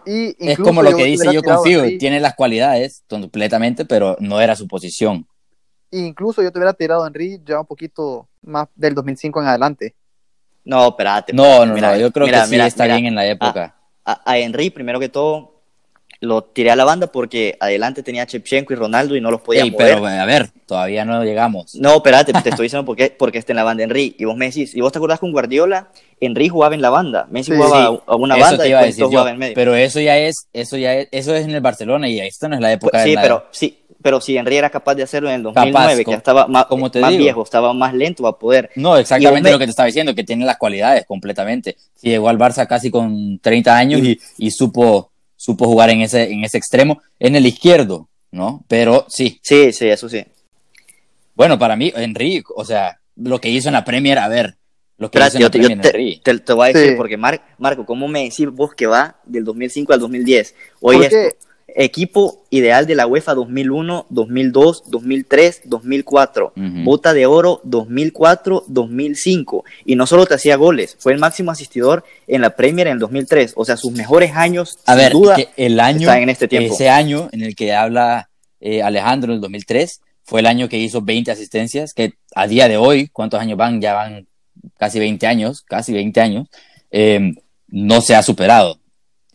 y 0.06 0.36
es 0.40 0.58
como 0.58 0.82
lo 0.82 0.96
que 0.96 1.06
dice 1.06 1.34
yo 1.34 1.42
confío, 1.42 1.84
tiene 1.98 2.20
las 2.20 2.36
cualidades 2.36 3.04
completamente, 3.10 3.86
pero 3.86 4.18
no 4.20 4.42
era 4.42 4.56
su 4.56 4.68
posición. 4.68 5.28
Incluso 5.92 6.42
yo 6.44 6.52
te 6.52 6.60
hubiera 6.60 6.74
tirado 6.74 7.04
a 7.04 7.08
Henry 7.08 7.42
ya 7.46 7.62
un 7.62 7.66
poquito 7.66 8.28
más 8.42 8.68
del 8.76 8.94
2005 8.94 9.42
en 9.42 9.48
adelante. 9.48 9.96
No, 10.66 10.90
espérate. 10.90 11.32
No, 11.32 11.66
no, 11.66 11.74
mira, 11.74 11.94
no, 11.94 11.98
yo 11.98 12.12
creo 12.12 12.28
que 12.28 12.46
sí 12.46 12.60
está 12.60 12.86
bien 12.86 13.06
en 13.06 13.16
la 13.16 13.26
época. 13.26 13.76
A 14.04 14.38
Henry, 14.38 14.70
primero 14.70 15.00
que 15.00 15.10
todo, 15.10 15.57
lo 16.20 16.44
tiré 16.44 16.72
a 16.72 16.76
la 16.76 16.84
banda 16.84 17.08
porque 17.08 17.58
adelante 17.60 18.04
tenía 18.04 18.26
Chepchenko 18.26 18.74
y 18.74 18.76
Ronaldo 18.76 19.16
y 19.16 19.22
no 19.22 19.32
los 19.32 19.42
podía 19.42 19.64
sí, 19.64 19.72
mover. 19.72 19.96
pero 19.96 20.08
a 20.08 20.26
ver, 20.26 20.50
todavía 20.66 21.06
no 21.06 21.24
llegamos. 21.24 21.76
No, 21.76 21.98
espérate, 21.98 22.34
te 22.34 22.50
estoy 22.50 22.66
diciendo 22.66 22.86
por 22.86 22.96
qué, 22.96 23.16
porque 23.18 23.38
está 23.38 23.52
en 23.52 23.58
la 23.58 23.64
banda 23.64 23.84
Henry. 23.84 24.16
Y 24.18 24.26
vos 24.26 24.36
me 24.36 24.46
decís, 24.46 24.76
y 24.76 24.82
vos 24.82 24.92
te 24.92 24.98
acordás 24.98 25.20
con 25.20 25.32
Guardiola, 25.32 25.90
Henry 26.20 26.50
jugaba 26.50 26.74
en 26.74 26.82
la 26.82 26.90
banda, 26.90 27.28
Messi 27.30 27.52
sí, 27.52 27.58
jugaba 27.58 27.92
sí. 27.92 28.00
a 28.06 28.16
una 28.16 28.36
eso 28.36 28.46
banda 28.46 28.64
te 28.64 28.70
iba 28.70 28.80
a 28.80 28.86
decir 28.86 29.06
yo, 29.10 29.28
en 29.28 29.38
medio. 29.38 29.56
Pero 29.56 29.76
eso 29.76 30.00
ya 30.00 30.18
es, 30.18 30.48
eso 30.54 30.78
ya 30.78 30.96
es, 30.96 31.08
eso 31.12 31.36
es 31.36 31.46
en 31.46 31.52
el 31.52 31.62
Barcelona 31.62 32.10
y 32.10 32.20
esto 32.20 32.50
no 32.50 32.56
es 32.56 32.62
la 32.62 32.72
época 32.72 32.92
pues, 32.92 33.04
sí, 33.04 33.10
de 33.10 33.16
la... 33.16 33.22
pero 33.22 33.46
sí, 33.52 33.78
pero 34.02 34.22
si 34.22 34.38
Henry 34.38 34.58
era 34.58 34.70
capaz 34.70 34.96
de 34.96 35.04
hacerlo 35.04 35.30
en 35.30 35.36
el 35.36 35.44
2009, 35.44 35.74
capaz, 35.74 36.04
que 36.04 36.16
estaba 36.16 36.48
más, 36.48 36.66
como 36.66 36.90
te 36.90 37.00
más 37.00 37.12
digo. 37.12 37.24
viejo, 37.24 37.44
estaba 37.44 37.74
más 37.74 37.94
lento 37.94 38.26
a 38.28 38.40
poder. 38.40 38.70
No, 38.76 38.98
exactamente 38.98 39.52
lo 39.52 39.60
que 39.60 39.66
te 39.66 39.72
estaba 39.72 39.88
diciendo, 39.88 40.16
que 40.16 40.24
tiene 40.24 40.46
las 40.46 40.58
cualidades 40.58 41.06
completamente. 41.06 41.78
Si 41.96 42.10
llegó 42.10 42.30
al 42.30 42.38
Barça 42.38 42.68
casi 42.68 42.90
con 42.90 43.40
30 43.40 43.76
años 43.76 44.02
y, 44.02 44.20
y 44.38 44.52
supo 44.52 45.12
supo 45.38 45.66
jugar 45.66 45.90
en 45.92 46.02
ese, 46.02 46.32
en 46.32 46.44
ese 46.44 46.58
extremo, 46.58 47.02
en 47.20 47.36
el 47.36 47.46
izquierdo, 47.46 48.10
¿no? 48.32 48.66
Pero 48.68 49.06
sí. 49.08 49.40
Sí, 49.42 49.72
sí, 49.72 49.88
eso 49.88 50.10
sí. 50.10 50.26
Bueno, 51.36 51.58
para 51.58 51.76
mí, 51.76 51.94
Henry, 51.96 52.44
o 52.56 52.66
sea, 52.66 53.00
lo 53.16 53.40
que 53.40 53.50
hizo 53.50 53.70
en 53.70 53.74
la 53.74 53.86
Premier, 53.86 54.18
a 54.20 54.28
ver, 54.28 54.58
lo 54.98 55.10
que 55.10 55.20
hizo 55.20 55.38
en 55.38 55.44
la 55.44 55.50
te, 55.50 55.60
Premier, 55.60 55.82
te, 55.82 55.88
Henry. 55.90 56.22
Te, 56.24 56.40
te, 56.40 56.54
voy 56.54 56.66
a 56.70 56.74
decir, 56.74 56.92
sí. 56.92 56.96
porque 56.98 57.16
Mar, 57.16 57.42
Marco, 57.60 57.86
¿cómo 57.86 58.08
me 58.08 58.24
decís 58.24 58.50
vos 58.50 58.74
que 58.74 58.88
va 58.88 59.22
del 59.24 59.44
2005 59.46 59.94
al 59.94 60.00
2010? 60.00 60.56
Hoy 60.82 61.06
es 61.06 61.36
equipo 61.68 62.44
ideal 62.50 62.88
de 62.88 62.96
la 62.96 63.06
UEFA 63.08 63.34
2001, 63.34 64.08
2002, 64.10 64.84
2003, 64.88 65.62
2004, 65.66 66.54
uh 66.56 66.60
-huh. 66.60 66.84
bota 66.84 67.14
de 67.14 67.26
oro 67.26 67.62
2004, 67.64 68.64
2005 68.68 69.66
y 69.86 69.96
no 69.96 70.08
solo 70.08 70.26
te 70.26 70.36
hacía 70.36 70.56
goles, 70.56 70.96
fue 71.00 71.14
el 71.14 71.20
máximo 71.20 71.52
asistidor 71.52 72.06
en 72.26 72.42
la 72.42 72.52
Premier 72.52 72.88
en 72.88 72.94
el 72.94 73.00
2003, 73.00 73.54
o 73.56 73.66
sea, 73.66 73.76
sus 73.78 73.92
mejores 73.92 74.32
años 74.34 74.80
a 74.86 74.94
sin 74.94 75.02
ver, 75.02 75.12
duda 75.12 75.36
que 75.36 75.50
el 75.58 75.80
año 75.80 76.02
están 76.02 76.24
en 76.24 76.30
este 76.30 76.48
tiempo. 76.48 76.74
Ese 76.74 76.90
año 76.90 77.30
en 77.32 77.42
el 77.44 77.56
que 77.56 77.74
habla 77.74 78.30
eh, 78.60 78.82
Alejandro, 78.82 79.34
el 79.34 79.42
2003, 79.42 80.02
fue 80.24 80.40
el 80.40 80.48
año 80.48 80.68
que 80.70 80.78
hizo 80.78 81.02
20 81.02 81.32
asistencias, 81.32 81.94
que 81.94 82.14
a 82.34 82.48
día 82.48 82.68
de 82.68 82.78
hoy, 82.78 83.08
¿cuántos 83.08 83.40
años 83.40 83.58
van? 83.58 83.82
Ya 83.82 83.94
van 83.94 84.28
casi 84.78 85.00
20 85.00 85.28
años, 85.28 85.62
casi 85.62 85.94
20 85.94 86.22
años, 86.22 86.48
eh, 86.92 87.34
no 87.68 88.02
se 88.02 88.16
ha 88.16 88.24
superado 88.24 88.80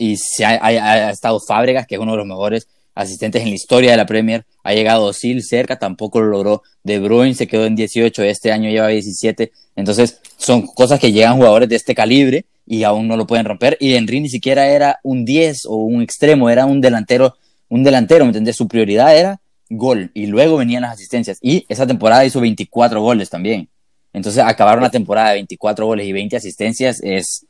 y 0.02 0.16
se 0.16 0.44
ha, 0.44 1.10
estado 1.10 1.38
Fábregas, 1.38 1.86
que 1.86 1.94
es 1.94 2.00
uno 2.00 2.12
de 2.12 2.18
los 2.18 2.26
mejores 2.26 2.66
asistentes 2.92 3.42
en 3.42 3.50
la 3.50 3.54
historia 3.54 3.92
de 3.92 3.96
la 3.96 4.04
Premier, 4.04 4.44
ha 4.64 4.74
llegado 4.74 5.12
Sil 5.14 5.38
cerca, 5.46 5.78
tampoco 5.78 6.20
lo 6.20 6.26
logró, 6.26 6.62
De 6.82 6.98
Bruyne 6.98 7.34
se 7.34 7.46
quedó 7.46 7.66
en 7.66 7.76
18, 7.76 8.24
este 8.24 8.50
año 8.50 8.68
lleva 8.68 8.88
17, 8.88 9.52
entonces 9.76 10.20
son 10.36 10.66
cosas 10.66 10.98
que 10.98 11.12
llegan 11.12 11.36
jugadores 11.36 11.68
de 11.68 11.76
este 11.76 11.94
calibre 11.94 12.46
y 12.66 12.82
aún 12.82 13.06
no 13.06 13.16
lo 13.16 13.28
pueden 13.28 13.46
romper, 13.46 13.76
y 13.78 13.94
Henry 13.94 14.20
ni 14.20 14.28
siquiera 14.28 14.66
era 14.66 14.98
un 15.04 15.24
10 15.24 15.66
o 15.66 15.76
un 15.76 16.02
extremo, 16.02 16.50
era 16.50 16.66
un 16.66 16.80
delantero, 16.80 17.36
un 17.68 17.84
delantero, 17.84 18.24
¿me 18.24 18.30
entendés? 18.30 18.56
Su 18.56 18.66
prioridad 18.66 19.16
era 19.16 19.40
gol, 19.70 20.10
y 20.14 20.26
luego 20.26 20.56
venían 20.56 20.82
las 20.82 20.94
asistencias, 20.94 21.38
y 21.40 21.64
esa 21.68 21.86
temporada 21.86 22.24
hizo 22.24 22.40
24 22.40 23.00
goles 23.00 23.30
también, 23.30 23.68
entonces 24.12 24.42
acabar 24.42 24.78
una 24.78 24.90
temporada 24.90 25.28
de 25.28 25.34
24 25.36 25.86
goles 25.86 26.06
y 26.08 26.12
20 26.12 26.36
asistencias 26.36 27.00
es 27.04 27.46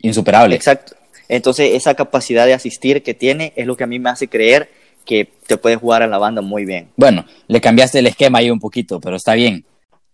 insuperable. 0.00 0.56
Exacto. 0.56 0.96
Entonces, 1.28 1.74
esa 1.74 1.94
capacidad 1.94 2.46
de 2.46 2.54
asistir 2.54 3.02
que 3.02 3.14
tiene 3.14 3.52
es 3.56 3.66
lo 3.66 3.76
que 3.76 3.84
a 3.84 3.86
mí 3.86 3.98
me 3.98 4.10
hace 4.10 4.28
creer 4.28 4.70
que 5.04 5.30
te 5.46 5.56
puede 5.56 5.76
jugar 5.76 6.02
a 6.02 6.06
la 6.06 6.18
banda 6.18 6.42
muy 6.42 6.64
bien. 6.64 6.90
Bueno, 6.96 7.24
le 7.46 7.60
cambiaste 7.60 8.00
el 8.00 8.06
esquema 8.08 8.38
ahí 8.38 8.50
un 8.50 8.60
poquito, 8.60 9.00
pero 9.00 9.16
está 9.16 9.34
bien. 9.34 9.64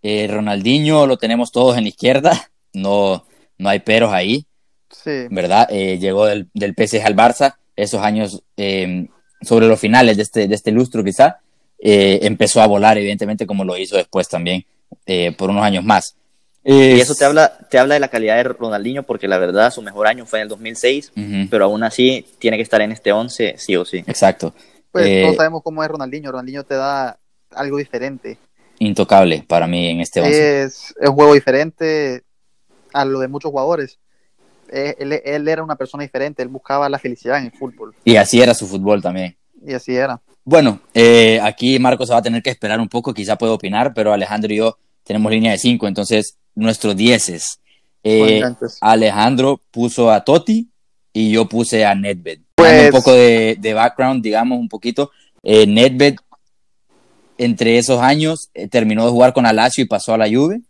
Eh, 0.03 0.27
Ronaldinho 0.29 1.07
lo 1.07 1.17
tenemos 1.17 1.53
todos 1.53 1.77
en 1.77 1.85
la 1.85 1.89
izquierda, 1.89 2.51
no, 2.73 3.25
no 3.57 3.69
hay 3.69 3.81
peros 3.81 4.13
ahí, 4.13 4.47
sí. 4.91 5.29
¿verdad? 5.31 5.69
Eh, 5.71 5.99
llegó 5.99 6.27
del, 6.27 6.49
del 6.53 6.75
PSG 6.77 7.05
al 7.05 7.17
Barça, 7.17 7.55
esos 7.77 8.03
años 8.03 8.43
eh, 8.57 9.07
sobre 9.43 9.67
los 9.67 9.79
finales 9.79 10.17
de 10.17 10.23
este, 10.23 10.49
de 10.49 10.55
este 10.55 10.73
lustro 10.73 11.05
quizá, 11.05 11.39
eh, 11.79 12.21
empezó 12.23 12.63
a 12.63 12.67
volar 12.67 12.97
evidentemente 12.97 13.47
como 13.47 13.65
lo 13.65 13.77
hizo 13.77 13.97
después 13.97 14.29
también 14.29 14.65
eh, 15.07 15.33
por 15.33 15.51
unos 15.51 15.65
años 15.65 15.85
más. 15.85 16.17
Y 16.65 17.01
eso 17.01 17.15
te 17.15 17.25
habla, 17.25 17.59
te 17.71 17.79
habla 17.79 17.95
de 17.95 18.01
la 18.01 18.09
calidad 18.09 18.37
de 18.37 18.45
Ronaldinho, 18.45 19.03
porque 19.03 19.27
la 19.27 19.39
verdad 19.39 19.73
su 19.73 19.83
mejor 19.83 20.07
año 20.07 20.27
fue 20.27 20.39
en 20.39 20.45
el 20.45 20.49
2006, 20.49 21.13
uh 21.17 21.21
-huh. 21.21 21.49
pero 21.51 21.65
aún 21.65 21.83
así 21.83 22.25
tiene 22.39 22.57
que 22.57 22.63
estar 22.63 22.81
en 22.81 22.93
este 22.93 23.11
11 23.11 23.55
sí 23.59 23.77
o 23.77 23.85
sí. 23.85 24.05
Exacto. 24.07 24.55
Pues 24.93 25.07
eh, 25.07 25.23
todos 25.25 25.37
sabemos 25.37 25.63
cómo 25.65 25.83
es 25.83 25.91
Ronaldinho. 25.91 26.31
Ronaldinho 26.31 26.65
te 26.65 26.75
da 26.75 27.19
algo 27.51 27.79
diferente. 27.79 28.39
Intocable 28.79 29.45
para 29.47 29.67
mí 29.67 29.89
en 29.89 30.01
este 30.01 30.21
11. 30.21 30.63
Es, 30.63 30.95
es 31.01 31.09
un 31.09 31.15
juego 31.15 31.35
diferente 31.35 32.23
a 32.93 33.05
lo 33.05 33.19
de 33.21 33.29
muchos 33.29 33.51
jugadores. 33.51 33.99
Él, 34.71 35.21
él, 35.25 35.49
era 35.49 35.63
una 35.63 35.77
persona 35.77 36.03
diferente, 36.03 36.43
él 36.43 36.49
buscaba 36.49 36.89
la 36.89 36.99
felicidad 36.99 37.39
en 37.39 37.47
el 37.47 37.53
fútbol. 37.53 37.95
Y 38.05 38.17
así 38.17 38.41
era 38.41 38.55
su 38.55 38.67
fútbol 38.67 39.03
también. 39.03 39.37
Y 39.65 39.75
así 39.75 39.95
era. 39.95 40.21
Bueno, 40.45 40.81
eh, 40.95 41.39
aquí 41.43 41.79
Marcos 41.79 42.11
va 42.11 42.17
a 42.17 42.23
tener 42.23 42.43
que 42.43 42.51
esperar 42.51 42.81
un 42.81 42.89
poco, 42.89 43.13
quizá 43.13 43.37
puede 43.37 43.53
opinar, 43.53 43.93
pero 43.95 44.13
Alejandro 44.13 44.53
y 44.53 44.57
yo 44.57 44.79
tenemos 45.05 45.31
línea 45.31 45.53
de 45.53 45.59
5, 45.59 45.87
entonces 45.87 46.39
nuestros 46.55 46.97
dieces. 46.97 47.61
Eh, 48.05 48.43
Alejandro 48.81 49.61
puso 49.71 50.11
a 50.11 50.25
Totti 50.25 50.69
y 51.13 51.31
yo 51.31 51.49
puse 51.49 51.85
a 51.85 51.95
Nedved. 51.95 52.41
Pues... 52.55 52.87
Un 52.87 52.91
poco 52.91 53.13
de, 53.13 53.57
de, 53.59 53.75
background, 53.75 54.23
digamos, 54.23 54.59
un 54.59 54.69
poquito. 54.69 55.11
Eh, 55.43 55.67
Nedved, 55.67 56.17
entre 57.39 57.79
esos 57.79 58.01
años, 58.01 58.51
eh, 58.55 58.69
terminó 58.69 59.05
de 59.05 59.11
jugar 59.11 59.33
con 59.33 59.47
Alacio 59.47 59.83
y 59.83 59.89
pasó 59.89 60.15
a 60.15 60.19
la 60.19 60.29
Juve. 60.29 60.61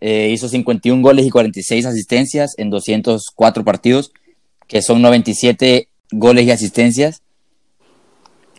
Eh, 0.00 0.30
hizo 0.32 0.48
51 0.48 1.02
goles 1.02 1.26
y 1.26 1.30
46 1.30 1.86
asistencias 1.86 2.54
en 2.56 2.70
204 2.70 3.64
partidos, 3.64 4.12
que 4.68 4.80
son 4.82 5.02
97 5.02 5.88
goles 6.12 6.46
y 6.46 6.50
asistencias, 6.50 7.22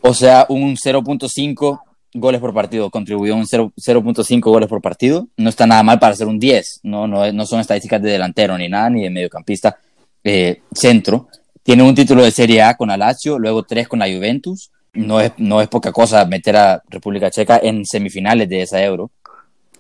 o 0.02 0.14
sea, 0.14 0.46
un 0.50 0.76
0.5 0.76 1.80
goles 2.14 2.42
por 2.42 2.54
partido, 2.54 2.90
contribuyó 2.90 3.36
un 3.36 3.46
0.5 3.46 4.42
goles 4.42 4.68
por 4.68 4.82
partido, 4.82 5.28
no 5.38 5.50
está 5.50 5.68
nada 5.68 5.84
mal 5.84 6.00
para 6.00 6.16
ser 6.16 6.28
un 6.28 6.40
10, 6.40 6.82
no, 6.84 7.08
no, 7.08 7.32
no 7.32 7.46
son 7.46 7.60
estadísticas 7.60 8.02
de 8.02 8.12
delantero 8.12 8.58
ni 8.58 8.68
nada, 8.68 8.90
ni 8.90 9.04
de 9.04 9.10
mediocampista 9.10 9.78
eh, 10.24 10.62
centro. 10.74 11.28
Tiene 11.64 11.84
un 11.84 11.94
título 11.94 12.24
de 12.24 12.32
Serie 12.32 12.64
A 12.64 12.76
con 12.76 12.90
Alacio, 12.90 13.38
luego 13.38 13.64
tres 13.64 13.88
con 13.88 14.00
la 14.00 14.08
Juventus, 14.08 14.72
no 14.94 15.22
es, 15.22 15.34
no 15.38 15.62
es 15.62 15.68
poca 15.68 15.92
cosa 15.92 16.26
meter 16.26 16.58
a 16.58 16.84
República 16.90 17.30
Checa 17.30 17.60
en 17.62 17.86
semifinales 17.86 18.50
de 18.50 18.64
esa 18.64 18.84
Euro. 18.84 19.12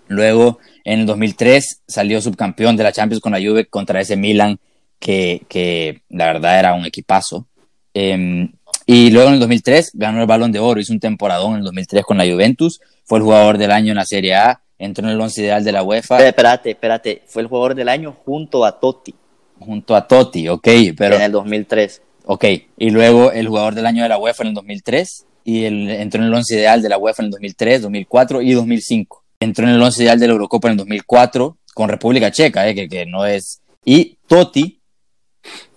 Luego, 0.08 0.60
en 0.84 1.02
el 1.02 1.06
2003, 1.06 1.82
salió 1.88 2.22
subcampeón 2.22 2.76
de 2.76 2.84
la 2.84 2.92
Champions 2.92 3.22
con 3.22 3.32
la 3.32 3.39
Juve 3.39 3.65
contra 3.65 4.02
ese 4.02 4.15
Milan, 4.15 4.60
que, 5.00 5.46
que 5.48 6.02
la 6.10 6.26
verdad 6.26 6.60
era 6.60 6.74
un 6.74 6.86
equipazo. 6.86 7.48
Eh, 7.94 8.50
y 8.91 9.12
luego 9.12 9.28
en 9.28 9.36
el 9.36 9.39
2003 9.41 9.91
ganó 9.93 10.19
el 10.19 10.25
Balón 10.25 10.52
de 10.52 10.58
Oro, 10.58 10.80
hizo 10.80 10.91
un 10.91 10.99
temporadón 10.99 11.52
en 11.52 11.58
el 11.60 11.63
2003 11.65 12.04
con 12.04 12.17
la 12.17 12.25
Juventus, 12.25 12.82
fue 13.06 13.19
el 13.19 13.23
jugador 13.23 13.60
del 13.60 13.69
año 13.69 13.91
en 13.91 13.97
la 13.97 14.04
Serie 14.04 14.34
A, 14.34 14.63
entró 14.80 15.06
en 15.06 15.12
el 15.12 15.21
once 15.21 15.39
ideal 15.43 15.63
de 15.63 15.71
la 15.71 15.84
UEFA. 15.84 16.25
Espérate, 16.25 16.71
espérate, 16.71 17.21
fue 17.28 17.43
el 17.43 17.47
jugador 17.49 17.75
del 17.75 17.88
año 17.88 18.17
junto 18.25 18.65
a 18.65 18.80
Totti. 18.80 19.13
Junto 19.60 19.95
a 19.95 20.08
Totti, 20.08 20.49
ok, 20.49 20.67
pero... 20.97 21.17
En 21.17 21.21
el 21.21 21.32
2003. 21.32 22.02
Ok, 22.25 22.45
y 22.80 22.89
luego 22.89 23.32
el 23.32 23.47
jugador 23.47 23.75
del 23.75 23.86
año 23.86 24.02
de 24.02 24.10
la 24.10 24.17
UEFA 24.17 24.41
en 24.41 24.47
el 24.47 24.56
2003, 24.56 25.25
y 25.43 25.65
el, 25.65 25.88
entró 25.91 26.23
en 26.23 26.30
el 26.30 26.34
once 26.34 26.56
ideal 26.56 26.82
de 26.82 26.89
la 26.89 26.97
UEFA 26.97 27.21
en 27.21 27.25
el 27.28 27.32
2003, 27.34 27.84
2004 27.84 28.41
y 28.41 28.54
2005. 28.54 29.23
Entró 29.39 29.67
en 29.67 29.75
el 29.75 29.84
once 29.84 30.02
ideal 30.02 30.19
de 30.19 30.25
la 30.25 30.34
Eurocopa 30.34 30.67
en 30.67 30.71
el 30.71 30.78
2004 30.78 31.58
con 31.75 31.89
República 31.89 32.32
Checa, 32.32 32.67
eh, 32.67 32.73
que, 32.73 32.89
que 32.89 33.06
no 33.06 33.23
es... 33.28 33.62
Y 33.86 34.17
Totti, 34.25 34.80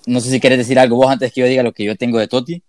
no 0.07 0.20
sé 0.20 0.31
si 0.31 0.40
quieres 0.40 0.59
decir 0.59 0.79
algo 0.79 0.96
vos 0.96 1.11
antes 1.11 1.33
que 1.33 1.42
yo 1.42 1.46
diga 1.46 1.62
lo 1.62 1.72
que 1.72 1.85
yo 1.85 1.94
tengo 1.96 2.18
de 2.18 2.29
Totti. 2.29 2.62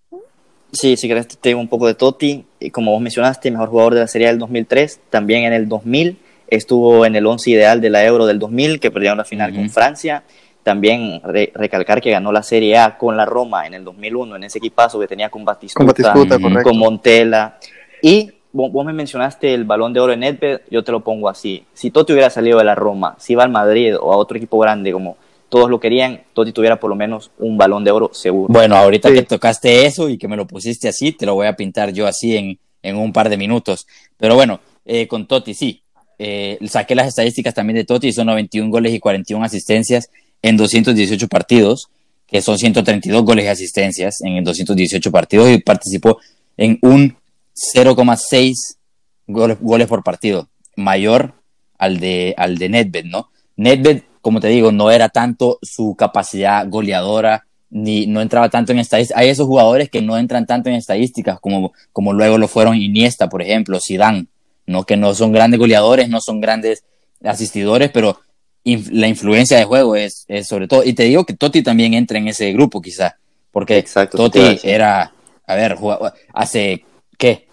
Sí, 0.74 0.98
si 0.98 1.08
querés 1.08 1.28
tengo 1.28 1.62
un 1.62 1.68
poco 1.68 1.86
de 1.88 1.94
Totti. 1.94 2.44
Y 2.60 2.72
como 2.72 2.92
vos 2.92 3.02
mencionaste, 3.02 3.52
mejor 3.52 3.70
jugador 3.70 3.94
de 3.94 4.00
la 4.02 4.08
Serie 4.08 4.28
del 4.28 4.40
2003. 4.40 5.02
También 5.10 5.44
en 5.44 5.54
el 5.54 5.70
2000 5.70 6.18
estuvo 6.48 7.06
en 7.06 7.16
el 7.16 7.26
11 7.26 7.52
ideal 7.52 7.80
de 7.80 7.90
la 7.90 8.04
Euro 8.04 8.26
del 8.26 8.40
2000, 8.40 8.80
que 8.80 8.92
perdieron 8.92 9.20
la 9.20 9.24
final 9.24 9.54
con 9.54 9.70
Francia. 9.70 10.24
También 10.64 11.22
recalcar 11.54 12.02
que 12.02 12.10
ganó 12.10 12.32
la 12.32 12.42
Serie 12.42 12.78
A 12.78 12.98
con 12.98 13.16
la 13.18 13.26
Roma 13.26 13.68
en 13.68 13.76
el 13.76 13.84
2001, 13.84 14.36
en 14.36 14.44
ese 14.46 14.58
equipazo 14.58 15.00
que 15.00 15.08
tenía 15.08 15.30
con 15.30 15.46
Batistuta, 15.46 16.40
con, 16.40 16.78
Montella. 16.78 17.58
Y 18.02 18.32
vos, 18.52 18.86
me 18.86 18.94
mencionaste 18.94 19.54
el 19.54 19.66
balón 19.66 19.94
de 19.94 20.00
oro 20.00 20.14
en 20.14 20.22
Nedved, 20.22 20.62
yo 20.72 20.84
te 20.84 20.92
lo 20.92 21.02
pongo 21.02 21.30
así. 21.30 21.66
Si 21.74 21.92
Totti 21.92 22.14
hubiera 22.14 22.30
salido 22.30 22.58
de 22.58 22.64
la 22.64 22.76
Roma, 22.76 23.16
si 23.20 23.34
iba 23.34 23.44
al 23.44 23.52
Madrid 23.52 23.96
o 24.00 24.12
a 24.12 24.18
otro 24.18 24.38
equipo 24.38 24.58
grande 24.58 24.92
como 24.92 25.18
todos 25.54 25.70
lo 25.70 25.80
querían, 25.80 26.24
Totti 26.34 26.52
tuviera 26.52 26.80
por 26.80 26.90
lo 26.90 26.96
menos 26.96 27.30
un 27.38 27.60
balón 27.60 27.84
de 27.84 27.92
oro 27.92 28.10
seguro. 28.12 28.52
Bueno, 28.52 28.76
ahorita 28.76 29.14
que 29.14 29.22
tocaste 29.22 29.86
eso 29.86 30.10
y 30.10 30.18
que 30.18 30.28
me 30.28 30.36
lo 30.36 30.48
pusiste 30.48 30.88
así, 30.88 31.12
te 31.12 31.28
lo 31.28 31.36
voy 31.36 31.46
a 31.46 31.56
pintar 31.56 31.94
yo 31.94 32.08
así 32.08 32.36
en, 32.36 32.58
en 32.82 32.96
un 32.96 33.14
par 33.14 33.30
de 33.30 33.38
minutos. 33.38 33.86
Pero 34.18 34.34
bueno, 34.34 34.62
eh, 34.84 35.08
con 35.08 35.28
Totti 35.28 35.54
sí. 35.54 35.84
Eh, 36.18 36.58
saqué 36.66 36.96
las 36.96 37.08
estadísticas 37.08 37.54
también 37.54 37.76
de 37.76 37.84
Totti, 37.84 38.12
son 38.12 38.26
91 38.26 38.72
goles 38.72 38.96
y 38.96 39.00
41 39.00 39.46
asistencias 39.46 40.10
en 40.42 40.58
218 40.58 41.28
partidos, 41.28 41.88
que 42.26 42.42
son 42.42 42.58
132 42.58 43.24
goles 43.24 43.46
y 43.46 43.50
asistencias 43.50 44.22
en 44.24 44.44
218 44.44 45.12
partidos 45.12 45.52
y 45.52 45.60
participó 45.60 46.18
en 46.58 46.80
un 46.82 47.16
0,6 47.54 48.56
goles, 49.28 49.58
goles 49.62 49.88
por 49.88 50.04
partido, 50.04 50.50
mayor 50.76 51.36
al 51.78 52.00
de, 52.00 52.34
al 52.38 52.58
de 52.58 52.70
Nedved, 52.70 53.06
¿no? 53.06 53.30
Nedved 53.56 54.02
como 54.24 54.40
te 54.40 54.48
digo, 54.48 54.72
no 54.72 54.90
era 54.90 55.10
tanto 55.10 55.60
su 55.62 55.96
capacidad 55.96 56.66
goleadora, 56.70 57.46
ni 57.70 58.08
no 58.08 58.22
entraba 58.22 58.50
tanto 58.50 58.72
en 58.72 58.80
estadísticas. 58.80 59.22
Hay 59.22 59.28
esos 59.28 59.48
jugadores 59.48 59.90
que 59.90 60.02
no 60.02 60.18
entran 60.18 60.48
tanto 60.48 60.70
en 60.70 60.76
estadísticas, 60.76 61.42
como, 61.42 61.74
como 61.92 62.14
luego 62.14 62.38
lo 62.38 62.48
fueron 62.48 62.78
Iniesta, 62.78 63.28
por 63.28 63.42
ejemplo, 63.42 63.82
Zidane, 63.82 64.28
¿no? 64.66 64.86
que 64.86 64.96
no 64.96 65.14
son 65.14 65.34
grandes 65.34 65.60
goleadores, 65.60 66.08
no 66.08 66.22
son 66.22 66.40
grandes 66.40 66.86
asistidores, 67.22 67.92
pero 67.92 68.22
la 68.64 69.10
influencia 69.10 69.58
de 69.58 69.66
juego 69.66 69.98
es, 69.98 70.24
es, 70.30 70.48
sobre 70.48 70.70
todo. 70.70 70.86
Y 70.86 70.94
te 70.94 71.04
digo 71.04 71.26
que 71.26 71.34
Totti 71.34 71.62
también 71.62 71.94
entra 71.94 72.18
en 72.18 72.30
ese 72.30 72.54
grupo, 72.54 72.82
quizá, 72.82 73.18
porque 73.52 73.78
Exacto, 73.78 74.16
Totti 74.16 74.62
era, 74.64 75.12
a 75.46 75.56
ver, 75.56 75.76
hace, 76.34 76.86
¿qué? 77.18 77.50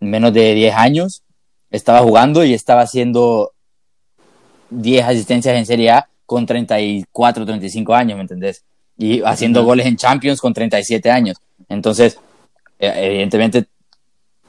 Menos 0.00 0.34
de 0.34 0.52
10 0.52 0.74
años 0.74 1.22
estaba 1.70 2.00
jugando 2.00 2.44
y 2.44 2.52
estaba 2.52 2.82
haciendo 2.82 3.52
10 4.70 5.04
asistencias 5.04 5.56
en 5.56 5.66
Serie 5.66 5.90
A 5.90 6.08
con 6.26 6.46
34, 6.46 7.44
35 7.44 7.94
años, 7.94 8.16
¿me 8.16 8.22
entendés? 8.22 8.64
Y 8.96 9.22
haciendo 9.22 9.64
goles 9.64 9.86
en 9.86 9.96
Champions 9.96 10.40
con 10.40 10.54
37 10.54 11.10
años. 11.10 11.36
Entonces, 11.68 12.18
e, 12.78 13.06
evidentemente, 13.06 13.66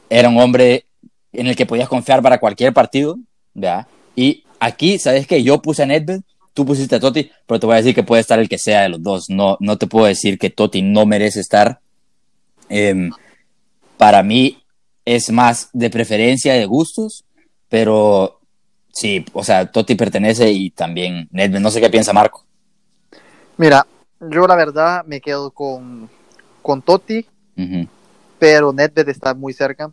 era 0.09 0.29
un 0.29 0.37
hombre 0.39 0.85
en 1.33 1.47
el 1.47 1.55
que 1.55 1.65
podías 1.65 1.89
confiar 1.89 2.21
para 2.21 2.39
cualquier 2.39 2.73
partido, 2.73 3.17
¿verdad? 3.53 3.87
Y 4.15 4.43
aquí, 4.59 4.99
¿sabes 4.99 5.25
qué? 5.25 5.41
Yo 5.41 5.61
puse 5.61 5.83
a 5.83 5.85
Nedved, 5.85 6.21
tú 6.53 6.65
pusiste 6.65 6.95
a 6.95 6.99
Totti, 6.99 7.31
pero 7.47 7.59
te 7.59 7.65
voy 7.65 7.73
a 7.73 7.77
decir 7.77 7.95
que 7.95 8.03
puede 8.03 8.21
estar 8.21 8.39
el 8.39 8.49
que 8.49 8.57
sea 8.57 8.81
de 8.81 8.89
los 8.89 9.01
dos. 9.01 9.29
No, 9.29 9.57
no 9.59 9.77
te 9.77 9.87
puedo 9.87 10.05
decir 10.05 10.37
que 10.37 10.49
Totti 10.49 10.81
no 10.81 11.05
merece 11.05 11.39
estar. 11.39 11.79
Em, 12.69 13.11
para 13.97 14.21
mí 14.23 14.61
es 15.05 15.31
más 15.31 15.69
de 15.73 15.89
preferencia, 15.89 16.53
de 16.53 16.65
gustos, 16.65 17.23
pero 17.69 18.40
Sí, 18.91 19.25
o 19.33 19.43
sea, 19.43 19.71
Totti 19.71 19.95
pertenece 19.95 20.51
y 20.51 20.69
también 20.69 21.27
Nedved. 21.31 21.59
No 21.59 21.71
sé 21.71 21.81
qué 21.81 21.89
piensa 21.89 22.13
Marco. 22.13 22.45
Mira, 23.57 23.85
yo 24.19 24.47
la 24.47 24.55
verdad 24.55 25.05
me 25.05 25.21
quedo 25.21 25.51
con, 25.51 26.09
con 26.61 26.81
Totti, 26.81 27.25
pero 28.39 28.73
Nedved 28.73 29.09
está 29.09 29.33
muy 29.33 29.53
cerca. 29.53 29.91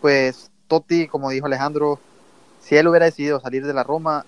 Pues 0.00 0.50
Totti, 0.66 1.06
como 1.06 1.30
dijo 1.30 1.46
Alejandro, 1.46 2.00
si 2.60 2.76
él 2.76 2.88
hubiera 2.88 3.06
decidido 3.06 3.40
salir 3.40 3.64
de 3.64 3.74
la 3.74 3.84
Roma, 3.84 4.24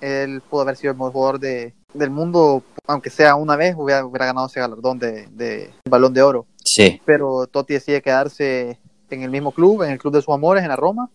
él 0.00 0.40
pudo 0.48 0.62
haber 0.62 0.76
sido 0.76 0.92
el 0.92 0.96
mejor 0.96 1.12
jugador 1.12 1.40
de, 1.40 1.74
del 1.92 2.10
mundo, 2.10 2.62
aunque 2.86 3.10
sea 3.10 3.34
una 3.34 3.56
vez, 3.56 3.74
hubiera, 3.76 4.04
hubiera 4.04 4.26
ganado 4.26 4.46
ese 4.46 4.60
galardón 4.60 4.98
de, 4.98 5.26
de, 5.28 5.70
balón 5.88 6.14
de 6.14 6.22
oro. 6.22 6.46
Sí. 6.64 7.00
Pero 7.04 7.46
Totti 7.46 7.74
decide 7.74 8.02
quedarse 8.02 8.78
en 9.10 9.22
el 9.22 9.30
mismo 9.30 9.52
club, 9.52 9.82
en 9.82 9.90
el 9.90 9.98
club 9.98 10.14
de 10.14 10.22
sus 10.22 10.34
amores, 10.34 10.62
en 10.62 10.68
la 10.68 10.76
Roma, 10.76 11.10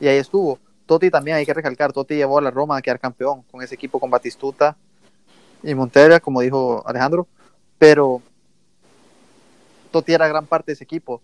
y 0.00 0.08
ahí 0.08 0.18
estuvo. 0.18 0.58
Totti 0.86 1.10
también 1.10 1.36
hay 1.36 1.44
que 1.44 1.52
recalcar, 1.52 1.92
Totti 1.92 2.14
llevó 2.14 2.38
a 2.38 2.42
la 2.42 2.50
Roma 2.50 2.76
a 2.76 2.82
quedar 2.82 3.00
campeón 3.00 3.42
con 3.50 3.62
ese 3.62 3.74
equipo 3.74 3.98
con 3.98 4.08
Batistuta 4.08 4.76
y 5.62 5.74
Montella, 5.74 6.20
como 6.20 6.40
dijo 6.40 6.82
Alejandro, 6.86 7.26
pero 7.78 8.22
Totti 9.90 10.12
era 10.12 10.28
gran 10.28 10.46
parte 10.46 10.66
de 10.66 10.74
ese 10.74 10.84
equipo. 10.84 11.20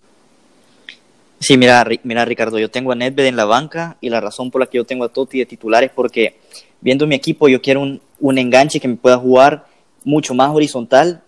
Sí, 1.39 1.57
mira, 1.57 1.87
mira 2.03 2.25
Ricardo, 2.25 2.59
yo 2.59 2.71
tengo 2.71 2.93
a 2.93 2.95
Nedved 2.95 3.27
en 3.27 3.37
la 3.37 3.45
banca 3.45 3.97
y 4.01 4.11
la 4.11 4.21
razón 4.21 4.51
por 4.51 4.61
la 4.61 4.67
que 4.67 4.79
yo 4.79 4.85
tengo 4.85 5.05
a 5.05 5.09
Totti 5.09 5.39
de 5.39 5.47
titular 5.47 5.83
es 5.85 5.91
porque 5.91 6.39
viendo 6.81 7.07
mi 7.07 7.15
equipo 7.15 7.49
yo 7.49 7.63
quiero 7.63 7.81
un, 7.81 8.01
un 8.21 8.39
enganche 8.39 8.81
que 8.81 8.89
me 8.89 8.97
pueda 8.97 9.19
jugar 9.19 9.67
mucho 10.05 10.35
más 10.35 10.51
horizontal 10.51 11.23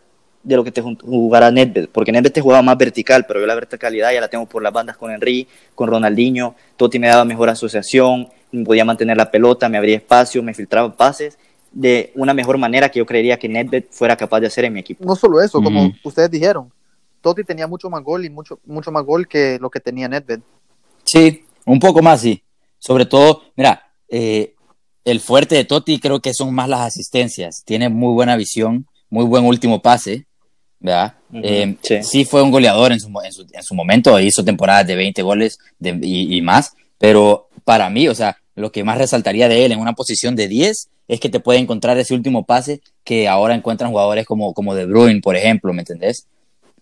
de 0.45 0.57
lo 0.57 0.63
que 0.63 0.71
te 0.71 0.83
jugará 0.83 1.51
Nedved, 1.51 1.89
porque 1.91 2.13
Nedved 2.13 2.31
te 2.31 2.41
jugaba 2.41 2.63
más 2.63 2.77
vertical, 2.79 3.25
pero 3.27 3.41
yo 3.41 3.47
la 3.47 3.55
verticalidad 3.55 4.13
ya 4.13 4.21
la 4.21 4.29
tengo 4.29 4.47
por 4.47 4.63
las 4.63 4.73
bandas 4.73 4.97
con 4.97 5.11
Henry, 5.11 5.49
con 5.75 5.89
Ronaldinho, 5.89 6.55
Totti 6.77 6.99
me 6.99 7.09
daba 7.09 7.25
mejor 7.25 7.49
asociación, 7.49 8.29
podía 8.65 8.85
mantener 8.85 9.17
la 9.17 9.31
pelota, 9.31 9.69
me 9.69 9.79
abría 9.79 9.97
espacio, 9.97 10.43
me 10.43 10.55
filtraba 10.55 10.95
pases 10.95 11.39
de 11.73 12.13
una 12.15 12.33
mejor 12.33 12.57
manera 12.57 12.89
que 12.89 13.01
yo 13.01 13.07
creería 13.07 13.39
que 13.39 13.49
Nedved 13.49 13.85
fuera 13.91 14.17
capaz 14.17 14.41
de 14.41 14.47
hacer 14.47 14.67
en 14.67 14.75
mi 14.75 14.81
equipo. 14.81 15.05
No 15.05 15.17
solo 15.17 15.43
eso, 15.43 15.61
como 15.61 15.93
ustedes 16.05 16.31
dijeron, 16.31 16.71
Totti 17.21 17.43
tenía 17.43 17.67
mucho 17.67 17.91
más 17.91 18.03
gol 18.03 18.25
y 18.25 18.31
mucho, 18.31 18.61
mucho 18.65 18.93
más 18.93 19.05
gol 19.05 19.27
que 19.27 19.59
lo 19.61 19.71
que 19.71 19.81
tenía 19.81 20.09
Nedved. 20.09 20.41
Sí, 21.05 21.45
un 21.65 21.81
poco 21.81 22.01
más, 22.01 22.21
sí. 22.21 22.43
Sobre 22.79 23.07
todo, 23.07 23.43
mira, 23.57 23.91
eh, 24.09 24.55
el 25.05 25.21
fuerte 25.21 25.55
de 25.57 25.65
Totti 25.65 25.99
creo 25.99 26.21
que 26.21 26.35
son 26.35 26.55
más 26.55 26.69
las 26.69 26.81
asistencias. 26.81 27.65
Tiene 27.65 27.89
muy 27.89 28.15
buena 28.15 28.37
visión, 28.37 28.87
muy 29.11 29.25
buen 29.25 29.45
último 29.45 29.83
pase. 29.83 30.27
¿Verdad? 30.85 31.15
Eh, 31.33 31.77
sí. 32.03 32.27
fue 32.27 32.43
un 32.43 32.51
goleador 32.51 32.93
en 32.93 33.01
su, 33.01 33.09
en 33.55 33.63
su, 33.63 33.75
momento, 33.75 34.21
hizo 34.21 34.45
temporadas 34.45 34.87
de 34.87 34.95
20 34.95 35.23
goles 35.23 35.59
y, 35.81 36.43
más, 36.43 36.75
pero 36.99 37.49
para 37.65 37.89
mí, 37.89 38.07
o 38.07 38.15
sea, 38.15 38.37
lo 38.55 38.71
que 38.71 38.85
más 38.85 38.99
resaltaría 38.99 39.49
de 39.49 39.65
él 39.65 39.73
en 39.73 39.81
una 39.81 39.95
posición 39.95 40.37
de 40.37 40.47
10 40.47 40.89
es 41.09 41.21
que 41.21 41.31
te 41.31 41.41
puede 41.41 41.59
encontrar 41.59 41.97
ese 41.97 42.13
último 42.13 42.45
pase 42.45 42.83
que 43.03 43.29
ahora 43.29 43.55
encuentran 43.55 43.93
jugadores 43.93 44.27
como, 44.27 44.53
como 44.53 44.75
De 44.75 44.85
Bruyne, 44.85 45.23
por 45.23 45.37
ejemplo, 45.37 45.73
¿me 45.73 45.81
entendés? 45.81 46.27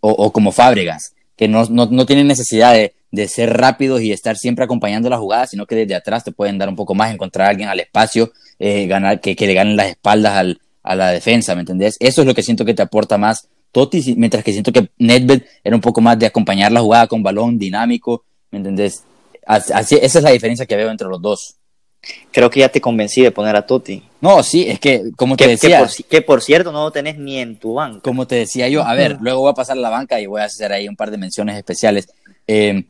O, 0.00 0.32
como 0.32 0.50
Fábregas, 0.50 1.14
que 1.36 1.46
no, 1.46 1.64
no, 1.66 2.05
tienen 2.05 2.26
necesidad 2.26 2.74
de, 2.74 2.92
de, 3.12 3.28
ser 3.28 3.57
rápidos 3.57 4.00
y 4.03 4.11
estar 4.11 4.36
siempre 4.36 4.64
acompañando 4.64 5.09
la 5.11 5.18
jugada, 5.18 5.46
sino 5.46 5.64
que 5.64 5.76
desde 5.76 5.94
atrás 5.94 6.24
te 6.24 6.32
pueden 6.32 6.59
dar 6.59 6.68
un 6.68 6.74
poco 6.74 6.96
más, 6.96 7.14
encontrar 7.14 7.46
a 7.46 7.50
alguien 7.50 7.68
al 7.68 7.78
espacio, 7.78 8.32
eh, 8.59 8.88
ganar, 8.88 9.20
que, 9.20 9.36
que, 9.36 9.46
le 9.46 9.55
ganen 9.55 9.76
las 9.76 9.90
espaldas 9.90 10.32
al, 10.32 10.61
a 10.82 10.96
la 10.96 11.12
defensa, 11.12 11.55
¿me 11.55 11.61
entendés? 11.61 11.96
Eso 12.00 12.22
es 12.22 12.26
lo 12.26 12.34
que 12.34 12.42
siento 12.42 12.64
que 12.64 12.74
te 12.74 12.82
aporta 12.82 13.16
más 13.16 13.48
Totti, 13.72 14.14
mientras 14.16 14.44
que 14.44 14.52
siento 14.52 14.70
que 14.70 14.90
Nedved 14.98 15.42
era 15.64 15.74
un 15.74 15.80
poco 15.80 16.00
más 16.00 16.18
de 16.18 16.26
acompañar 16.26 16.70
la 16.70 16.80
jugada 16.80 17.06
con 17.06 17.22
balón 17.22 17.58
dinámico, 17.58 18.24
¿me 18.50 18.58
entendés? 18.58 19.02
Así, 19.46 19.98
esa 20.00 20.18
es 20.18 20.22
la 20.22 20.30
diferencia 20.30 20.66
que 20.66 20.76
veo 20.76 20.90
entre 20.90 21.08
los 21.08 21.20
dos. 21.20 21.56
Creo 22.30 22.50
que 22.50 22.60
ya 22.60 22.68
te 22.68 22.80
convencí 22.80 23.22
de 23.22 23.30
poner 23.30 23.56
a 23.56 23.66
Totti. 23.66 24.02
No, 24.20 24.42
sí, 24.42 24.66
es 24.68 24.78
que, 24.78 25.10
como 25.16 25.36
te 25.36 25.46
decía, 25.46 25.78
que, 25.78 25.84
por, 25.84 26.06
que 26.06 26.22
por 26.22 26.42
cierto 26.42 26.70
no 26.70 26.84
lo 26.84 26.90
tenés 26.90 27.16
ni 27.16 27.38
en 27.38 27.56
tu 27.56 27.74
banco. 27.74 28.02
como 28.02 28.26
te 28.26 28.36
decía 28.36 28.68
yo, 28.68 28.82
a 28.82 28.94
ver, 28.94 29.18
luego 29.20 29.40
voy 29.40 29.50
a 29.50 29.54
pasar 29.54 29.76
a 29.76 29.80
la 29.80 29.90
banca 29.90 30.20
y 30.20 30.26
voy 30.26 30.40
a 30.40 30.44
hacer 30.44 30.72
ahí 30.72 30.88
un 30.88 30.96
par 30.96 31.10
de 31.10 31.18
menciones 31.18 31.56
especiales. 31.56 32.08
Eh, 32.46 32.84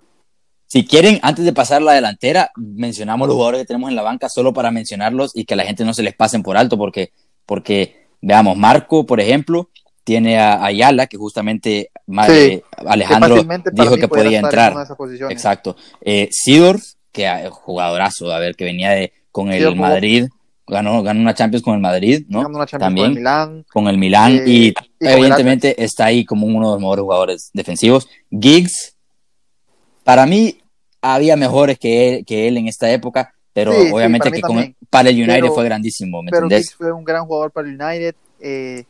si 0.66 0.87
quieren, 0.87 1.20
antes 1.22 1.45
de 1.45 1.53
pasar 1.53 1.83
la 1.83 1.93
delantera, 1.93 2.51
mencionamos 2.57 3.28
los 3.28 3.35
jugadores 3.35 3.61
que 3.61 3.66
tenemos 3.66 3.91
en 3.91 3.97
la 3.97 4.03
banca 4.03 4.30
solo 4.30 4.55
para 4.55 4.70
mencionarlos 4.70 5.33
y 5.35 5.45
que 5.45 5.53
a 5.53 5.59
la 5.59 5.64
gente 5.64 5.85
no 5.85 5.93
se 5.93 6.03
les 6.03 6.14
pasen 6.14 6.43
por 6.43 6.57
alto, 6.57 6.78
porque, 6.78 7.12
porque 7.45 8.07
veamos, 8.22 8.57
Marco, 8.57 9.05
por 9.05 9.20
ejemplo, 9.20 9.68
tiene 10.05 10.39
a 10.39 10.65
Ayala, 10.65 11.07
que 11.07 11.17
justamente 11.17 11.91
ma- 12.07 12.27
Sí, 12.27 12.33
eh, 12.33 12.63
Alejandro 12.87 13.37
dijo 13.73 13.97
que 13.97 14.09
podía 14.09 14.39
en 14.41 14.45
entrar. 14.45 14.75
posiciones. 14.97 15.37
Exacto. 15.37 15.77
Eh, 16.01 16.29
que 17.13 17.25
eh, 17.27 17.49
jugadorazo, 17.51 18.33
a 18.33 18.39
ver, 18.39 18.57
que 18.57 18.65
venía 18.65 18.91
de, 18.91 19.13
con 19.31 19.53
el 19.53 19.77
Madrid, 19.77 20.27
ganó, 20.67 21.03
ganó 21.03 21.21
una 21.21 21.35
Champions 21.35 21.63
con 21.63 21.75
el 21.75 21.81
Madrid, 21.81 22.25
¿no? 22.29 22.39
Ganando 22.39 22.59
una 22.59 22.67
Champions 22.67 22.87
También 22.89 23.07
con 23.07 23.17
el 23.17 23.19
Milán. 23.19 23.65
con 23.73 23.89
el 23.89 23.99
Milán 23.99 24.33
Eh, 24.39 24.45
y, 24.47 24.75
evidentemente 25.01 25.83
está 25.85 26.07
ahí 26.07 26.25
como 26.25 26.47
uno 26.47 26.69
de 26.69 26.73
los 26.75 26.81
mejores 26.81 27.03
jugadores 27.03 27.51
defensivos. 27.53 28.09
Giggs, 28.31 28.97
para 30.05 30.27
mí 30.27 30.59
había 31.01 31.37
mejores 31.37 31.79
que 31.79 32.09
él, 32.19 32.25
que 32.25 32.49
él 32.49 32.57
en 32.57 32.69
esta 32.69 32.91
época, 32.91 33.35
pero 33.53 33.73
Sí, 33.73 33.87
sí, 33.87 33.93
obviamente 33.93 34.31
para 34.31 34.37
que 34.37 34.41
con- 34.43 34.77
para 34.89 35.11
el 35.11 35.17
United 35.17 35.35
Pero- 35.43 35.55
fue 35.55 35.65
grandísimo, 35.65 36.23
¿me 36.23 36.31
Pero 36.31 36.45
entendés? 36.47 36.67
Giggs 36.69 36.77
fue 36.77 36.93
un 36.93 37.05
gran 37.05 37.27
jugador 37.27 37.51
para 37.53 37.69
el 37.69 37.81
United. 37.81 38.15
eh, 38.45 38.85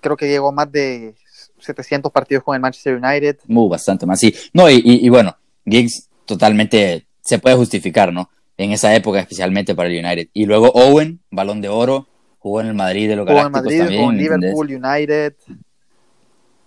creo 0.00 0.16
que 0.16 0.28
llegó 0.28 0.52
más 0.52 0.70
de 0.70 1.14
700 1.58 2.12
partidos 2.12 2.44
con 2.44 2.54
el 2.54 2.60
Manchester 2.60 2.96
United. 3.02 3.38
Muy 3.46 3.68
bastante 3.68 4.06
más, 4.06 4.20
sí. 4.20 4.34
No, 4.52 4.68
y, 4.70 4.74
y- 4.84 5.06
y 5.06 5.08
bueno, 5.08 5.36
Giggs 5.64 6.08
totalmente 6.24 7.06
se 7.20 7.38
puede 7.38 7.56
justificar, 7.56 8.12
¿no? 8.12 8.30
En 8.56 8.72
esa 8.72 8.94
época, 8.94 9.20
especialmente 9.20 9.74
para 9.74 9.88
el 9.88 10.04
United. 10.04 10.28
Y 10.32 10.46
luego 10.46 10.70
Owen, 10.70 11.20
balón 11.30 11.60
de 11.60 11.68
oro, 11.68 12.06
jugó 12.38 12.60
en 12.60 12.68
el 12.68 12.74
Madrid 12.74 13.08
de 13.08 13.16
los 13.16 13.26
Jugó 13.28 13.46
en 13.46 13.52
Madrid, 13.52 13.78
también. 13.78 13.98
jugó 14.00 14.10
en 14.12 14.16
¿me 14.16 14.22
entendés? 14.22 14.50
Liverpool, 14.54 14.84
United. 14.84 15.34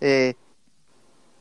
Eh, 0.02 0.34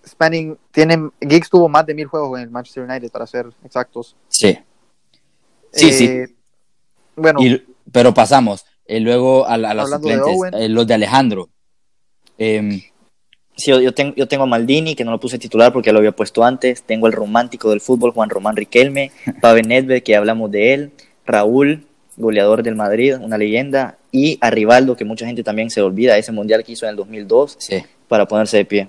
Spanning 0.07 0.57
tiene, 0.71 1.11
Giggs 1.21 1.51
tuvo 1.51 1.69
más 1.69 1.85
de 1.87 1.95
mil 1.95 2.07
juegos 2.07 2.39
en 2.39 2.45
el 2.45 2.51
Manchester 2.51 2.85
United, 2.85 3.11
para 3.11 3.27
ser 3.27 3.47
exactos. 3.65 4.17
Sí. 4.29 4.59
Sí, 5.73 5.93
sí. 5.93 6.05
Eh, 6.07 6.27
Bueno, 7.17 7.41
Y- 7.43 7.63
pero 7.93 8.15
pasamos. 8.15 8.65
eh, 8.87 9.01
luego 9.01 9.45
a, 9.47 9.55
a 9.55 9.75
los 9.75 9.91
de 9.91 9.97
suplentes, 9.97 10.35
Owen. 10.37 10.55
eh, 10.55 10.69
los 10.69 10.87
de 10.87 10.95
Alejandro. 10.95 11.49
Em, 12.39 12.81
Sí, 13.59 13.73
yo, 13.73 13.81
yo 13.81 13.93
tengo, 13.93 14.15
yo 14.15 14.29
tengo 14.29 14.45
a 14.45 14.47
Maldini, 14.47 14.95
que 14.95 15.05
no 15.05 15.11
lo 15.11 15.19
puse 15.19 15.37
titular 15.37 15.73
porque 15.73 15.93
lo 15.93 15.99
había 15.99 16.13
puesto 16.13 16.45
antes. 16.45 16.85
Tengo 16.85 17.09
el 17.09 17.13
romántico 17.13 17.71
del 17.71 17.81
fútbol, 17.81 18.13
Juan 18.13 18.31
Román 18.31 18.55
Riquelme. 18.55 19.11
Pavel 19.43 19.67
Nedved, 19.67 20.05
que 20.05 20.15
hablamos 20.15 20.53
de 20.53 20.75
él. 20.75 20.93
Raúl, 21.27 21.85
goleador 22.17 22.63
del 22.63 22.77
Madrid, 22.77 23.17
una 23.21 23.37
leyenda. 23.37 23.99
Y 24.13 24.39
a 24.41 24.51
Rivaldo, 24.51 24.97
que 24.97 25.05
mucha 25.05 25.27
gente 25.27 25.43
también 25.43 25.71
se 25.71 25.83
olvida, 25.83 26.17
ese 26.17 26.31
mundial 26.31 26.63
que 26.63 26.73
hizo 26.73 26.87
en 26.87 26.91
el 26.91 26.97
2002, 26.97 27.57
sí, 27.59 27.83
para 28.07 28.27
ponerse 28.27 28.59
de 28.59 28.65
pie. 28.65 28.89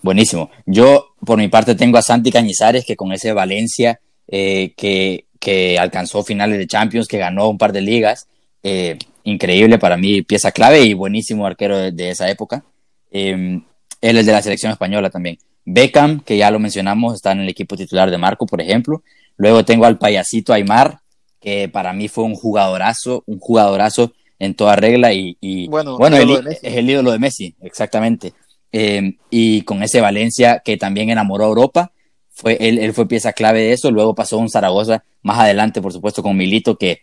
buenísimo. 0.00 0.50
Yo, 0.64 1.14
por 1.24 1.36
mi 1.38 1.48
parte, 1.48 1.74
tengo 1.74 1.98
a 1.98 2.02
Santi 2.02 2.32
Cañizares, 2.32 2.86
que 2.86 2.96
con 2.96 3.12
ese 3.12 3.34
Valencia, 3.34 4.00
eh, 4.26 4.72
que, 4.78 5.26
que 5.38 5.78
alcanzó 5.78 6.24
finales 6.24 6.58
de 6.58 6.66
Champions, 6.66 7.06
que 7.06 7.18
ganó 7.18 7.50
un 7.50 7.58
par 7.58 7.72
de 7.72 7.82
ligas, 7.82 8.28
eh, 8.62 8.96
increíble 9.24 9.78
para 9.78 9.98
mí, 9.98 10.22
pieza 10.22 10.52
clave 10.52 10.80
y 10.80 10.94
buenísimo 10.94 11.46
arquero 11.46 11.76
de, 11.76 11.92
de 11.92 12.10
esa 12.10 12.28
época. 12.30 12.64
Eh, 13.10 13.60
él 14.00 14.16
es 14.18 14.26
de 14.26 14.32
la 14.32 14.42
selección 14.42 14.72
española 14.72 15.10
también. 15.10 15.38
Beckham, 15.64 16.20
que 16.20 16.36
ya 16.36 16.50
lo 16.50 16.58
mencionamos, 16.58 17.14
está 17.14 17.32
en 17.32 17.40
el 17.40 17.48
equipo 17.48 17.76
titular 17.76 18.10
de 18.10 18.18
Marco, 18.18 18.46
por 18.46 18.60
ejemplo. 18.60 19.02
Luego 19.36 19.64
tengo 19.64 19.84
al 19.84 19.98
payasito 19.98 20.52
Aymar, 20.52 21.00
que 21.40 21.68
para 21.68 21.92
mí 21.92 22.08
fue 22.08 22.24
un 22.24 22.34
jugadorazo, 22.34 23.22
un 23.26 23.38
jugadorazo 23.38 24.12
en 24.38 24.54
toda 24.54 24.76
regla 24.76 25.12
y, 25.12 25.36
y 25.40 25.68
Bueno, 25.68 25.98
bueno, 25.98 26.16
el- 26.16 26.46
es 26.48 26.58
el 26.62 26.88
ídolo 26.88 27.12
de 27.12 27.18
Messi, 27.18 27.54
exactamente. 27.60 28.32
Eh, 28.72 29.16
y 29.30 29.62
con 29.62 29.82
ese 29.82 30.00
Valencia 30.00 30.62
que 30.64 30.76
también 30.76 31.10
enamoró 31.10 31.44
a 31.44 31.48
Europa, 31.48 31.92
fue, 32.30 32.56
él, 32.60 32.78
él 32.78 32.94
fue 32.94 33.06
pieza 33.08 33.32
clave 33.32 33.60
de 33.60 33.72
eso. 33.72 33.90
Luego 33.90 34.14
pasó 34.14 34.38
un 34.38 34.48
Zaragoza 34.48 35.04
más 35.22 35.38
adelante, 35.38 35.82
por 35.82 35.92
supuesto, 35.92 36.22
con 36.22 36.36
Milito, 36.36 36.76
que, 36.76 37.02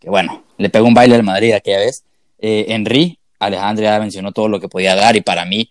que 0.00 0.10
bueno, 0.10 0.42
le 0.58 0.70
pegó 0.70 0.86
un 0.88 0.94
baile 0.94 1.14
al 1.14 1.22
Madrid 1.22 1.52
aquella 1.52 1.78
vez. 1.78 2.04
Eh, 2.40 2.66
Henry, 2.68 3.18
Alejandro 3.46 3.84
ya 3.84 3.98
mencionó 3.98 4.32
todo 4.32 4.48
lo 4.48 4.60
que 4.60 4.68
podía 4.68 4.94
dar 4.94 5.16
y 5.16 5.20
para 5.20 5.44
mí, 5.44 5.70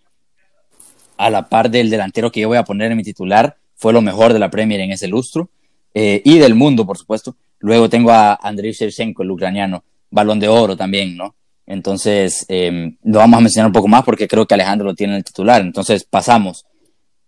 a 1.17 1.29
la 1.29 1.47
par 1.47 1.69
del 1.69 1.89
delantero 1.89 2.31
que 2.31 2.41
yo 2.41 2.47
voy 2.47 2.57
a 2.57 2.63
poner 2.63 2.91
en 2.91 2.97
mi 2.97 3.03
titular, 3.03 3.55
fue 3.75 3.93
lo 3.93 4.01
mejor 4.01 4.33
de 4.33 4.39
la 4.39 4.49
Premier 4.49 4.79
en 4.81 4.91
ese 4.91 5.07
lustro 5.07 5.49
eh, 5.93 6.21
y 6.25 6.37
del 6.37 6.55
mundo, 6.55 6.85
por 6.85 6.97
supuesto. 6.97 7.35
Luego 7.59 7.89
tengo 7.89 8.11
a 8.11 8.35
Andriy 8.41 8.71
Shevchenko, 8.73 9.23
el 9.23 9.31
ucraniano, 9.31 9.83
balón 10.09 10.39
de 10.39 10.47
oro 10.47 10.75
también, 10.75 11.15
¿no? 11.15 11.35
Entonces, 11.67 12.45
eh, 12.49 12.93
lo 13.03 13.19
vamos 13.19 13.37
a 13.37 13.41
mencionar 13.41 13.67
un 13.67 13.73
poco 13.73 13.87
más 13.87 14.03
porque 14.03 14.27
creo 14.27 14.45
que 14.45 14.53
Alejandro 14.55 14.87
lo 14.87 14.95
tiene 14.95 15.13
en 15.13 15.17
el 15.17 15.23
titular. 15.23 15.61
Entonces, 15.61 16.03
pasamos. 16.03 16.65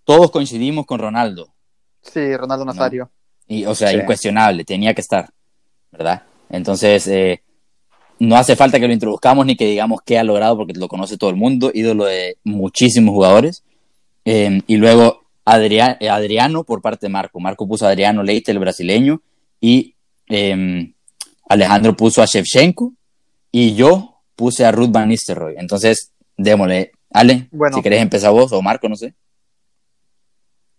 Todos 0.04 0.32
coincidimos 0.32 0.86
con 0.86 1.00
Ronaldo. 1.00 1.54
sí, 2.02 2.36
Ronaldo 2.36 2.66
Nazario. 2.66 3.10
Y, 3.48 3.66
o 3.66 3.74
sea, 3.76 3.89
Sí. 3.91 3.98
incuestionable, 3.98 4.66
tenía 4.66 4.94
que 4.94 5.02
estar, 5.02 5.30
¿verdad? 5.91 6.24
Entonces, 6.50 7.08
eh, 7.08 7.41
no 8.28 8.36
hace 8.38 8.56
falta 8.56 8.80
que 8.80 8.88
lo 8.88 8.94
introduzcamos 8.94 9.46
ni 9.46 9.56
que 9.56 9.66
digamos 9.66 10.02
qué 10.06 10.18
ha 10.18 10.24
logrado 10.24 10.58
porque 10.58 10.74
lo 10.74 10.88
conoce 10.88 11.18
todo 11.18 11.30
el 11.30 11.36
mundo, 11.36 11.72
ídolo 11.74 12.06
de 12.06 12.38
muchísimos 12.44 13.14
jugadores. 13.14 13.64
Eh, 14.26 14.62
y 14.68 14.78
luego 14.78 15.22
Adria- 15.46 15.98
eh, 16.00 16.10
Adriano 16.10 16.64
por 16.64 16.82
parte 16.82 17.08
de 17.08 17.10
Marco. 17.12 17.40
Marco 17.40 17.68
puso 17.68 17.86
a 17.86 17.90
Adriano 17.90 18.24
Leite, 18.24 18.52
el 18.52 18.60
brasileño, 18.60 19.22
y 19.60 19.96
eh, 20.30 20.94
Alejandro 21.50 21.96
puso 21.96 22.22
a 22.22 22.26
Shevchenko, 22.26 22.94
y 23.52 23.76
yo 23.76 24.22
puse 24.36 24.66
a 24.66 24.72
Ruth 24.72 24.90
Van 24.92 25.10
Nistelrooy. 25.10 25.56
Entonces, 25.58 26.12
démosle. 26.38 26.92
Ale, 27.12 27.48
Bueno. 27.52 27.76
si 27.78 27.84
querés 27.84 28.02
empezar 28.02 28.32
vos 28.32 28.52
o 28.54 28.62
Marco, 28.62 28.90
no 28.90 28.96
sé. 28.96 29.14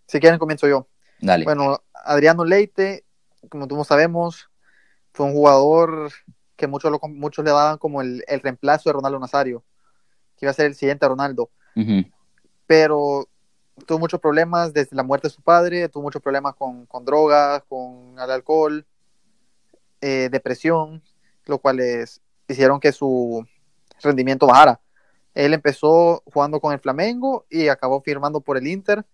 Si 0.07 0.19
quieren, 0.19 0.39
comienzo 0.39 0.67
yo. 0.67 0.87
Dale. 1.19 1.45
Bueno, 1.45 1.81
Adriano 1.93 2.43
Leite, 2.43 3.05
como 3.49 3.67
todos 3.67 3.87
sabemos, 3.87 4.49
fue 5.13 5.27
un 5.27 5.33
jugador 5.33 6.11
que 6.55 6.67
muchos, 6.67 6.91
lo, 6.91 6.99
muchos 7.09 7.43
le 7.43 7.51
daban 7.51 7.77
como 7.77 8.01
el, 8.01 8.23
el 8.27 8.39
reemplazo 8.39 8.89
de 8.89 8.93
Ronaldo 8.93 9.19
Nazario, 9.19 9.63
que 10.37 10.45
iba 10.45 10.51
a 10.51 10.53
ser 10.53 10.67
el 10.67 10.75
siguiente 10.75 11.07
Ronaldo. 11.07 11.49
Pero 12.67 13.27
tuvo 13.85 13.99
muchos 13.99 14.19
problemas 14.19 14.73
desde 14.73 14.95
la 14.95 15.03
muerte 15.03 15.27
de 15.27 15.33
su 15.33 15.41
padre, 15.41 15.89
tuvo 15.89 16.03
muchos 16.03 16.21
problemas 16.21 16.55
con, 16.55 16.85
con 16.85 17.03
drogas, 17.03 17.63
con 17.67 18.15
el 18.17 18.31
alcohol, 18.31 18.85
eh, 20.01 20.29
depresión, 20.31 21.01
lo 21.45 21.59
cual 21.59 21.79
es, 21.79 22.21
hicieron 22.47 22.79
que 22.79 22.91
su 22.91 23.45
rendimiento 24.01 24.47
bajara. 24.47 24.79
Él 25.33 25.53
empezó 25.53 26.23
jugando 26.31 26.61
con 26.61 26.71
el 26.73 26.79
Flamengo 26.79 27.45
y 27.49 27.67
acabó 27.67 28.01
firmando 28.01 28.39
por 28.39 28.57
el 28.57 28.67
Inter 28.67 29.05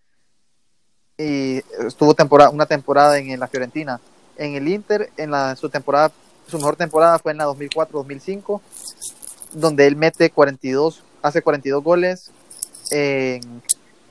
y 1.18 1.64
estuvo 1.86 2.14
temporada, 2.14 2.52
una 2.52 2.66
temporada 2.66 3.18
en, 3.18 3.40
la 3.40 3.48
Fiorentina. 3.48 4.00
En 4.38 4.56
el 4.56 4.68
Inter, 4.68 5.12
en 5.18 5.32
la, 5.32 5.56
su 5.56 5.70
temporada, 5.70 6.12
su 6.48 6.58
mejor 6.58 6.76
temporada 6.76 7.18
fue 7.20 7.32
en 7.32 7.38
la 7.40 7.46
2004-2005, 7.48 8.62
donde 9.54 9.88
él 9.88 9.96
mete 9.96 10.30
42, 10.30 11.04
hace 11.22 11.42
42 11.42 11.84
goles 11.84 12.32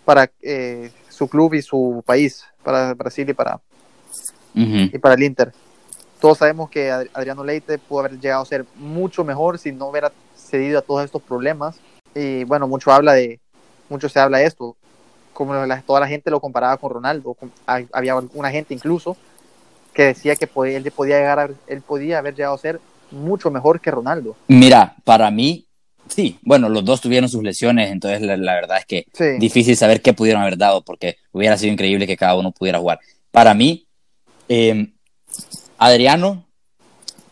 para 0.05 0.31
eh, 0.43 0.91
su 1.09 1.29
club 1.29 1.55
y 1.55 1.63
su 1.63 2.03
país, 2.07 2.45
para 2.63 2.95
Brasil 2.95 3.29
y 3.29 3.35
para, 3.35 3.61
y 4.93 4.99
para 4.99 5.15
el 5.15 5.23
Inter. 5.23 5.53
Todos 6.21 6.39
sabemos 6.39 6.69
que 6.71 6.91
Ad- 6.91 7.07
Adriano 7.15 7.45
Leite 7.45 7.79
pudo 7.79 8.01
haber 8.01 8.19
llegado 8.19 8.43
a 8.43 8.47
ser 8.47 8.65
mucho 8.77 9.25
mejor 9.25 9.59
si 9.59 9.73
no 9.73 9.87
hubiera 9.89 10.13
cedido 10.37 10.79
a 10.79 10.83
todos 10.83 11.05
estos 11.05 11.23
problemas. 11.23 11.77
Y 12.15 12.45
bueno, 12.45 12.67
mucho 12.69 12.91
habla 12.93 13.13
de, 13.13 13.41
mucho 13.89 14.09
se 14.09 14.19
habla 14.21 14.39
de 14.39 14.47
esto, 14.47 14.77
como 15.33 15.55
la- 15.55 15.81
toda 15.83 16.01
la 16.01 16.09
gente 16.09 16.31
lo 16.31 16.41
comparaba 16.41 16.77
con 16.77 16.91
Ronaldo. 16.93 17.35
con- 17.35 17.53
hay- 17.67 17.89
había 17.93 18.13
alguna 18.15 18.51
gente 18.51 18.75
incluso 18.75 19.17
que 19.95 20.05
decía 20.05 20.37
que 20.37 20.47
podía- 20.47 20.77
él 20.79 20.91
podía 20.91 21.19
llegar 21.19 21.39
a, 21.39 21.51
él 21.67 21.83
podía 21.83 22.19
haber 22.19 22.35
llegado 22.35 22.55
a 22.55 22.59
ser 22.59 22.81
mucho 23.11 23.51
mejor 23.51 23.81
que 23.81 23.91
Ronaldo. 23.91 24.37
Mira, 24.49 24.95
para 25.05 25.31
mí, 25.31 25.67
sí, 26.09 26.39
bueno, 26.43 26.69
los 26.69 26.85
dos 26.85 27.01
tuvieron 27.01 27.29
sus 27.29 27.43
lesiones, 27.43 27.91
entonces 27.91 28.23
la, 28.23 28.37
la 28.37 28.55
verdad 28.55 28.79
es 28.79 28.87
que 28.87 29.07
Sí. 29.13 29.39
difícil 29.39 29.77
saber 29.77 30.01
qué 30.01 30.13
pudieron 30.13 30.43
haber 30.43 30.57
dado, 30.57 30.83
porque 30.83 31.17
hubiera 31.33 31.57
sido 31.57 31.73
increíble 31.73 32.07
que 32.07 32.17
cada 32.17 32.37
uno 32.37 32.53
pudiera 32.53 32.79
jugar. 32.79 33.01
Para 33.33 33.53
mí, 33.55 33.87
eh, 34.49 34.93
Adriano, 35.79 36.45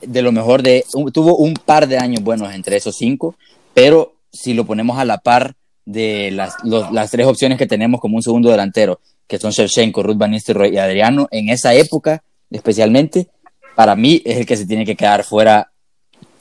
de 0.00 0.22
lo 0.22 0.32
mejor 0.32 0.62
de, 0.62 0.84
un- 0.94 1.11
tuvo 1.12 1.36
un 1.36 1.54
par 1.54 1.86
de 1.88 1.98
años 1.98 2.22
buenos 2.22 2.52
entre 2.54 2.76
esos 2.76 2.96
cinco, 2.96 3.34
pero 3.74 4.14
si 4.32 4.54
lo 4.54 4.64
ponemos 4.64 4.98
a 4.98 5.04
la 5.04 5.18
par 5.18 5.54
de 5.84 6.30
las, 6.32 6.54
los- 6.64 6.90
las 6.92 7.11
tres 7.11 7.26
opciones 7.26 7.59
que 7.59 7.66
tenemos 7.66 8.00
como 8.00 8.16
un 8.16 8.22
segundo 8.22 8.50
delantero, 8.50 9.00
que 9.26 9.38
son 9.38 9.50
Shevchenko, 9.50 10.02
Ruth 10.02 10.16
Van 10.16 10.30
Nistelrooy 10.30 10.74
y 10.74 10.78
Adriano, 10.78 11.28
en 11.30 11.48
esa 11.50 11.74
época 11.74 12.22
especialmente, 12.51 13.28
para 13.76 13.94
mí 13.96 14.22
es 14.24 14.38
el 14.38 14.46
que 14.46 14.57
se 14.57 14.66
tiene 14.66 14.84
que 14.84 14.96
quedar 14.96 15.24
fuera 15.24 15.70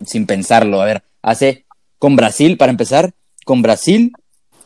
sin 0.06 0.26
pensarlo. 0.26 0.82
A 0.82 0.86
ver, 0.86 1.04
hace 1.22 1.66
con 2.00 2.16
Brasil, 2.16 2.58
para 2.58 2.72
empezar, 2.72 3.14
con 3.46 3.62
Brasil 3.62 4.12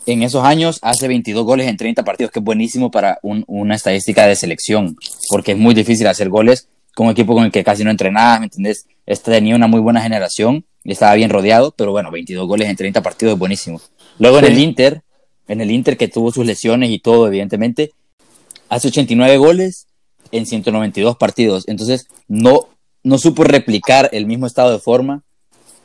en 0.05 0.23
esos 0.23 0.43
años 0.43 0.79
hace 0.81 1.07
22 1.07 1.45
goles 1.45 1.67
en 1.67 1.77
30 1.77 2.03
partidos, 2.03 2.31
que 2.31 2.39
es 2.39 2.45
buenísimo 2.45 2.89
para 2.91 3.19
un- 3.21 3.43
una 3.47 3.75
estadística 3.75 4.25
de 4.25 4.35
selección, 4.35 4.97
porque 5.29 5.51
es 5.51 5.57
muy 5.57 5.73
difícil 5.75 6.07
hacer 6.07 6.29
goles 6.29 6.67
con 6.95 7.05
un 7.07 7.11
equipo 7.13 7.33
con 7.33 7.45
el 7.45 7.51
que 7.51 7.63
casi 7.63 7.83
no 7.83 7.91
entrenaba, 7.91 8.39
¿me 8.39 8.45
entendés? 8.45 8.85
Este 9.05 9.31
tenía 9.31 9.55
una 9.55 9.67
muy 9.67 9.79
buena 9.79 10.01
generación 10.01 10.65
y 10.83 10.91
estaba 10.91 11.13
bien 11.13 11.29
rodeado, 11.29 11.71
pero 11.77 11.91
bueno, 11.91 12.11
22 12.11 12.47
goles 12.47 12.67
en 12.67 12.75
30 12.75 13.01
partidos 13.01 13.33
es 13.33 13.39
buenísimo. 13.39 13.79
Luego 14.17 14.39
en 14.39 14.45
el 14.45 14.57
Inter, 14.59 15.01
en 15.47 15.61
el 15.61 15.71
Inter 15.71 15.97
que 15.97 16.07
tuvo 16.07 16.31
sus 16.31 16.45
lesiones 16.45 16.89
y 16.89 16.99
todo, 16.99 17.27
evidentemente, 17.27 17.91
hace 18.69 18.87
89 18.87 19.37
goles 19.37 19.87
en 20.31 20.45
192 20.45 21.17
partidos. 21.17 21.67
Entonces, 21.67 22.07
no, 22.27 22.69
no 23.03 23.17
supo 23.17 23.43
replicar 23.43 24.09
el 24.11 24.25
mismo 24.25 24.47
estado 24.47 24.71
de 24.71 24.79
forma 24.79 25.23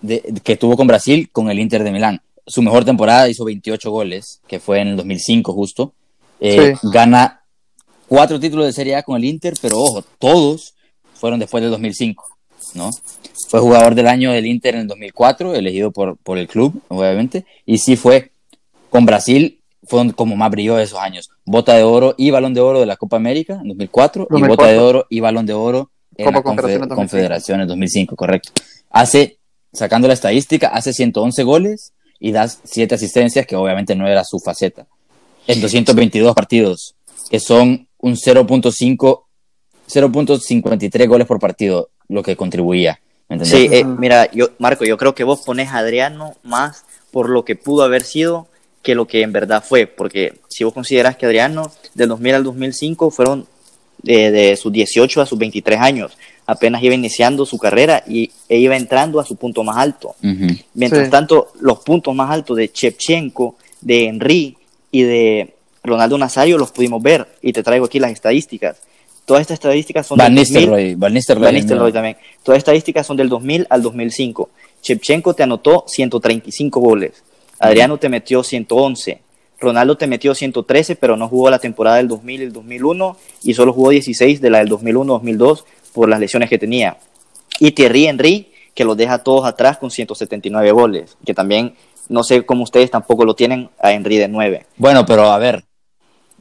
de, 0.00 0.22
que 0.42 0.56
tuvo 0.56 0.76
con 0.76 0.86
Brasil 0.86 1.28
con 1.32 1.50
el 1.50 1.58
Inter 1.58 1.82
de 1.84 1.92
Milán. 1.92 2.22
Su 2.46 2.62
mejor 2.62 2.84
temporada 2.84 3.28
hizo 3.28 3.44
28 3.44 3.90
goles, 3.90 4.40
que 4.46 4.60
fue 4.60 4.80
en 4.80 4.88
el 4.88 4.96
2005 4.96 5.52
justo. 5.52 5.92
Eh, 6.40 6.74
Sí. 6.80 6.88
Gana 6.92 7.42
cuatro 8.08 8.38
títulos 8.38 8.66
de 8.66 8.72
Serie 8.72 8.96
A 8.96 9.02
con 9.02 9.16
el 9.16 9.24
Inter, 9.24 9.54
pero 9.60 9.78
ojo, 9.78 10.04
todos 10.18 10.74
fueron 11.14 11.40
después 11.40 11.62
del 11.62 11.70
2005, 11.70 12.24
¿no? 12.74 12.90
Fue 13.48 13.60
jugador 13.60 13.94
del 13.94 14.06
año 14.06 14.32
del 14.32 14.46
Inter 14.46 14.74
en 14.74 14.82
el 14.82 14.86
2004, 14.86 15.54
elegido 15.54 15.90
por, 15.90 16.16
por 16.18 16.38
el 16.38 16.46
club, 16.46 16.80
obviamente, 16.88 17.44
y 17.64 17.78
sí 17.78 17.96
fue 17.96 18.32
con 18.90 19.06
Brasil, 19.06 19.60
fue 19.86 20.12
como 20.12 20.36
más 20.36 20.50
brilló 20.50 20.76
de 20.76 20.84
esos 20.84 20.98
años. 20.98 21.30
Bota 21.44 21.74
de 21.74 21.82
oro 21.82 22.14
y 22.16 22.30
balón 22.30 22.54
de 22.54 22.60
oro 22.60 22.80
de 22.80 22.86
la 22.86 22.96
Copa 22.96 23.16
América 23.16 23.54
en 23.62 23.68
2004, 23.68 24.24
y 24.24 24.26
2004. 24.32 24.48
bota 24.56 24.72
de 24.72 24.78
oro 24.78 25.06
y 25.10 25.20
balón 25.20 25.46
de 25.46 25.52
oro 25.54 25.90
en 26.16 26.24
Copa 26.26 26.38
la 26.38 26.42
Confederaciones 26.42 26.88
Confe- 26.88 26.88
2005. 26.88 26.96
Confederación 26.96 27.60
en 27.60 27.68
2005, 27.68 28.16
correcto. 28.16 28.50
Hace, 28.90 29.38
sacando 29.72 30.08
la 30.08 30.14
estadística, 30.14 30.68
hace 30.68 30.92
111 30.92 31.42
goles 31.42 31.92
y 32.18 32.32
da 32.32 32.48
7 32.48 32.94
asistencias, 32.94 33.46
que 33.46 33.56
obviamente 33.56 33.94
no 33.94 34.06
era 34.08 34.24
su 34.24 34.38
faceta. 34.40 34.86
En 35.46 35.60
222 35.60 36.34
partidos, 36.34 36.94
que 37.30 37.38
son 37.40 37.86
un 37.98 38.16
0.5, 38.16 39.22
0.53 39.88 41.08
goles 41.08 41.26
por 41.26 41.38
partido, 41.38 41.90
lo 42.08 42.22
que 42.22 42.36
contribuía. 42.36 43.00
Sí, 43.42 43.68
eh, 43.72 43.84
mira, 43.84 44.30
yo, 44.30 44.50
Marco, 44.58 44.84
yo 44.84 44.96
creo 44.96 45.14
que 45.14 45.24
vos 45.24 45.40
pones 45.42 45.70
a 45.70 45.78
Adriano 45.78 46.34
más 46.44 46.84
por 47.10 47.28
lo 47.28 47.44
que 47.44 47.56
pudo 47.56 47.82
haber 47.82 48.02
sido 48.02 48.46
que 48.86 48.94
lo 48.94 49.08
que 49.08 49.22
en 49.22 49.32
verdad 49.32 49.64
fue, 49.66 49.88
porque 49.88 50.34
si 50.48 50.62
vos 50.62 50.72
consideras 50.72 51.16
que 51.16 51.26
Adriano 51.26 51.72
del 51.94 52.08
2000 52.08 52.34
al 52.36 52.44
2005 52.44 53.10
fueron 53.10 53.44
de, 54.00 54.30
de 54.30 54.56
sus 54.56 54.72
18 54.72 55.22
a 55.22 55.26
sus 55.26 55.36
23 55.36 55.80
años, 55.80 56.16
apenas 56.46 56.80
iba 56.84 56.94
iniciando 56.94 57.44
su 57.44 57.58
carrera 57.58 58.04
y, 58.06 58.30
e 58.48 58.58
iba 58.58 58.76
entrando 58.76 59.18
a 59.18 59.24
su 59.24 59.34
punto 59.34 59.64
más 59.64 59.76
alto. 59.76 60.14
Mientras 60.74 61.06
Sí. 61.06 61.10
tanto, 61.10 61.48
los 61.58 61.80
puntos 61.80 62.14
más 62.14 62.30
altos 62.30 62.56
de 62.58 62.70
Chepchenko, 62.70 63.56
de 63.80 64.04
Henry 64.04 64.56
y 64.92 65.02
de 65.02 65.54
Ronaldo 65.82 66.16
Nazario 66.16 66.56
los 66.56 66.70
pudimos 66.70 67.02
ver. 67.02 67.26
Y 67.42 67.52
te 67.52 67.64
traigo 67.64 67.86
aquí 67.86 67.98
las 67.98 68.12
estadísticas. 68.12 68.76
Todas 69.24 69.40
estas 69.40 69.54
estadísticas 69.54 70.06
son 70.06 70.18
Van 70.18 70.32
del 70.32 70.44
2000 70.44 70.60
Nistelrooy, 70.60 70.94
Van 70.94 71.12
Nistelrooy, 71.12 71.44
Van 71.44 71.54
Nistelrooy 71.56 71.92
también. 71.92 72.16
Todas 72.44 72.58
las 72.58 72.60
estadísticas 72.60 73.04
son 73.04 73.16
del 73.16 73.28
2000 73.28 73.66
al 73.68 73.82
2005. 73.82 74.48
Chepchenko 74.80 75.34
te 75.34 75.42
anotó 75.42 75.84
135 75.88 76.78
goles. 76.78 77.24
Adriano 77.58 77.98
te 77.98 78.08
metió 78.08 78.42
111. 78.42 79.20
Ronaldo 79.58 79.96
te 79.96 80.06
metió 80.06 80.34
113, 80.34 80.96
pero 80.96 81.16
no 81.16 81.28
jugó 81.28 81.48
la 81.50 81.58
temporada 81.58 81.96
del 81.96 82.08
2000 82.08 82.40
y 82.40 82.44
el 82.44 82.52
2001 82.52 83.16
y 83.44 83.54
solo 83.54 83.72
jugó 83.72 83.90
16 83.90 84.40
de 84.40 84.50
la 84.50 84.58
del 84.58 84.68
2001-2002 84.70 85.64
por 85.94 86.08
las 86.08 86.20
lesiones 86.20 86.50
que 86.50 86.58
tenía. 86.58 86.98
Y 87.58 87.70
Thierry 87.70 88.06
Henry, 88.06 88.52
que 88.74 88.84
los 88.84 88.96
deja 88.98 89.18
todos 89.22 89.46
atrás 89.46 89.78
con 89.78 89.90
179 89.90 90.70
goles, 90.72 91.16
que 91.24 91.32
también 91.32 91.74
no 92.10 92.22
sé 92.22 92.44
cómo 92.44 92.64
ustedes 92.64 92.90
tampoco 92.90 93.24
lo 93.24 93.34
tienen 93.34 93.70
a 93.80 93.92
Henry 93.92 94.18
de 94.18 94.28
9. 94.28 94.66
Bueno, 94.76 95.06
pero 95.06 95.24
a 95.32 95.38
ver. 95.38 95.64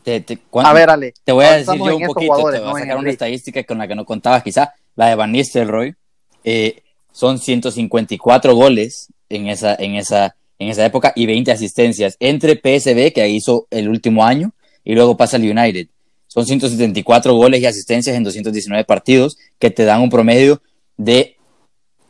Te, 0.04 0.20
te- 0.20 0.38
cuan- 0.38 0.66
A 0.68 0.74
ver, 0.74 0.90
Ale. 0.90 1.14
te 1.24 1.32
voy 1.32 1.46
a 1.46 1.54
decir 1.54 1.74
yo 1.78 1.96
un 1.96 2.04
poquito, 2.06 2.36
te 2.52 2.60
voy 2.60 2.70
a 2.70 2.74
sacar 2.80 2.98
una 2.98 3.10
estadística 3.10 3.64
con 3.64 3.78
la 3.80 3.88
que 3.88 3.96
no 3.96 4.06
contabas, 4.06 4.44
quizá, 4.44 4.74
la 4.96 5.08
de 5.08 5.16
Van 5.16 5.32
Nistelrooy. 5.32 5.96
eh, 6.44 6.82
son 7.12 7.40
154 7.40 8.54
goles 8.54 9.08
en 9.30 9.48
esa, 9.48 9.74
en, 9.76 9.96
esa, 9.96 10.36
en 10.60 10.70
esa 10.70 10.86
época 10.86 11.14
y 11.16 11.26
20 11.26 11.52
asistencias 11.52 12.18
entre 12.20 12.56
PSV, 12.56 13.14
que 13.14 13.28
hizo 13.30 13.68
el 13.72 13.90
último 13.90 14.24
año, 14.24 14.54
y 14.84 14.94
luego 14.94 15.18
pasa 15.18 15.38
al 15.38 15.44
United. 15.44 15.88
Son 16.28 16.46
174 16.46 17.34
goles 17.34 17.62
y 17.62 17.66
asistencias 17.66 18.16
en 18.16 18.24
219 18.24 18.84
partidos, 18.86 19.38
que 19.60 19.72
te 19.72 19.86
dan 19.86 20.02
un 20.02 20.10
promedio 20.10 20.62
de 20.98 21.38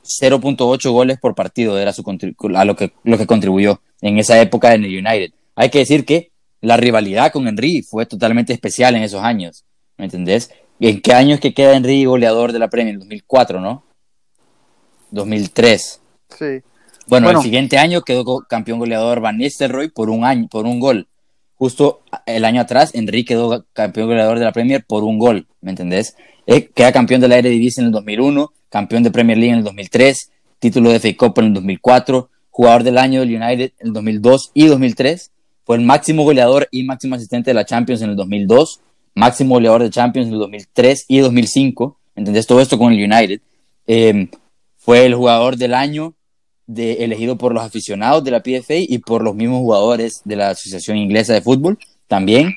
0.8 0.04 0.91
goles 0.91 1.18
por 1.20 1.36
partido, 1.36 1.78
era 1.80 1.93
su 1.93 2.04
a 2.56 2.66
lo 2.66 2.76
que, 2.76 2.93
lo 3.04 3.18
que 3.18 3.28
contribuyó 3.28 3.82
en 4.02 4.20
esa 4.20 4.39
época 4.39 4.74
en 4.74 4.86
el 4.86 5.06
United. 5.06 5.32
Hay 5.56 5.70
que 5.70 5.80
decir 5.80 6.06
que 6.06 6.32
la 6.62 6.78
rivalidad 6.78 7.32
con 7.32 7.48
Henry 7.48 7.82
fue 7.82 8.06
totalmente 8.06 8.54
especial 8.54 8.96
en 8.96 9.04
esos 9.04 9.22
años, 9.22 9.66
¿me 9.98 10.06
entendés? 10.06 10.52
¿En 10.80 11.02
qué 11.02 11.14
año 11.14 11.36
es 11.36 11.39
que 11.39 11.54
queda 11.54 11.76
Henry 11.76 12.06
goleador 12.06 12.52
de 12.52 12.60
la 12.60 12.70
Premier? 12.70 12.96
En 12.96 13.00
2004, 13.00 13.62
¿no? 13.62 13.84
2003. 15.12 16.02
Sí. 16.38 16.62
Bueno, 17.08 17.28
Bueno. 17.28 17.39
el 17.39 17.43
siguiente 17.43 17.78
año 17.78 18.01
quedó 18.01 18.24
campeón 18.47 18.80
goleador 18.80 19.20
Van 19.20 19.38
Nistelrooy 19.38 19.89
por 19.89 20.10
un 20.10 20.26
año, 20.26 20.47
por 20.49 20.66
un 20.66 20.80
gol. 20.80 21.08
Justo 21.56 22.01
el 22.26 22.43
año 22.43 22.62
atrás, 22.62 22.91
Henry 22.93 23.24
quedó 23.24 23.66
campeón 23.74 24.08
goleador 24.08 24.39
de 24.39 24.45
la 24.45 24.51
Premier 24.51 24.84
por 24.86 25.03
un 25.03 25.18
gol, 25.18 25.47
¿me 25.62 25.72
entendés? 25.72 26.16
Eh, 26.47 26.70
queda 26.74 26.91
campeón 26.91 27.22
de 27.22 27.28
la 27.28 27.38
Eredivisie 27.38 27.82
en 27.82 27.88
el 27.88 27.91
2001, 27.93 28.51
campeón 28.70 29.03
de 29.03 29.12
Premier 29.12 29.38
League 29.38 29.53
en 29.53 29.60
el 29.60 29.64
2003, 29.64 30.32
título 30.60 30.89
de 30.89 30.99
FA 30.99 31.16
Cup 31.16 31.39
en 31.39 31.45
el 31.45 31.53
2004, 31.53 32.30
jugador 32.49 32.84
del 32.84 32.97
año 32.97 33.22
del 33.22 33.36
United 33.36 33.72
en 33.80 33.88
el 33.88 33.93
2002 33.93 34.51
y 34.53 34.66
2003, 34.68 35.32
fue 35.64 35.78
el 35.78 35.84
máximo 35.84 36.24
goleador 36.24 36.68
y 36.72 36.84
máximo 36.84 37.16
asistente 37.16 37.51
de 37.51 37.56
la 37.56 37.66
Champions 37.66 38.01
en 38.01 38.10
el 38.10 38.16
2002, 38.18 38.82
máximo 39.14 39.56
goleador 39.56 39.84
de 39.84 39.89
Champions 39.89 40.28
en 40.28 40.34
el 40.34 40.39
2003 40.39 41.06
y 41.08 41.20
2005, 41.20 41.97
¿entendés? 42.16 42.47
Todo 42.47 42.60
esto 42.60 42.78
con 42.78 42.91
el 42.91 43.01
United. 43.01 43.39
Eh, 43.88 44.28
fue 44.78 45.06
el 45.06 45.16
jugador 45.16 45.56
del 45.56 45.74
año 45.74 46.14
de, 46.68 47.03
elegido 47.03 47.38
por 47.38 47.53
los 47.53 47.63
aficionados 47.63 48.24
de 48.24 48.32
la 48.32 48.41
PFA 48.41 48.76
y 48.76 48.97
por 48.99 49.24
los 49.24 49.36
mismos 49.36 49.59
jugadores 49.59 50.22
de 50.26 50.36
la 50.36 50.49
Asociación 50.49 50.97
Inglesa 50.97 51.34
de 51.34 51.41
Fútbol. 51.41 51.78
También 52.07 52.55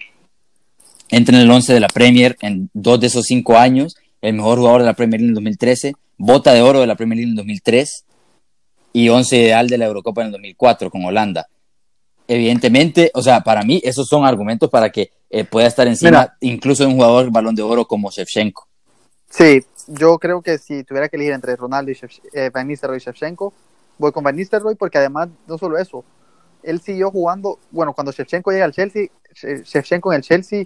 entra 1.10 1.36
en 1.36 1.42
el 1.42 1.50
11 1.50 1.74
de 1.74 1.80
la 1.80 1.88
Premier 1.88 2.36
en 2.40 2.70
dos 2.72 3.00
de 3.00 3.06
esos 3.06 3.26
cinco 3.26 3.56
años, 3.56 3.96
el 4.20 4.34
mejor 4.34 4.58
jugador 4.58 4.80
de 4.80 4.86
la 4.86 4.94
Premier 4.94 5.20
League 5.20 5.30
en 5.30 5.30
el 5.30 5.34
2013, 5.34 5.94
bota 6.16 6.52
de 6.52 6.62
oro 6.62 6.80
de 6.80 6.86
la 6.86 6.96
Premier 6.96 7.16
League 7.16 7.28
en 7.28 7.32
el 7.32 7.36
2003 7.36 8.04
y 8.92 9.08
11 9.08 9.36
ideal 9.36 9.68
de 9.68 9.78
la 9.78 9.86
Eurocopa 9.86 10.22
en 10.22 10.26
el 10.26 10.32
2004 10.32 10.90
con 10.90 11.04
Holanda. 11.04 11.46
Evidentemente, 12.26 13.10
o 13.14 13.22
sea, 13.22 13.40
para 13.40 13.62
mí 13.62 13.80
esos 13.84 14.06
son 14.06 14.24
argumentos 14.24 14.68
para 14.68 14.90
que 14.90 15.10
eh, 15.30 15.44
pueda 15.44 15.66
estar 15.66 15.86
encima 15.86 16.10
Mira. 16.10 16.36
incluso 16.40 16.82
de 16.82 16.88
un 16.88 16.96
jugador 16.96 17.30
balón 17.30 17.54
de 17.54 17.62
oro 17.62 17.86
como 17.86 18.10
Shevchenko. 18.10 18.66
Sí, 19.30 19.64
yo 19.86 20.18
creo 20.18 20.42
que 20.42 20.58
si 20.58 20.84
tuviera 20.84 21.08
que 21.08 21.16
elegir 21.16 21.34
entre 21.34 21.56
Ronaldo 21.56 21.90
y 21.90 21.96
eh, 22.32 22.50
Van 22.52 22.66
Nistelrooy 22.66 22.98
y 22.98 23.00
Shevchenko, 23.00 23.52
voy 23.98 24.12
con 24.12 24.24
Van 24.24 24.36
Nistelrooy 24.36 24.74
porque 24.76 24.98
además 24.98 25.28
no 25.46 25.58
solo 25.58 25.76
eso, 25.78 26.04
él 26.62 26.80
siguió 26.80 27.10
jugando, 27.10 27.58
bueno, 27.70 27.92
cuando 27.92 28.12
Shevchenko 28.12 28.50
llega 28.50 28.64
al 28.64 28.72
Chelsea, 28.72 29.08
She- 29.34 29.62
Shevchenko 29.64 30.12
en 30.12 30.16
el 30.16 30.22
Chelsea, 30.22 30.64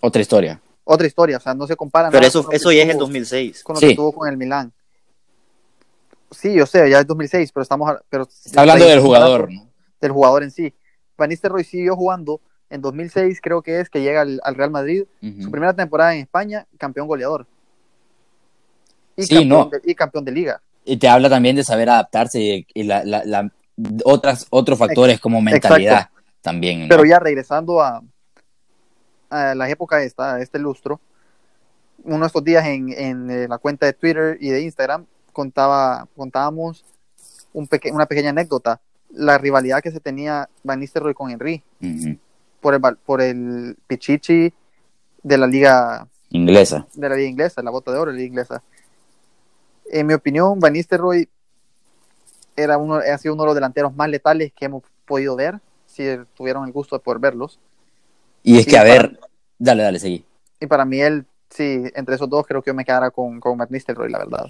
Otra 0.00 0.20
historia. 0.22 0.60
otra 0.84 1.06
historia, 1.06 1.36
o 1.36 1.40
sea, 1.40 1.54
no 1.54 1.66
se 1.66 1.76
compara 1.76 2.08
Pero 2.10 2.20
nada 2.20 2.28
eso, 2.28 2.44
con 2.44 2.54
eso 2.54 2.72
ya 2.72 2.82
es 2.82 2.88
el 2.88 2.96
tuvo- 2.96 3.00
2006. 3.00 3.62
con 3.62 3.74
lo 3.74 3.80
Sí. 3.80 3.88
que 3.88 3.96
tuvo 3.96 4.12
con 4.12 4.28
el 4.28 4.36
Milán. 4.36 4.72
Sí, 6.30 6.54
yo 6.54 6.64
sé, 6.66 6.88
ya 6.88 7.00
es 7.00 7.06
2006, 7.06 7.52
pero 7.52 7.62
estamos 7.62 7.92
pero 8.08 8.22
Está 8.24 8.60
hablando 8.62 8.86
del 8.86 9.00
jugador, 9.00 9.52
¿no? 9.52 9.66
del 10.00 10.12
jugador 10.12 10.42
en 10.42 10.50
sí. 10.50 10.72
Van 11.18 11.28
Nistelrooy 11.28 11.62
siguió 11.64 11.94
jugando 11.94 12.40
en 12.70 12.80
2006, 12.80 13.40
creo 13.42 13.60
que 13.62 13.80
es 13.80 13.90
que 13.90 14.00
llega 14.00 14.22
al, 14.22 14.40
al 14.42 14.54
Real 14.54 14.70
Madrid, 14.70 15.04
su 15.20 15.50
primera 15.50 15.74
temporada 15.74 16.14
en 16.14 16.22
España, 16.22 16.66
campeón 16.78 17.06
goleador. 17.06 17.46
Y, 19.14 19.24
Sí, 19.24 19.34
campeón, 19.34 19.48
no. 19.48 19.64
de, 19.66 19.80
y 19.84 19.94
campeón 19.94 20.24
de 20.24 20.32
liga. 20.32 20.62
Y 20.84 20.96
te 20.96 21.08
habla 21.08 21.28
también 21.28 21.56
de 21.56 21.64
saber 21.64 21.88
adaptarse 21.90 22.40
y, 22.40 22.66
y 22.74 22.82
la, 22.84 23.04
la- 23.04 23.24
la- 23.24 23.50
otras, 24.04 24.46
otros 24.50 24.78
factores 24.78 25.18
como 25.20 25.40
mentalidad 25.40 26.08
también. 26.40 26.80
¿no? 26.82 26.88
Pero 26.88 27.04
ya 27.04 27.18
regresando 27.18 27.80
a, 27.80 28.02
a 29.30 29.54
la 29.54 29.68
época 29.70 30.02
esta, 30.02 30.34
a 30.34 30.40
este 30.40 30.58
lustro, 30.58 31.00
uno 32.04 32.20
de 32.20 32.26
estos 32.26 32.44
días 32.44 32.64
en, 32.66 32.92
en, 32.92 33.30
eh, 33.30 33.46
la 33.48 33.58
cuenta 33.58 33.86
de 33.86 33.92
Twitter 33.92 34.36
y 34.40 34.48
de 34.50 34.60
Instagram 34.62 35.06
contaba, 35.32 36.06
contábamos 36.16 36.84
un 37.52 37.66
peque- 37.66 37.92
una 37.92 38.06
pequeña 38.06 38.30
anécdota, 38.30 38.80
la 39.10 39.38
rivalidad 39.38 39.80
que 39.82 39.90
se 39.90 40.00
tenía 40.00 40.48
Van 40.64 40.80
Nistelrooy 40.80 41.14
con 41.14 41.30
Henry 41.30 41.62
por 42.60 42.74
el, 42.74 42.80
por 43.04 43.20
el 43.20 43.76
Pichichi 43.86 44.52
de 45.22 45.38
la 45.38 45.46
liga 45.46 46.06
Inglesa. 46.30 46.86
de 46.94 47.08
la 47.08 47.16
liga 47.16 47.28
inglesa, 47.28 47.62
la 47.62 47.70
bota 47.70 47.92
de 47.92 47.98
oro 47.98 48.10
de 48.10 48.16
la 48.16 48.22
liga 48.22 48.28
inglesa. 48.28 48.62
En 49.92 50.06
mi 50.06 50.14
opinión, 50.14 50.58
Van 50.58 50.72
Nistelrooy 50.72 51.28
era 52.56 52.78
uno, 52.78 52.96
ha 52.96 53.18
sido 53.18 53.34
uno 53.34 53.44
de 53.44 53.46
los 53.48 53.54
delanteros 53.54 53.94
más 53.94 54.08
letales 54.08 54.52
que 54.58 54.64
hemos 54.64 54.82
podido 55.06 55.36
ver, 55.36 55.56
si 55.86 56.04
tuvieron 56.36 56.64
el 56.66 56.72
gusto 56.72 56.96
de 56.96 57.00
poder 57.00 57.20
verlos. 57.20 57.58
Y 58.42 58.58
es 58.58 58.66
que, 58.66 58.76
a 58.76 58.80
para- 58.82 58.92
ver, 58.92 59.20
dale, 59.58 59.82
dale, 59.82 59.98
seguí. 59.98 60.24
Y 60.60 60.66
para 60.66 60.84
mí 60.84 61.00
él, 61.00 61.24
sí, 61.50 61.82
entre 61.94 62.14
esos 62.14 62.28
dos 62.28 62.46
creo 62.46 62.62
que 62.62 62.70
yo 62.70 62.74
me 62.74 62.84
quedara 62.84 63.10
con, 63.10 63.38
con 63.40 63.56
Van 63.58 63.68
Nistelrooy, 63.70 64.10
la 64.10 64.18
verdad. 64.18 64.46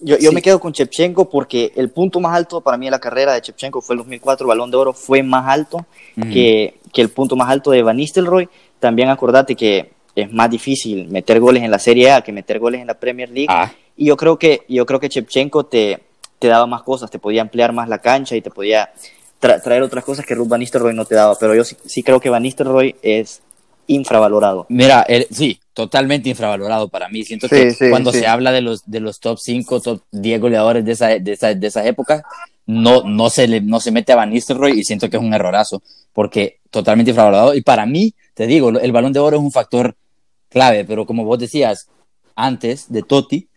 Yo, 0.00 0.16
yo 0.18 0.30
Sí. 0.30 0.34
me 0.34 0.42
quedo 0.42 0.58
con 0.58 0.72
Chepchenko 0.72 1.30
porque 1.30 1.72
el 1.76 1.90
punto 1.90 2.18
más 2.18 2.34
alto 2.34 2.60
para 2.60 2.76
mí 2.76 2.86
de 2.86 2.90
la 2.90 2.98
carrera 2.98 3.34
de 3.34 3.40
Chepchenko 3.42 3.80
fue 3.80 3.94
el 3.94 3.98
2004, 3.98 4.48
Balón 4.48 4.70
de 4.70 4.76
Oro 4.76 4.92
fue 4.92 5.22
más 5.22 5.46
alto 5.46 5.86
que, 6.16 6.80
que 6.92 7.02
el 7.02 7.10
punto 7.10 7.36
más 7.36 7.48
alto 7.48 7.70
de 7.70 7.82
Van 7.84 7.96
Nistelrooy. 7.96 8.48
También 8.80 9.10
acordate 9.10 9.54
que 9.54 9.92
es 10.16 10.32
más 10.32 10.50
difícil 10.50 11.08
meter 11.08 11.38
goles 11.38 11.62
en 11.62 11.70
la 11.70 11.78
Serie 11.78 12.10
A 12.10 12.20
que 12.22 12.32
meter 12.32 12.58
goles 12.58 12.80
en 12.80 12.88
la 12.88 12.94
Premier 12.94 13.30
League. 13.30 13.46
Ah, 13.48 13.70
Y 13.96 14.06
yo 14.06 14.16
creo 14.16 14.38
que, 14.38 14.62
yo 14.68 14.86
creo 14.86 15.00
que 15.00 15.08
Shevchenko 15.08 15.64
te, 15.66 16.00
te 16.38 16.48
daba 16.48 16.66
más 16.66 16.82
cosas, 16.82 17.10
te 17.10 17.18
podía 17.18 17.42
ampliar 17.42 17.72
más 17.72 17.88
la 17.88 17.98
cancha 17.98 18.34
y 18.36 18.40
te 18.42 18.50
podía 18.50 18.90
tra- 19.40 19.62
traer 19.62 19.82
otras 19.82 20.04
cosas 20.04 20.24
que 20.26 20.34
Ruth 20.34 20.48
Van 20.48 20.60
Nistelrooy 20.60 20.94
no 20.94 21.04
te 21.04 21.14
daba. 21.14 21.36
Pero 21.38 21.54
yo 21.54 21.64
sí, 21.64 21.76
sí 21.84 22.02
creo 22.02 22.20
que 22.20 22.30
Van 22.30 22.42
Nistelrooy 22.42 22.96
es 23.02 23.42
infravalorado. 23.86 24.66
mira, 24.68 25.02
el- 25.02 25.26
sí, 25.30 25.58
totalmente 25.74 26.28
infravalorado 26.30 26.88
para 26.88 27.08
mí. 27.08 27.24
Siento 27.24 27.48
Sí, 27.48 27.54
que 27.56 27.70
sí, 27.72 27.90
cuando 27.90 28.12
sí. 28.12 28.20
se 28.20 28.26
habla 28.26 28.52
de 28.52 28.60
los, 28.62 28.82
de 28.90 29.00
los 29.00 29.20
top 29.20 29.38
5, 29.38 29.80
top 29.80 30.02
10 30.10 30.40
goleadores 30.40 30.84
de 30.84 30.92
esa, 30.92 31.08
de 31.18 31.32
esa, 31.32 31.54
de 31.54 31.66
esas 31.66 31.86
épocas, 31.86 32.22
no, 32.64 33.02
no, 33.04 33.28
se 33.28 33.48
le, 33.48 33.60
no 33.60 33.80
se 33.80 33.90
mete 33.90 34.12
a 34.12 34.16
Van 34.16 34.30
Nistelrooy 34.30 34.78
y 34.78 34.84
siento 34.84 35.10
que 35.10 35.16
es 35.16 35.22
un 35.22 35.34
errorazo, 35.34 35.82
porque 36.12 36.60
totalmente 36.70 37.10
infravalorado. 37.10 37.54
Y 37.54 37.62
para 37.62 37.84
mí, 37.86 38.14
te 38.34 38.46
digo, 38.46 38.70
el 38.70 38.92
balón 38.92 39.12
de 39.12 39.18
oro 39.20 39.36
es 39.36 39.42
un 39.42 39.52
factor 39.52 39.94
clave, 40.48 40.84
pero 40.84 41.04
como 41.04 41.24
vos 41.24 41.38
decías 41.38 41.88
antes 42.36 42.90
de 42.90 43.02
Totti 43.02 43.48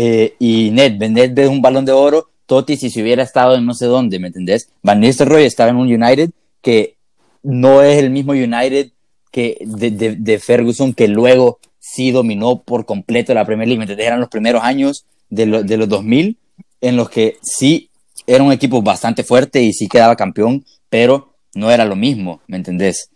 eh, 0.00 0.34
y 0.38 0.70
Nedved, 0.70 1.10
Nedved 1.10 1.38
es 1.44 1.48
un 1.50 1.60
balón 1.60 1.84
de 1.84 1.90
oro, 1.92 2.28
Totti 2.46 2.76
si 2.76 2.88
se 2.88 3.02
hubiera 3.02 3.24
estado 3.24 3.56
en 3.56 3.66
no 3.66 3.74
sé 3.74 3.86
dónde, 3.86 4.20
¿me 4.20 4.28
entendés? 4.28 4.68
Van 4.80 5.00
Nistelrooy 5.00 5.42
estaba 5.44 5.70
en 5.70 5.76
un 5.76 5.92
United 5.92 6.30
que 6.62 6.94
no 7.42 7.82
es 7.82 7.98
el 7.98 8.10
mismo 8.10 8.30
United 8.32 8.90
que 9.32 9.58
de, 9.60 9.90
de- 9.90 10.14
de 10.16 10.38
Ferguson 10.38 10.92
que 10.94 11.08
luego 11.08 11.58
sí 11.80 12.12
dominó 12.12 12.62
por 12.62 12.86
completo 12.86 13.34
la 13.34 13.44
Premier 13.44 13.66
League, 13.68 13.78
¿me 13.78 13.84
entendés? 13.84 14.06
Eran 14.06 14.20
los 14.20 14.28
primeros 14.28 14.62
años 14.62 15.04
de, 15.30 15.46
lo- 15.46 15.62
de 15.64 15.76
los 15.76 15.88
2000 15.88 16.38
en 16.80 16.96
los 16.96 17.10
que 17.10 17.36
sí 17.42 17.90
era 18.26 18.44
un 18.44 18.52
equipo 18.52 18.80
bastante 18.82 19.24
fuerte 19.24 19.60
y 19.62 19.72
sí 19.72 19.88
quedaba 19.88 20.14
campeón, 20.14 20.64
pero 20.88 21.34
no 21.54 21.70
era 21.72 21.84
lo 21.84 21.96
mismo, 21.96 22.40
¿me 22.46 22.56
entendés? 22.56 23.10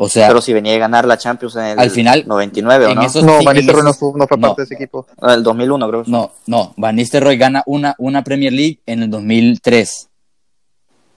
O 0.00 0.08
sea, 0.08 0.28
Pero 0.28 0.40
si 0.40 0.52
venía 0.52 0.74
a 0.74 0.78
ganar 0.78 1.04
la 1.06 1.18
Champions 1.18 1.56
en 1.56 1.64
el 1.64 1.78
Al 1.80 1.90
final, 1.90 2.24
99 2.26 2.86
o 2.86 2.88
en 2.90 2.94
no, 2.94 3.02
esos- 3.02 3.24
No, 3.24 3.42
Van 3.42 3.56
Nistelrooy 3.56 3.82
no, 3.82 3.90
esos- 3.90 3.98
fu- 3.98 4.16
no 4.16 4.28
fue 4.28 4.36
no. 4.36 4.46
parte 4.48 4.62
de 4.62 4.64
ese 4.66 4.74
equipo. 4.74 5.06
en 5.20 5.30
el 5.30 5.42
2001 5.42 5.88
creo. 5.88 6.04
No, 6.06 6.32
no. 6.46 6.72
Van 6.76 6.94
Nistelrooy 6.94 7.36
gana 7.36 7.62
una, 7.66 7.94
una 7.98 8.22
Premier 8.22 8.52
League 8.52 8.78
en 8.86 9.02
el 9.02 9.10
2003. 9.10 10.08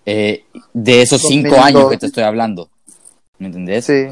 Eh, 0.06 0.46
de 0.74 1.02
esos 1.04 1.22
cinco 1.22 1.50
2002. 1.50 1.66
años 1.66 1.92
que 1.92 1.98
te 1.98 2.06
estoy 2.08 2.24
hablando. 2.24 2.70
¿Me 3.38 3.48
entendés? 3.48 3.86
Sí, 3.86 4.08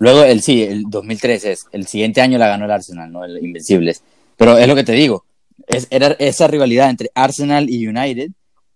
Luego, 0.00 0.22
el 0.22 0.42
sí, 0.42 0.62
el 0.62 0.84
2003 0.88 1.44
es. 1.44 1.66
El 1.72 1.86
siguiente 1.86 2.20
año 2.20 2.38
la 2.38 2.46
ganó 2.48 2.64
el 2.66 2.70
Arsenal, 2.70 3.10
¿no? 3.10 3.24
El 3.24 3.44
Invencibles. 3.44 4.02
Pero 4.36 4.56
es 4.58 4.66
lo 4.68 4.74
que 4.76 4.84
te 4.84 4.92
digo. 4.92 5.24
Es, 5.66 5.88
era 5.90 6.08
esa 6.20 6.46
rivalidad 6.46 6.88
entre 6.90 7.10
Arsenal 7.14 7.68
y 7.68 7.86
United 7.86 8.30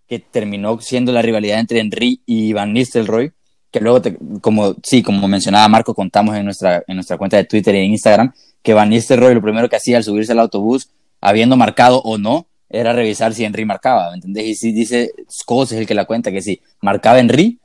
que 0.08 0.18
terminó 0.18 0.80
siendo 0.80 1.12
la 1.12 1.22
rivalidad 1.22 1.60
entre 1.60 1.78
Henry 1.80 2.20
y 2.26 2.52
Van 2.52 2.72
Nistelrooy. 2.72 3.32
Que 3.72 3.80
luego, 3.80 4.00
te- 4.02 4.16
como 4.40 4.76
sí, 4.84 5.02
como 5.02 5.26
mencionaba 5.26 5.66
Marco, 5.68 5.94
contamos 5.94 6.36
en 6.36 6.44
nuestra, 6.44 6.84
en 6.86 6.94
nuestra 6.96 7.16
cuenta 7.18 7.36
de 7.38 7.44
Twitter 7.44 7.74
y 7.74 7.78
en 7.78 7.90
Instagram 7.92 8.32
que 8.62 8.74
Van 8.74 8.90
Nistelrooy 8.90 9.34
lo 9.34 9.42
primero 9.42 9.68
que 9.68 9.74
hacía 9.76 9.96
al 9.96 10.04
subirse 10.04 10.30
al 10.32 10.38
autobús, 10.38 10.90
habiendo 11.20 11.56
marcado 11.56 12.00
o 12.02 12.16
no, 12.18 12.46
era 12.70 12.92
revisar 12.92 13.34
si 13.34 13.44
Henry 13.44 13.64
marcaba, 13.64 14.10
¿me 14.10 14.16
entendés? 14.16 14.44
Y 14.46 14.54
si 14.54 14.72
dice 14.72 15.12
Scholes 15.28 15.72
es 15.72 15.78
el 15.80 15.86
que 15.86 15.94
la 15.94 16.04
cuenta 16.04 16.30
que 16.30 16.40
si 16.42 16.60
marcaba 16.80 17.18
Henry, 17.18 17.58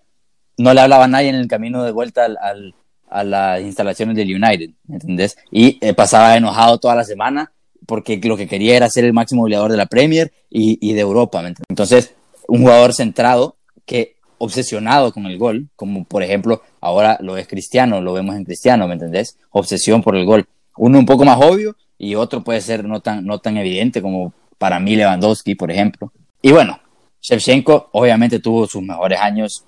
no 0.58 0.74
le 0.74 0.82
hablaba 0.82 1.03
a 1.05 1.08
nadie 1.08 1.30
en 1.30 1.36
el 1.36 1.47
camino 1.47 1.84
de 1.84 1.91
vuelta 1.91 2.26
al, 2.26 2.38
al- 2.41 2.74
a 3.10 3.24
las 3.24 3.62
instalaciones 3.62 4.16
del 4.18 4.36
United, 4.36 4.72
¿me 4.88 4.95
entendés? 4.95 5.38
Y 5.51 5.78
eh, 5.80 5.93
pasaba 5.93 6.36
enojado 6.36 6.78
toda 6.78 6.93
la 6.95 7.03
semana 7.05 7.53
porque 7.86 8.20
lo 8.24 8.36
que 8.36 8.47
quería 8.49 8.76
era 8.76 8.89
ser 8.89 9.05
el 9.05 9.14
máximo 9.14 9.43
goleador 9.43 9.72
de 9.72 9.78
la 9.78 9.86
Premier 9.86 10.34
y, 10.49 10.78
y 10.82 10.93
de 10.93 10.99
Europa, 11.01 11.41
¿me 11.41 11.49
entendés? 11.49 11.68
Entonces, 11.70 12.16
un 12.49 12.64
jugador 12.64 12.93
centrado 12.93 13.55
que 13.86 14.16
obsesionado 14.39 15.11
con 15.11 15.25
el 15.25 15.38
gol, 15.38 15.67
como 15.75 16.03
por 16.05 16.23
ejemplo 16.23 16.61
ahora 16.81 17.17
lo 17.21 17.38
es 17.38 17.47
Cristiano, 17.47 18.01
lo 18.01 18.13
vemos 18.13 18.35
en 18.35 18.43
Cristiano, 18.45 18.88
¿me 18.88 18.93
entendés? 18.93 19.38
Obsesión 19.51 20.01
por 20.01 20.15
el 20.15 20.25
gol. 20.25 20.47
Uno 20.77 20.99
un 20.99 21.05
poco 21.05 21.25
más 21.25 21.39
obvio 21.41 21.75
y 21.97 22.15
otro 22.15 22.43
puede 22.43 22.61
ser 22.61 22.85
no 22.85 22.99
tan, 23.01 23.25
no 23.25 23.39
tan 23.39 23.57
evidente 23.57 24.01
como 24.01 24.33
para 24.57 24.79
mí 24.79 24.95
Lewandowski, 24.95 25.55
por 25.55 25.71
ejemplo. 25.71 26.11
Y 26.41 26.51
bueno, 26.51 26.79
Shevchenko 27.21 27.89
obviamente 27.93 28.39
tuvo 28.39 28.67
sus 28.67 28.81
mejores 28.81 29.19
años 29.19 29.65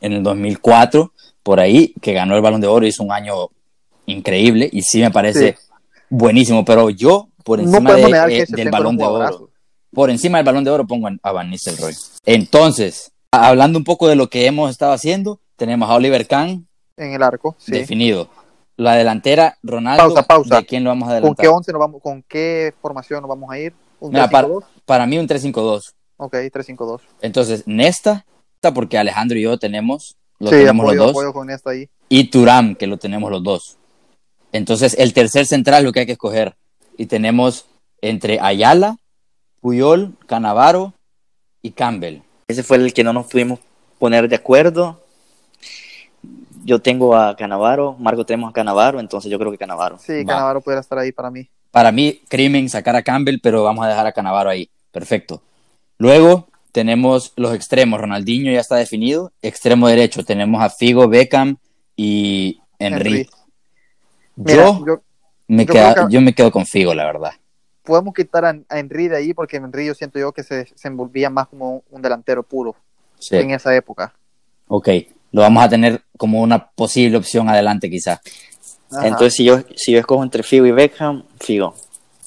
en 0.00 0.12
el 0.12 0.22
2004, 0.22 1.12
por 1.42 1.58
ahí, 1.60 1.92
que 2.00 2.12
ganó 2.12 2.36
el 2.36 2.42
Balón 2.42 2.60
de 2.60 2.66
Oro, 2.68 2.86
hizo 2.86 3.02
un 3.02 3.12
año 3.12 3.48
increíble 4.06 4.68
y 4.72 4.82
sí 4.82 5.00
me 5.00 5.10
parece 5.10 5.56
Sí. 5.58 5.64
buenísimo, 6.08 6.64
pero 6.64 6.90
yo 6.90 7.28
por 7.44 7.60
encima 7.60 7.94
de, 7.94 8.38
eh, 8.38 8.46
del 8.48 8.70
Balón 8.70 8.96
de 8.96 9.04
Oro, 9.04 9.50
por 9.92 10.10
encima 10.10 10.38
del 10.38 10.44
Balón 10.44 10.64
de 10.64 10.70
Oro 10.70 10.86
pongo 10.86 11.08
a 11.22 11.32
Van 11.32 11.50
Nistelrooy. 11.50 11.94
Entonces, 12.24 13.10
hablando 13.32 13.78
un 13.78 13.84
poco 13.84 14.08
de 14.08 14.16
lo 14.16 14.28
que 14.28 14.46
hemos 14.46 14.70
estado 14.70 14.92
haciendo, 14.92 15.40
tenemos 15.56 15.88
a 15.90 15.94
Oliver 15.94 16.26
Kahn 16.26 16.66
En 16.96 17.12
el 17.12 17.22
arco, 17.22 17.54
sí. 17.58 17.72
definido. 17.72 18.28
La 18.76 18.94
delantera, 18.94 19.58
Ronaldo, 19.62 20.04
Pausa, 20.04 20.22
pausa. 20.22 20.56
¿de 20.56 20.66
quién 20.66 20.84
lo 20.84 20.90
vamos 20.90 21.08
a 21.10 21.20
¿Con 21.20 21.34
qué 21.34 21.48
11 21.48 21.72
nos 21.72 21.80
vamos, 21.80 22.00
con 22.00 22.22
qué 22.22 22.72
formación 22.80 23.20
nos 23.22 23.28
vamos 23.28 23.50
a 23.50 23.58
ir? 23.58 23.74
¿Un 23.98 24.12
Mira, 24.12 24.30
para, 24.30 24.46
3-5-2? 24.46 24.64
para 24.84 25.06
mí 25.06 25.18
un 25.18 25.26
3-5-2. 25.26 25.94
Ok, 26.16 26.34
3-5-2. 26.34 27.00
Entonces, 27.20 27.64
Nesta, 27.66 28.24
porque 28.74 28.96
Alejandro 28.98 29.36
y 29.36 29.42
yo 29.42 29.58
tenemos, 29.58 30.16
lo 30.38 30.50
Sí, 30.50 30.56
tenemos 30.58 30.84
apoyo, 30.84 31.04
los 31.06 31.12
dos. 31.12 31.32
con 31.32 31.48
ahí. 31.72 31.88
y 32.08 32.24
Turam, 32.30 32.76
que 32.76 32.86
lo 32.86 32.98
tenemos 32.98 33.30
los 33.32 33.42
dos. 33.42 33.76
Entonces, 34.52 34.94
el 34.98 35.12
tercer 35.12 35.46
central 35.46 35.84
lo 35.84 35.92
que 35.92 36.00
hay 36.00 36.06
que 36.06 36.12
escoger. 36.12 36.56
Y 36.96 37.06
tenemos 37.06 37.66
entre 38.00 38.40
Ayala, 38.40 38.96
Puyol, 39.60 40.16
Canavaro 40.26 40.94
y 41.62 41.72
Campbell. 41.72 42.22
Ese 42.50 42.62
fue 42.62 42.78
el 42.78 42.94
que 42.94 43.04
no 43.04 43.12
nos 43.12 43.26
pudimos 43.26 43.60
poner 43.98 44.26
de 44.26 44.36
acuerdo. 44.36 45.02
Yo 46.64 46.80
tengo 46.80 47.14
a 47.14 47.36
Canavaro, 47.36 47.94
Marco 47.98 48.24
tenemos 48.24 48.48
a 48.48 48.52
Canavaro, 48.54 49.00
entonces 49.00 49.30
yo 49.30 49.38
creo 49.38 49.50
que 49.52 49.58
Canavaro. 49.58 49.98
Sí, 49.98 50.24
Va. 50.24 50.32
Canavaro 50.32 50.62
pudiera 50.62 50.80
estar 50.80 50.98
ahí 50.98 51.12
para 51.12 51.30
mí. 51.30 51.46
Para 51.70 51.92
mí, 51.92 52.22
crimen 52.26 52.70
sacar 52.70 52.96
a 52.96 53.02
Campbell, 53.02 53.36
pero 53.42 53.64
vamos 53.64 53.84
a 53.84 53.88
dejar 53.88 54.06
a 54.06 54.12
Canavaro 54.12 54.48
ahí. 54.48 54.70
Perfecto. 54.90 55.42
Luego 55.98 56.48
tenemos 56.72 57.34
los 57.36 57.54
extremos. 57.54 58.00
Ronaldinho 58.00 58.50
ya 58.50 58.60
está 58.60 58.76
definido. 58.76 59.30
Extremo 59.42 59.86
derecho 59.86 60.24
tenemos 60.24 60.62
a 60.62 60.70
Figo, 60.70 61.06
Beckham 61.06 61.58
y 61.96 62.62
Henry. 62.78 63.10
Henry. 63.10 63.28
Mira, 64.36 64.54
Yo, 64.64 65.02
me 65.48 65.66
yo 65.66 65.72
queda- 65.74 65.92
creo 65.92 66.08
que- 66.08 66.14
yo 66.14 66.20
me 66.22 66.32
quedo 66.34 66.50
con 66.50 66.64
Figo, 66.64 66.94
la 66.94 67.04
verdad. 67.04 67.32
Podemos 67.88 68.14
quitar 68.14 68.44
a, 68.44 68.50
a 68.68 68.78
Henry 68.78 69.08
de 69.08 69.16
ahí 69.16 69.34
porque 69.34 69.56
Henry 69.56 69.86
yo 69.86 69.94
siento 69.94 70.18
yo 70.18 70.30
que 70.32 70.42
se, 70.44 70.66
se 70.74 70.88
envolvía 70.88 71.30
más 71.30 71.48
como 71.48 71.82
un 71.90 72.02
delantero 72.02 72.42
puro 72.42 72.76
Sí. 73.18 73.34
en 73.36 73.50
esa 73.50 73.74
época. 73.74 74.14
Ok, 74.68 74.88
lo 75.32 75.40
vamos 75.42 75.64
a 75.64 75.68
tener 75.68 76.02
como 76.16 76.40
una 76.40 76.68
posible 76.70 77.16
opción 77.16 77.48
adelante 77.48 77.90
quizá. 77.90 78.20
Ajá. 78.92 79.08
Entonces 79.08 79.34
si 79.34 79.44
yo, 79.44 79.58
si 79.74 79.92
yo 79.92 79.98
escojo 79.98 80.22
entre 80.22 80.42
Figo 80.44 80.66
y 80.66 80.70
Beckham, 80.72 81.24
Figo. 81.40 81.74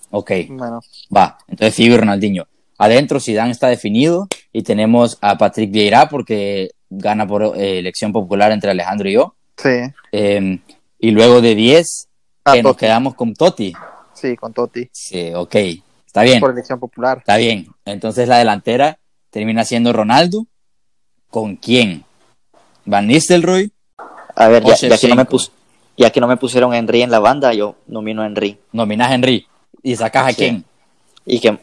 Ok, 0.09 0.31
bueno, 0.49 0.81
va. 1.15 1.37
Entonces 1.47 1.73
Figo 1.75 1.95
y 1.95 1.97
Ronaldinho. 1.99 2.45
Adentro 2.77 3.19
Zidane 3.19 3.51
está 3.51 3.67
definido 3.67 4.27
y 4.51 4.63
tenemos 4.63 5.17
a 5.21 5.37
Patrick 5.37 5.71
Vieira 5.71 6.09
porque 6.09 6.71
gana 6.89 7.25
por 7.25 7.43
eh, 7.55 7.79
elección 7.79 8.11
popular 8.11 8.51
entre 8.51 8.71
Alejandro 8.71 9.07
y 9.07 9.13
yo. 9.13 9.35
sí. 9.57 9.69
Eh, 10.11 10.59
y 10.99 11.11
luego 11.11 11.41
de 11.41 11.55
10 11.55 12.07
Ah, 12.43 12.53
que 12.53 12.63
nos 12.63 12.75
quedamos 12.75 13.13
con 13.15 13.33
Totti. 13.35 13.71
Sí, 14.21 14.35
con 14.37 14.53
Totti. 14.53 14.87
Sí, 14.91 15.31
ok, 15.33 15.55
está 16.05 16.21
bien, 16.21 16.39
Por 16.39 16.51
elección 16.51 16.79
popular. 16.79 17.17
está 17.19 17.37
bien. 17.37 17.67
Entonces 17.85 18.27
la 18.27 18.37
delantera 18.37 18.99
termina 19.31 19.65
siendo 19.65 19.91
Ronaldo. 19.93 20.45
¿Con 21.29 21.55
quién? 21.55 22.03
Van 22.85 23.07
Nistelrooy, 23.07 23.71
A 24.35 24.47
ver, 24.47 24.63
ya, 24.63 24.75
ya 24.75 24.97
que 24.97 25.07
no 25.07 25.15
me 25.15 25.25
pus- 25.25 25.51
ya 25.97 26.09
que 26.11 26.19
no 26.19 26.27
me 26.27 26.37
pusieron 26.37 26.73
a 26.73 26.77
Henry 26.77 27.01
en 27.01 27.11
la 27.11 27.19
banda, 27.19 27.53
yo 27.53 27.75
nomino 27.87 28.21
a 28.21 28.25
Henry. 28.27 28.57
nominas 28.71 29.09
a 29.11 29.15
Henry. 29.15 29.47
¿Y 29.83 29.95
sacas 29.95 30.25
a 30.27 30.29
Sí. 30.29 30.35
quién? 30.35 30.65
Y 31.25 31.39
que 31.39 31.57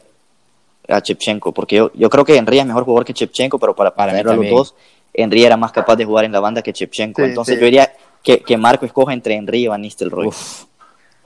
a 0.88 1.00
Chepchenko, 1.02 1.52
porque 1.52 1.76
yo, 1.76 1.90
yo 1.94 2.08
creo 2.08 2.24
que 2.24 2.36
Henry 2.36 2.58
es 2.58 2.66
mejor 2.66 2.84
jugador 2.84 3.04
que 3.04 3.12
Chepchenko, 3.14 3.58
pero 3.58 3.74
para, 3.76 3.94
Para 3.94 4.12
tenerlo 4.12 4.32
a 4.32 4.36
los 4.36 4.48
dos, 4.48 4.74
Henry 5.12 5.44
era 5.44 5.56
más 5.56 5.70
capaz 5.72 5.96
de 5.96 6.04
jugar 6.04 6.24
en 6.24 6.32
la 6.32 6.40
banda 6.40 6.62
que 6.62 6.72
Chepchenko. 6.72 7.22
Sí, 7.22 7.28
Entonces 7.28 7.54
sí. 7.56 7.60
yo 7.60 7.64
diría 7.66 7.92
que, 8.22 8.40
que 8.40 8.56
Marco 8.56 8.86
escoja 8.86 9.12
entre 9.12 9.34
Henry 9.34 9.64
y 9.64 9.66
Van 9.66 9.82
Nistelrooy. 9.82 10.28
Uf. 10.28 10.64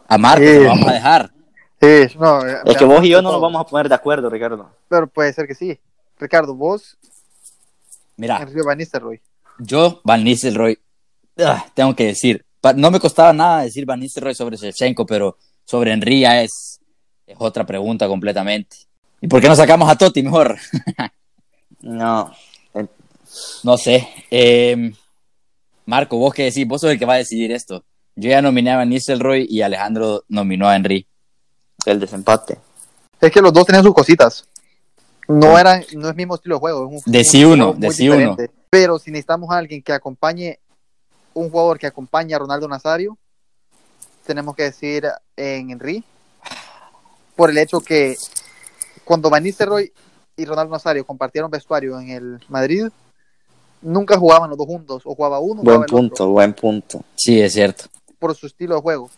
A 0.08 0.16
Sí. 0.36 0.58
lo 0.58 0.68
vamos 0.68 0.88
a 0.88 0.92
dejar. 0.92 1.30
Sí, 1.80 2.16
no, 2.18 2.46
eh, 2.46 2.58
Es 2.64 2.76
que 2.76 2.84
vos 2.84 3.04
y 3.04 3.08
yo 3.08 3.22
no 3.22 3.32
nos 3.32 3.40
vamos 3.40 3.60
a 3.60 3.64
poner 3.64 3.88
de 3.88 3.94
acuerdo, 3.94 4.30
Ricardo. 4.30 4.70
Pero 4.88 5.06
puede 5.08 5.32
ser 5.32 5.46
que 5.46 5.54
sí. 5.54 5.78
Ricardo, 6.18 6.54
vos, 6.54 6.96
Mira, 8.16 8.46
Van 8.64 8.78
Nistelrooy. 8.78 9.20
yo, 9.58 10.00
Van 10.04 10.22
Nistelrooy, 10.22 10.78
ah, 11.38 11.66
tengo 11.74 11.96
que 11.96 12.06
decir, 12.06 12.44
no 12.76 12.90
me 12.90 13.00
costaba 13.00 13.32
nada 13.32 13.62
decir 13.62 13.84
Van 13.86 13.98
Nistelrooy 13.98 14.34
sobre 14.34 14.56
Shevchenko, 14.56 15.04
pero 15.06 15.36
sobre 15.64 15.92
Henry 15.92 16.20
ya 16.20 16.42
es, 16.42 16.80
es 17.26 17.36
otra 17.40 17.66
pregunta 17.66 18.06
completamente. 18.06 18.76
¿Y 19.20 19.26
por 19.28 19.40
qué 19.40 19.48
no 19.48 19.56
sacamos 19.56 19.88
a 19.90 19.96
Totti 19.96 20.22
mejor? 20.22 20.56
No, 21.80 22.30
No 23.64 23.76
sé. 23.76 24.06
Eh, 24.30 24.92
Marco, 25.86 26.16
vos 26.16 26.32
qué 26.32 26.44
decís, 26.44 26.66
vos 26.68 26.80
sos 26.80 26.92
el 26.92 26.98
que 26.98 27.04
va 27.06 27.14
a 27.14 27.18
decidir 27.18 27.50
esto. 27.50 27.82
Yo 28.14 28.30
ya 28.30 28.42
nominé 28.42 28.72
a 28.72 28.76
Van 28.76 28.88
Nistelrooy 28.88 29.46
y 29.48 29.62
Alejandro 29.62 30.24
nominó 30.28 30.68
a 30.68 30.76
Henry. 30.76 31.06
el 31.86 31.98
desempate. 31.98 32.58
Es 33.20 33.30
que 33.30 33.40
los 33.40 33.52
dos 33.52 33.66
tenían 33.66 33.84
sus 33.84 33.94
cositas. 33.94 34.48
No 35.28 35.58
eran, 35.58 35.84
no 35.94 36.02
es 36.06 36.10
el 36.10 36.16
mismo 36.16 36.34
estilo 36.34 36.56
de 36.56 36.60
juego. 36.60 36.86
Es 36.86 37.04
un, 37.06 37.12
De 37.12 37.18
un 37.18 37.24
sí 37.24 37.44
uno, 37.44 37.72
uno. 37.72 38.36
Pero 38.68 38.98
si 38.98 39.10
necesitamos 39.10 39.50
a 39.50 39.58
alguien 39.58 39.82
que 39.82 39.92
acompañe, 39.92 40.58
un 41.34 41.50
jugador 41.50 41.78
que 41.78 41.86
acompañe 41.86 42.34
a 42.34 42.38
Ronaldo 42.38 42.68
Nazario, 42.68 43.16
tenemos 44.26 44.54
que 44.54 44.64
decir 44.64 45.06
en 45.36 45.70
Henry, 45.70 46.04
por 47.36 47.50
el 47.50 47.58
hecho 47.58 47.80
que 47.80 48.16
cuando 49.04 49.30
Van 49.30 49.42
Nistelrooy 49.42 49.92
y 50.36 50.44
Ronaldo 50.44 50.72
Nazario 50.72 51.06
compartieron 51.06 51.50
vestuario 51.50 51.98
en 52.00 52.10
el 52.10 52.40
Madrid, 52.48 52.88
nunca 53.80 54.16
jugaban 54.18 54.50
los 54.50 54.58
dos 54.58 54.66
juntos, 54.66 55.02
o 55.04 55.14
jugaba 55.14 55.38
uno, 55.38 55.62
Buen 55.62 55.64
jugaba 55.64 55.84
el 55.84 55.90
punto, 55.90 56.14
otro, 56.14 56.28
buen 56.28 56.54
punto. 56.54 57.04
Sí, 57.14 57.40
es 57.40 57.52
cierto. 57.52 57.84
Por 58.22 58.36
su 58.36 58.46
estilo 58.46 58.76
de 58.76 58.80
juego. 58.80 59.10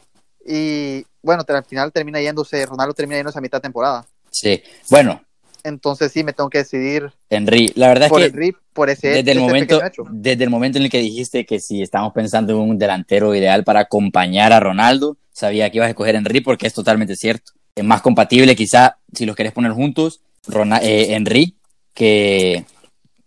Y 0.46 1.04
bueno, 1.22 1.44
al 1.46 1.64
final 1.64 1.92
termina 1.92 2.20
yéndose, 2.20 2.64
Ronaldo 2.64 2.94
termina 2.94 3.18
yéndose 3.18 3.38
a 3.38 3.42
mitad 3.42 3.58
de 3.58 3.62
temporada. 3.62 4.06
Sí. 4.30 4.62
Bueno, 4.90 5.22
Entonces 5.62 6.10
sí 6.10 6.24
me 6.24 6.32
tengo 6.32 6.48
que 6.50 6.58
decidir 6.58 7.12
Henry, 7.30 7.72
la 7.76 7.88
verdad 7.88 8.08
por 8.08 8.22
es 8.22 8.30
que 8.32 8.36
RIP, 8.36 8.56
por 8.72 8.90
ese, 8.90 9.08
desde 9.08 9.32
el 9.32 9.40
momento, 9.40 9.80
desde 10.10 10.44
el 10.44 10.50
momento 10.50 10.78
en 10.78 10.84
el 10.84 10.90
que 10.90 10.98
dijiste 10.98 11.44
que 11.46 11.60
si 11.60 11.82
estamos 11.82 12.12
pensando 12.12 12.52
en 12.54 12.70
un 12.70 12.78
delantero 12.78 13.34
ideal 13.34 13.62
para 13.62 13.80
acompañar 13.80 14.52
a 14.52 14.60
Ronaldo, 14.60 15.16
sabía 15.32 15.70
que 15.70 15.78
ibas 15.78 15.86
a 15.86 15.90
escoger 15.90 16.16
a 16.16 16.18
Henry 16.18 16.40
porque 16.40 16.66
es 16.66 16.74
totalmente 16.74 17.14
cierto. 17.16 17.52
Es 17.74 17.84
más 17.84 18.00
compatible, 18.02 18.56
quizá, 18.56 18.98
si 19.12 19.26
los 19.26 19.36
querés 19.36 19.52
poner 19.52 19.72
juntos, 19.72 20.20
Rona- 20.46 20.80
eh, 20.82 21.14
Henry 21.14 21.56
que, 21.92 22.64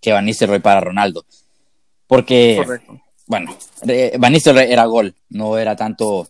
que 0.02 0.12
Van 0.12 0.26
Nistelrooy 0.26 0.60
para 0.60 0.82
Ronaldo. 0.82 1.26
Porque, 2.08 2.62
Correcto. 2.64 3.02
Bueno, 3.28 3.56
eh, 3.88 4.16
Van 4.20 4.32
Nistelrooy 4.34 4.72
era 4.72 4.86
gol, 4.86 5.14
no 5.30 5.58
era 5.58 5.76
tanto 5.76 6.28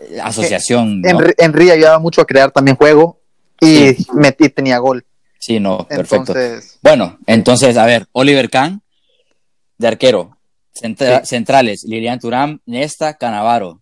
eh, 0.00 0.20
asociación. 0.20 1.00
¿no? 1.00 1.08
Henry, 1.08 1.32
Henry 1.38 1.70
ayudaba 1.70 1.98
mucho 1.98 2.20
a 2.22 2.26
crear 2.26 2.50
también 2.50 2.76
juego 2.76 3.20
y, 3.60 3.94
Sí. 3.94 4.06
metí, 4.14 4.48
tenía 4.48 4.78
gol. 4.78 5.04
Sí, 5.38 5.60
no, 5.60 5.86
perfecto. 5.86 6.32
Entonces, 6.32 6.78
Bueno, 6.82 7.18
entonces, 7.26 7.76
a 7.76 7.86
ver, 7.86 8.06
Oliver 8.12 8.50
Kahn, 8.50 8.82
de 9.78 9.88
arquero. 9.88 10.36
Centra- 10.74 11.20
Sí. 11.20 11.26
Centrales, 11.28 11.84
Lilian 11.84 12.18
Turam, 12.18 12.60
Nesta, 12.66 13.14
Canavaro. 13.16 13.80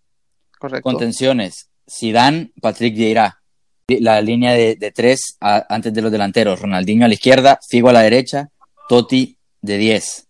correcto. 0.59 0.82
Contenciones, 0.82 1.68
Zidane, 1.90 2.53
Patrick 2.61 2.95
Vieira. 2.95 3.40
La 3.88 4.20
línea 4.22 4.53
de, 4.53 4.76
de 4.76 4.92
tres 4.92 5.36
a- 5.40 5.66
antes 5.68 5.92
de 5.92 6.01
los 6.03 6.11
delanteros. 6.12 6.61
Ronaldinho 6.61 7.05
a 7.05 7.09
la 7.09 7.14
izquierda, 7.14 7.59
Figo 7.68 7.88
a 7.90 7.92
la 7.92 8.01
derecha, 8.03 8.49
Totti 8.88 9.36
de 9.61 9.76
10. 9.76 10.26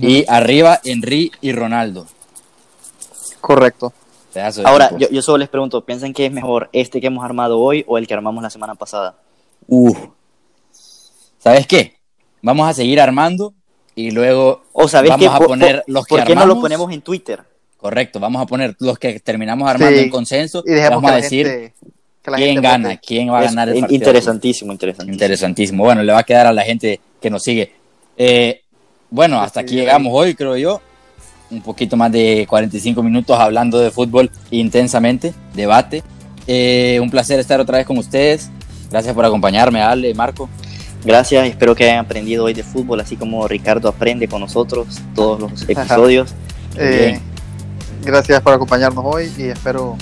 Y 0.00 0.24
arriba, 0.28 0.80
Henry 0.84 1.32
y 1.40 1.52
Ronaldo. 1.52 2.06
Correcto. 3.40 3.92
Ahora, 4.64 4.90
yo, 4.96 5.08
yo 5.10 5.20
solo 5.20 5.38
les 5.38 5.48
pregunto, 5.48 5.84
¿piensan 5.84 6.12
que 6.14 6.24
es 6.26 6.32
mejor 6.32 6.70
este 6.72 7.00
que 7.00 7.08
hemos 7.08 7.24
armado 7.24 7.58
hoy 7.58 7.84
o 7.86 7.98
el 7.98 8.06
que 8.06 8.14
armamos 8.14 8.42
la 8.42 8.48
semana 8.50 8.74
pasada? 8.74 9.16
Uh. 9.66 9.94
¿Sabes 11.38 11.66
qué? 11.66 11.96
Vamos 12.40 12.68
a 12.68 12.72
seguir 12.72 13.00
armando 13.00 13.52
y 13.94 14.10
luego 14.10 14.62
O 14.72 14.88
sabes 14.88 15.10
vamos 15.10 15.28
a 15.34 15.38
poner 15.38 15.82
por- 15.84 15.92
los 15.92 16.06
que 16.06 16.14
¿Por 16.16 16.24
qué 16.24 16.34
no 16.34 16.40
lo 16.40 16.42
armamos? 16.42 16.62
ponemos 16.62 16.92
en 16.92 17.02
Twitter? 17.02 17.40
Correcto, 17.76 18.20
vamos 18.20 18.40
a 18.40 18.46
poner 18.46 18.74
los 18.78 18.98
que 18.98 19.20
terminamos 19.20 19.68
armando 19.68 19.98
Sí, 19.98 20.04
en 20.04 20.10
consenso. 20.10 20.62
Y 20.64 20.74
vamos 20.80 21.10
a 21.10 21.16
decir 21.16 21.46
gente, 21.46 21.74
quién 22.22 22.62
gana, 22.62 22.96
quién 22.96 23.30
va 23.30 23.40
a 23.40 23.42
ganar 23.42 23.68
el 23.68 23.80
partido. 23.80 23.96
interesantísimo, 23.96 24.72
interesantísimo. 24.72 25.12
Interesantísimo. 25.12 25.84
Bueno, 25.84 26.02
le 26.04 26.12
va 26.12 26.20
a 26.20 26.24
quedar 26.24 26.46
a 26.46 26.52
la 26.52 26.62
gente 26.62 27.00
que 27.20 27.28
nos 27.28 27.42
sigue. 27.42 27.74
Eh, 28.16 28.62
bueno, 29.12 29.42
hasta 29.42 29.60
aquí 29.60 29.74
llegamos 29.74 30.10
hoy, 30.14 30.34
creo 30.34 30.56
yo. 30.56 30.80
Un 31.50 31.60
poquito 31.60 31.98
más 31.98 32.10
de 32.10 32.46
45 32.48 33.02
minutos 33.02 33.38
hablando 33.38 33.78
de 33.78 33.90
fútbol 33.90 34.30
intensamente, 34.50 35.34
debate. 35.54 36.02
Eh, 36.46 36.98
un 37.02 37.10
placer 37.10 37.38
estar 37.38 37.60
otra 37.60 37.76
vez 37.76 37.86
con 37.86 37.98
ustedes. 37.98 38.50
Gracias 38.90 39.14
por 39.14 39.26
acompañarme, 39.26 39.82
Ale, 39.82 40.14
Marco. 40.14 40.48
Gracias, 41.04 41.46
espero 41.46 41.74
que 41.74 41.84
hayan 41.84 41.98
aprendido 41.98 42.44
hoy 42.44 42.54
de 42.54 42.62
fútbol, 42.62 43.00
así 43.00 43.16
como 43.16 43.46
Ricardo 43.46 43.90
aprende 43.90 44.28
con 44.28 44.40
nosotros 44.40 45.02
todos 45.14 45.38
los 45.38 45.68
episodios. 45.68 46.34
Eh, 46.78 47.20
gracias 48.02 48.40
por 48.40 48.54
acompañarnos 48.54 49.04
hoy 49.06 49.30
y 49.36 49.42
espero 49.42 49.98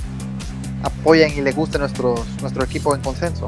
apoyen 0.84 1.36
y 1.36 1.40
les 1.40 1.56
guste 1.56 1.80
nuestros, 1.80 2.20
nuestro 2.40 2.62
equipo 2.62 2.94
en 2.94 3.00
consenso. 3.00 3.46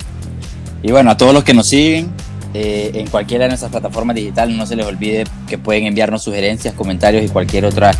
Y 0.83 0.91
bueno, 0.91 1.13
a 1.13 1.17
todos 1.17 1.33
los 1.33 1.45
que 1.45 1.55
nos 1.55 1.69
siguen 1.69 2.11
eh, 2.55 2.91
en 2.95 3.07
cualquiera 3.07 3.45
de 3.45 3.51
nuestras 3.51 3.71
plataformas 3.71 4.17
digitales, 4.17 4.57
no 4.57 4.67
se 4.67 4.77
les 4.77 4.87
olvide 4.87 5.25
que 5.49 5.59
pueden 5.59 5.87
enviarnos 5.87 6.23
sugerencias, 6.23 6.75
comentarios 6.75 7.25
y 7.25 7.29
cualquier 7.29 7.65
otra, 7.65 7.93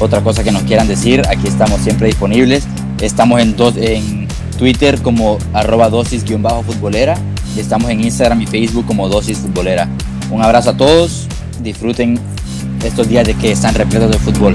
otra 0.00 0.22
cosa 0.22 0.42
que 0.42 0.52
nos 0.52 0.62
quieran 0.62 0.88
decir. 0.88 1.22
Aquí 1.28 1.46
estamos 1.46 1.80
siempre 1.80 2.06
disponibles. 2.06 2.66
Estamos 3.00 3.40
en, 3.40 3.56
dos, 3.56 3.76
en 3.76 4.26
Twitter 4.58 5.00
como 5.02 5.38
arroba 5.52 5.88
dosis-futbolera 5.88 7.16
y 7.56 7.60
estamos 7.60 7.90
en 7.90 8.02
Instagram 8.02 8.42
y 8.42 8.46
Facebook 8.46 8.86
como 8.86 9.08
dosis 9.08 9.38
futbolera. 9.38 9.88
Un 10.30 10.42
abrazo 10.42 10.70
a 10.70 10.76
todos, 10.76 11.26
disfruten 11.62 12.18
estos 12.84 13.08
días 13.08 13.26
de 13.26 13.34
que 13.34 13.52
están 13.52 13.74
repletos 13.74 14.10
de 14.10 14.18
fútbol. 14.18 14.54